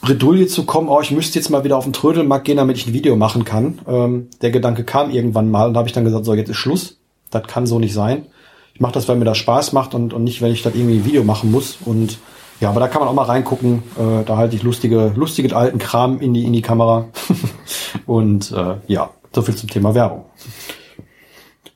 [0.00, 2.86] Bredouille zu kommen, oh, ich müsste jetzt mal wieder auf den Trödelmarkt gehen, damit ich
[2.86, 3.80] ein Video machen kann.
[3.88, 6.56] Ähm, der Gedanke kam irgendwann mal und da habe ich dann gesagt, so, jetzt ist
[6.56, 6.98] Schluss.
[7.30, 8.26] Das kann so nicht sein.
[8.74, 10.98] Ich mache das, weil mir das Spaß macht und, und nicht, wenn ich das irgendwie
[10.98, 11.78] ein Video machen muss.
[11.84, 12.18] Und
[12.60, 13.82] ja, aber da kann man auch mal reingucken.
[13.98, 17.06] Äh, da halte ich lustige, lustige alten Kram in die, in die Kamera.
[18.06, 20.24] und äh, ja, so viel zum Thema Werbung.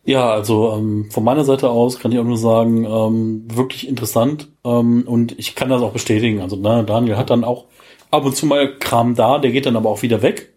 [0.05, 4.49] Ja, also ähm, von meiner Seite aus kann ich auch nur sagen, ähm, wirklich interessant
[4.65, 6.41] ähm, und ich kann das auch bestätigen.
[6.41, 7.67] Also ne, Daniel hat dann auch
[8.11, 10.53] ab und zu mal Kram da, der geht dann aber auch wieder weg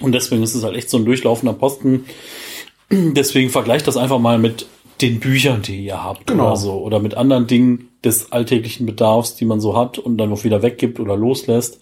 [0.00, 2.04] und deswegen ist es halt echt so ein durchlaufender Posten.
[2.90, 4.66] Deswegen vergleicht das einfach mal mit
[5.00, 6.46] den Büchern, die ihr habt genau.
[6.46, 10.32] oder so oder mit anderen Dingen des alltäglichen Bedarfs, die man so hat und dann
[10.32, 11.80] auch wieder weggibt oder loslässt.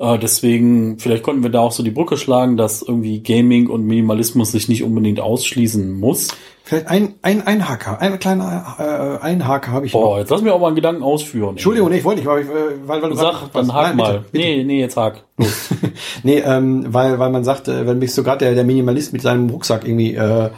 [0.00, 3.84] Äh, deswegen, vielleicht konnten wir da auch so die Brücke schlagen, dass irgendwie Gaming und
[3.84, 6.28] Minimalismus sich nicht unbedingt ausschließen muss.
[6.64, 10.18] Vielleicht ein, ein Einhaker, ein kleiner äh, Einhaker habe ich Boah, noch.
[10.18, 11.50] jetzt lass mir auch mal einen Gedanken ausführen.
[11.50, 12.48] Entschuldigung, nee, ich wollte nicht, weil,
[12.86, 14.12] weil, weil du Sag, dann hak Nein, mal.
[14.12, 14.44] Bitte, bitte.
[14.44, 15.24] Nee, nee, jetzt hak.
[16.22, 19.50] Nee, ähm, weil, weil man sagt, wenn mich so gerade der, der Minimalist mit seinem
[19.50, 20.50] Rucksack irgendwie äh,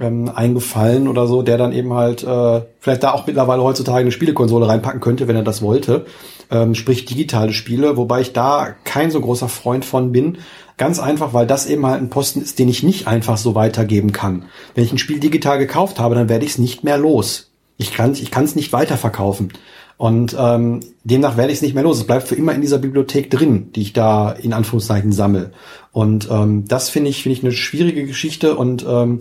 [0.00, 4.12] ähm, eingefallen oder so, der dann eben halt äh, vielleicht da auch mittlerweile heutzutage eine
[4.12, 6.06] Spielekonsole reinpacken könnte, wenn er das wollte
[6.50, 10.38] ähm, sprich digitale Spiele, wobei ich da kein so großer Freund von bin.
[10.76, 14.12] Ganz einfach, weil das eben halt ein Posten ist, den ich nicht einfach so weitergeben
[14.12, 14.44] kann.
[14.74, 17.50] Wenn ich ein Spiel digital gekauft habe, dann werde ich es nicht mehr los.
[17.76, 19.52] Ich kann ich kann es nicht weiterverkaufen.
[19.96, 21.98] Und ähm, demnach werde ich es nicht mehr los.
[21.98, 25.52] Es bleibt für immer in dieser Bibliothek drin, die ich da in Anführungszeichen sammel.
[25.92, 29.20] Und ähm, das finde ich finde ich eine schwierige Geschichte und ähm,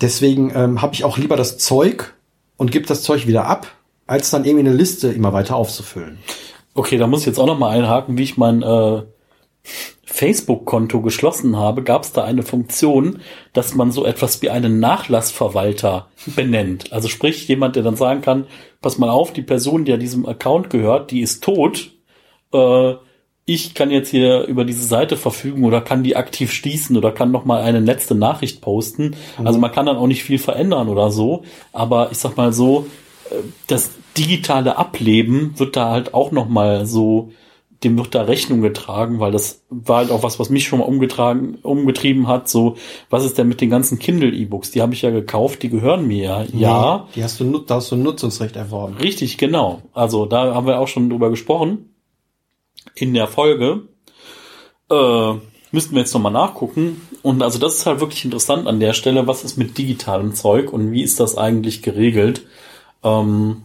[0.00, 2.14] deswegen ähm, habe ich auch lieber das Zeug
[2.56, 3.66] und gebe das Zeug wieder ab,
[4.06, 6.18] als dann irgendwie eine Liste immer weiter aufzufüllen.
[6.74, 9.02] Okay, da muss ich jetzt auch noch mal einhaken, wie ich mein äh,
[10.04, 13.20] Facebook-Konto geschlossen habe, gab es da eine Funktion,
[13.52, 16.92] dass man so etwas wie einen Nachlassverwalter benennt.
[16.92, 18.46] Also sprich, jemand, der dann sagen kann,
[18.80, 21.92] pass mal auf, die Person, die diesem Account gehört, die ist tot.
[22.52, 22.94] Äh,
[23.48, 27.30] ich kann jetzt hier über diese Seite verfügen oder kann die aktiv schließen oder kann
[27.30, 29.14] noch mal eine letzte Nachricht posten.
[29.38, 29.46] Mhm.
[29.46, 31.44] Also man kann dann auch nicht viel verändern oder so.
[31.72, 32.88] Aber ich sag mal so,
[33.30, 33.36] äh,
[33.68, 37.30] das digitale Ableben wird da halt auch noch mal so
[37.84, 40.86] dem wird da Rechnung getragen, weil das war halt auch was, was mich schon mal
[40.86, 42.48] umgetragen, umgetrieben hat.
[42.48, 42.76] So,
[43.10, 44.70] was ist denn mit den ganzen Kindle-E-Books?
[44.70, 46.44] Die habe ich ja gekauft, die gehören mir ja.
[46.54, 47.08] Ja.
[47.14, 48.96] Die hast du, da hast du ein Nutzungsrecht erworben.
[48.96, 49.82] Richtig, genau.
[49.92, 51.90] Also da haben wir auch schon drüber gesprochen
[52.96, 53.82] in der Folge.
[54.90, 55.34] Äh,
[55.72, 57.02] Müssten wir jetzt nochmal nachgucken.
[57.22, 59.26] Und also das ist halt wirklich interessant an der Stelle.
[59.26, 62.46] Was ist mit digitalem Zeug und wie ist das eigentlich geregelt?
[63.02, 63.64] Ähm,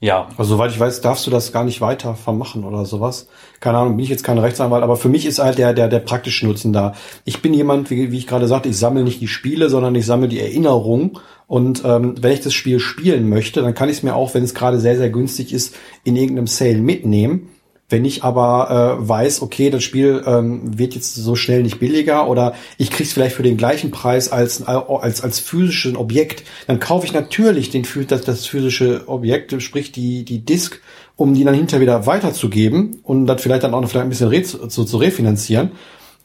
[0.00, 0.28] ja.
[0.36, 3.28] Also soweit ich weiß, darfst du das gar nicht weiter vermachen oder sowas.
[3.60, 6.00] Keine Ahnung, bin ich jetzt kein Rechtsanwalt, aber für mich ist halt der, der, der
[6.00, 6.94] praktische Nutzen da.
[7.24, 10.04] Ich bin jemand, wie, wie ich gerade sagte, ich sammle nicht die Spiele, sondern ich
[10.04, 11.20] sammle die Erinnerung.
[11.46, 14.42] Und ähm, wenn ich das Spiel spielen möchte, dann kann ich es mir auch, wenn
[14.42, 17.48] es gerade sehr, sehr günstig ist, in irgendeinem Sale mitnehmen.
[17.88, 22.28] Wenn ich aber äh, weiß, okay, das Spiel ähm, wird jetzt so schnell nicht billiger
[22.28, 27.06] oder ich krieg's vielleicht für den gleichen Preis als als als physisches Objekt, dann kaufe
[27.06, 30.80] ich natürlich den das, das physische Objekt, sprich die die Disk,
[31.14, 34.28] um die dann hinterher wieder weiterzugeben und das vielleicht dann auch noch vielleicht ein bisschen
[34.28, 35.70] re zu, zu refinanzieren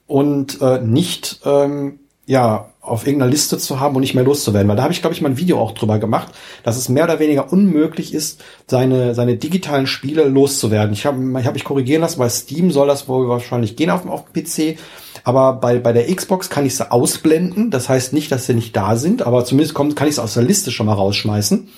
[0.07, 4.67] und äh, nicht ähm, ja auf irgendeiner Liste zu haben und nicht mehr loszuwerden.
[4.67, 6.33] Weil da habe ich, glaube ich, mal ein Video auch drüber gemacht,
[6.63, 10.93] dass es mehr oder weniger unmöglich ist, seine, seine digitalen Spiele loszuwerden.
[10.93, 14.07] Ich habe ich hab mich korrigieren lassen, bei Steam soll das wohl wahrscheinlich gehen auf,
[14.07, 14.79] auf dem PC.
[15.23, 17.69] Aber bei, bei der Xbox kann ich sie ausblenden.
[17.69, 20.33] Das heißt nicht, dass sie nicht da sind, aber zumindest kommt, kann ich sie aus
[20.33, 21.69] der Liste schon mal rausschmeißen.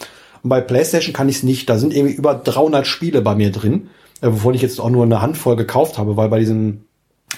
[0.44, 1.70] Und bei PlayStation kann ich es nicht.
[1.70, 3.90] Da sind irgendwie über 300 Spiele bei mir drin,
[4.22, 6.86] äh, wovon ich jetzt auch nur eine Handvoll gekauft habe, weil bei diesen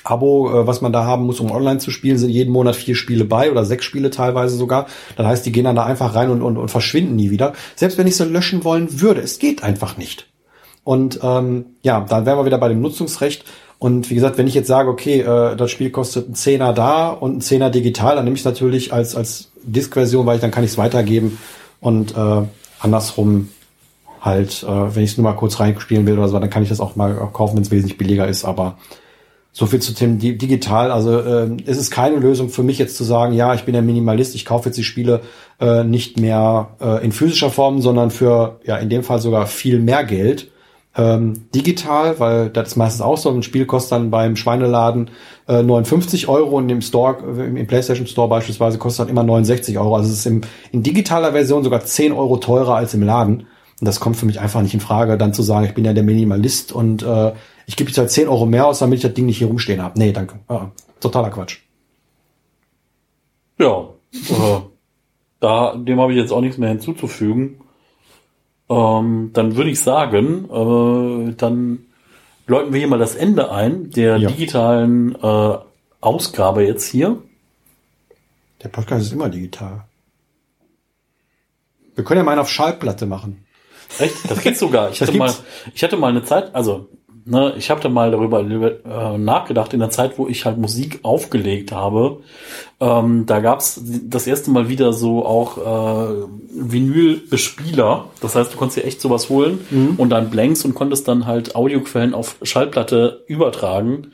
[0.03, 2.95] Abo, äh, was man da haben muss, um online zu spielen, sind jeden Monat vier
[2.95, 4.87] Spiele bei oder sechs Spiele teilweise sogar.
[5.15, 7.53] Das heißt, die gehen dann da einfach rein und, und, und verschwinden nie wieder.
[7.75, 10.27] Selbst wenn ich sie löschen wollen würde, es geht einfach nicht.
[10.83, 13.43] Und ähm, ja, dann wären wir wieder bei dem Nutzungsrecht.
[13.79, 17.09] Und wie gesagt, wenn ich jetzt sage, okay, äh, das Spiel kostet einen Zehner da
[17.09, 20.51] und einen Zehner digital, dann nehme ich es natürlich als, als Disk-Version, weil ich dann
[20.51, 21.37] kann ich es weitergeben.
[21.81, 22.43] Und äh,
[22.79, 23.49] andersrum
[24.21, 26.69] halt, äh, wenn ich es nur mal kurz reinspielen will oder so, dann kann ich
[26.69, 28.45] das auch mal kaufen, wenn es wesentlich billiger ist.
[28.45, 28.77] Aber
[29.57, 30.91] so viel zu Themen digital.
[30.91, 33.81] Also äh, es ist keine Lösung für mich jetzt zu sagen, ja, ich bin der
[33.81, 35.21] Minimalist, ich kaufe jetzt die Spiele
[35.61, 39.79] äh, nicht mehr äh, in physischer Form, sondern für ja in dem Fall sogar viel
[39.79, 40.51] mehr Geld.
[40.97, 45.09] Ähm, digital, weil das ist meistens auch so, ein Spiel kostet dann beim Schweineladen
[45.47, 49.95] äh, 59 Euro und im Store, im PlayStation Store beispielsweise kostet dann immer 69 Euro.
[49.95, 50.41] Also es ist im,
[50.73, 53.47] in digitaler Version sogar 10 Euro teurer als im Laden.
[53.79, 55.93] Und das kommt für mich einfach nicht in Frage, dann zu sagen, ich bin ja
[55.93, 57.33] der Minimalist und äh,
[57.65, 59.81] ich gebe jetzt halt 10 Euro mehr aus, damit ich das Ding nicht hier rumstehen
[59.81, 59.99] habe.
[59.99, 60.39] Nee, danke.
[60.47, 60.67] Ah,
[61.01, 61.59] totaler Quatsch.
[63.57, 64.61] Ja, äh,
[65.39, 67.61] da, dem habe ich jetzt auch nichts mehr hinzuzufügen.
[68.69, 71.85] Ähm, dann würde ich sagen, äh, dann
[72.47, 74.29] läuten wir hier mal das Ende ein der ja.
[74.29, 75.57] digitalen äh,
[76.01, 77.21] Ausgabe jetzt hier.
[78.63, 79.85] Der Podcast ist immer digital.
[81.93, 83.44] Wir können ja mal einen auf Schallplatte machen.
[83.99, 84.29] Echt?
[84.29, 84.91] Das geht sogar.
[84.91, 85.33] Ich hatte mal,
[85.73, 86.87] ich hatte mal eine Zeit, also
[87.25, 90.99] ne, ich habe da mal darüber äh, nachgedacht, in der Zeit, wo ich halt Musik
[91.03, 92.21] aufgelegt habe.
[92.79, 98.05] Ähm, da gab's das erste Mal wieder so auch äh, Vinylbespieler.
[98.21, 99.95] Das heißt, du konntest dir echt sowas holen mhm.
[99.97, 104.11] und dann Blanks und konntest dann halt Audioquellen auf Schallplatte übertragen.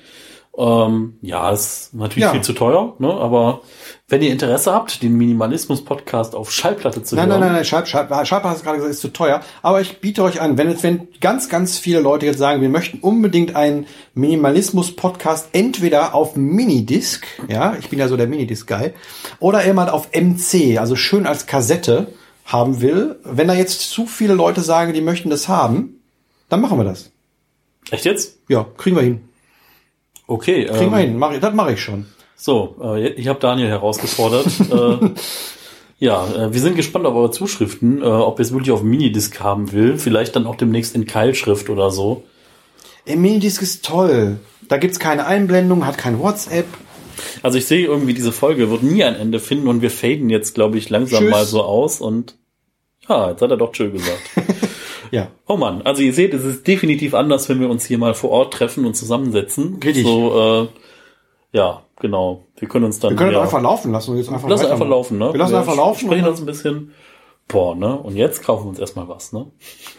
[0.58, 2.32] Ähm, ja, ist natürlich ja.
[2.32, 3.10] viel zu teuer, ne?
[3.10, 3.62] aber
[4.10, 7.40] wenn ihr Interesse habt, den Minimalismus-Podcast auf Schallplatte zu nein, hören.
[7.40, 9.40] Nein, nein, nein, Schall, Schall, Schallplatte hast du gerade gesagt, ist zu teuer.
[9.62, 12.68] Aber ich biete euch an, wenn jetzt, wenn ganz, ganz viele Leute jetzt sagen, wir
[12.68, 18.92] möchten unbedingt einen Minimalismus-Podcast entweder auf Minidisc, ja, ich bin ja so der Minidisc-Guy,
[19.40, 22.08] oder jemand auf MC, also schön als Kassette
[22.44, 23.20] haben will.
[23.24, 26.02] Wenn da jetzt zu viele Leute sagen, die möchten das haben,
[26.50, 27.10] dann machen wir das.
[27.90, 28.38] Echt jetzt?
[28.50, 29.22] Ja, kriegen wir hin.
[30.32, 30.64] Okay.
[30.64, 32.06] Kriegen ähm, wir hin, mach, das mache ich schon.
[32.38, 34.48] So, äh, ich habe Daniel herausgefordert.
[34.72, 35.10] äh,
[36.00, 39.42] ja, äh, wir sind gespannt auf eure Zuschriften, äh, ob ihr es wirklich auf Minidisc
[39.42, 39.98] haben will.
[39.98, 42.24] Vielleicht dann auch demnächst in Keilschrift oder so.
[43.08, 44.40] Der Minidisc ist toll.
[44.70, 46.68] Da gibt's keine Einblendung, hat kein WhatsApp.
[47.44, 50.56] Also ich sehe irgendwie, diese Folge wird nie ein Ende finden und wir faden jetzt,
[50.56, 51.32] glaube ich, langsam Tschüss.
[51.32, 52.38] mal so aus und
[53.10, 54.22] ja, jetzt hat er doch tschö gesagt.
[55.12, 55.28] ja.
[55.48, 58.32] Oh man, also ihr seht, es ist definitiv anders, wenn wir uns hier mal vor
[58.32, 59.80] Ort treffen und zusammensetzen.
[59.84, 60.04] Richtig.
[60.04, 60.68] So,
[61.54, 62.46] äh, ja, Genau.
[62.58, 63.12] Wir können uns dann.
[63.12, 64.50] Wir können ja, einfach laufen lassen und jetzt einfach.
[64.50, 65.32] Lass einfach laufen, ne?
[65.32, 66.08] Wir lassen wir einfach laufen.
[66.08, 66.94] Sprechen uns ein bisschen.
[67.48, 67.98] Boah, ne?
[67.98, 69.46] Und jetzt kaufen wir uns erstmal was, ne?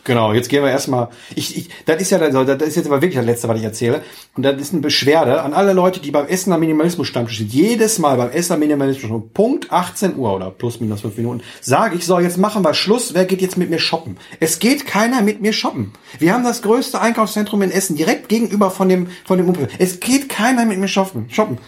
[0.05, 1.11] Genau, jetzt gehen wir erstmal.
[1.37, 4.03] Ich, ich, das ist ja, das ist jetzt aber wirklich das Letzte, was ich erzähle.
[4.35, 7.53] Und das ist eine Beschwerde an alle Leute, die beim Essen am Minimalismus Stammtisch sind.
[7.53, 11.97] Jedes Mal beim Essen am Minimalismus Punkt 18 Uhr oder plus minus 5 Minuten sage
[11.97, 13.13] ich, so, jetzt machen wir Schluss.
[13.13, 14.17] Wer geht jetzt mit mir shoppen?
[14.41, 15.93] Es geht keiner mit mir shoppen.
[16.19, 19.73] Wir haben das größte Einkaufszentrum in Essen direkt gegenüber von dem, von dem Umfeld.
[19.79, 21.29] Es geht keiner mit mir shoppen.
[21.29, 21.59] shoppen.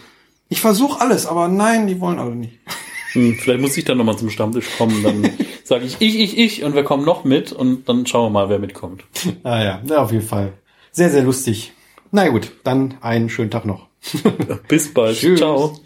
[0.49, 2.59] Ich versuche alles, aber nein, die wollen alle nicht.
[3.15, 5.01] Hm, vielleicht muss ich dann nochmal zum Stammtisch kommen.
[5.01, 5.23] Dann
[5.65, 8.49] sage ich ich, ich, ich und wir kommen noch mit und dann schauen wir mal,
[8.49, 9.03] wer mitkommt.
[9.43, 10.53] Ah ja, ja auf jeden Fall.
[10.91, 11.73] Sehr, sehr lustig.
[12.11, 13.87] Na gut, dann einen schönen Tag noch.
[14.67, 15.17] Bis bald.
[15.17, 15.39] Tschüss.
[15.39, 15.77] Ciao.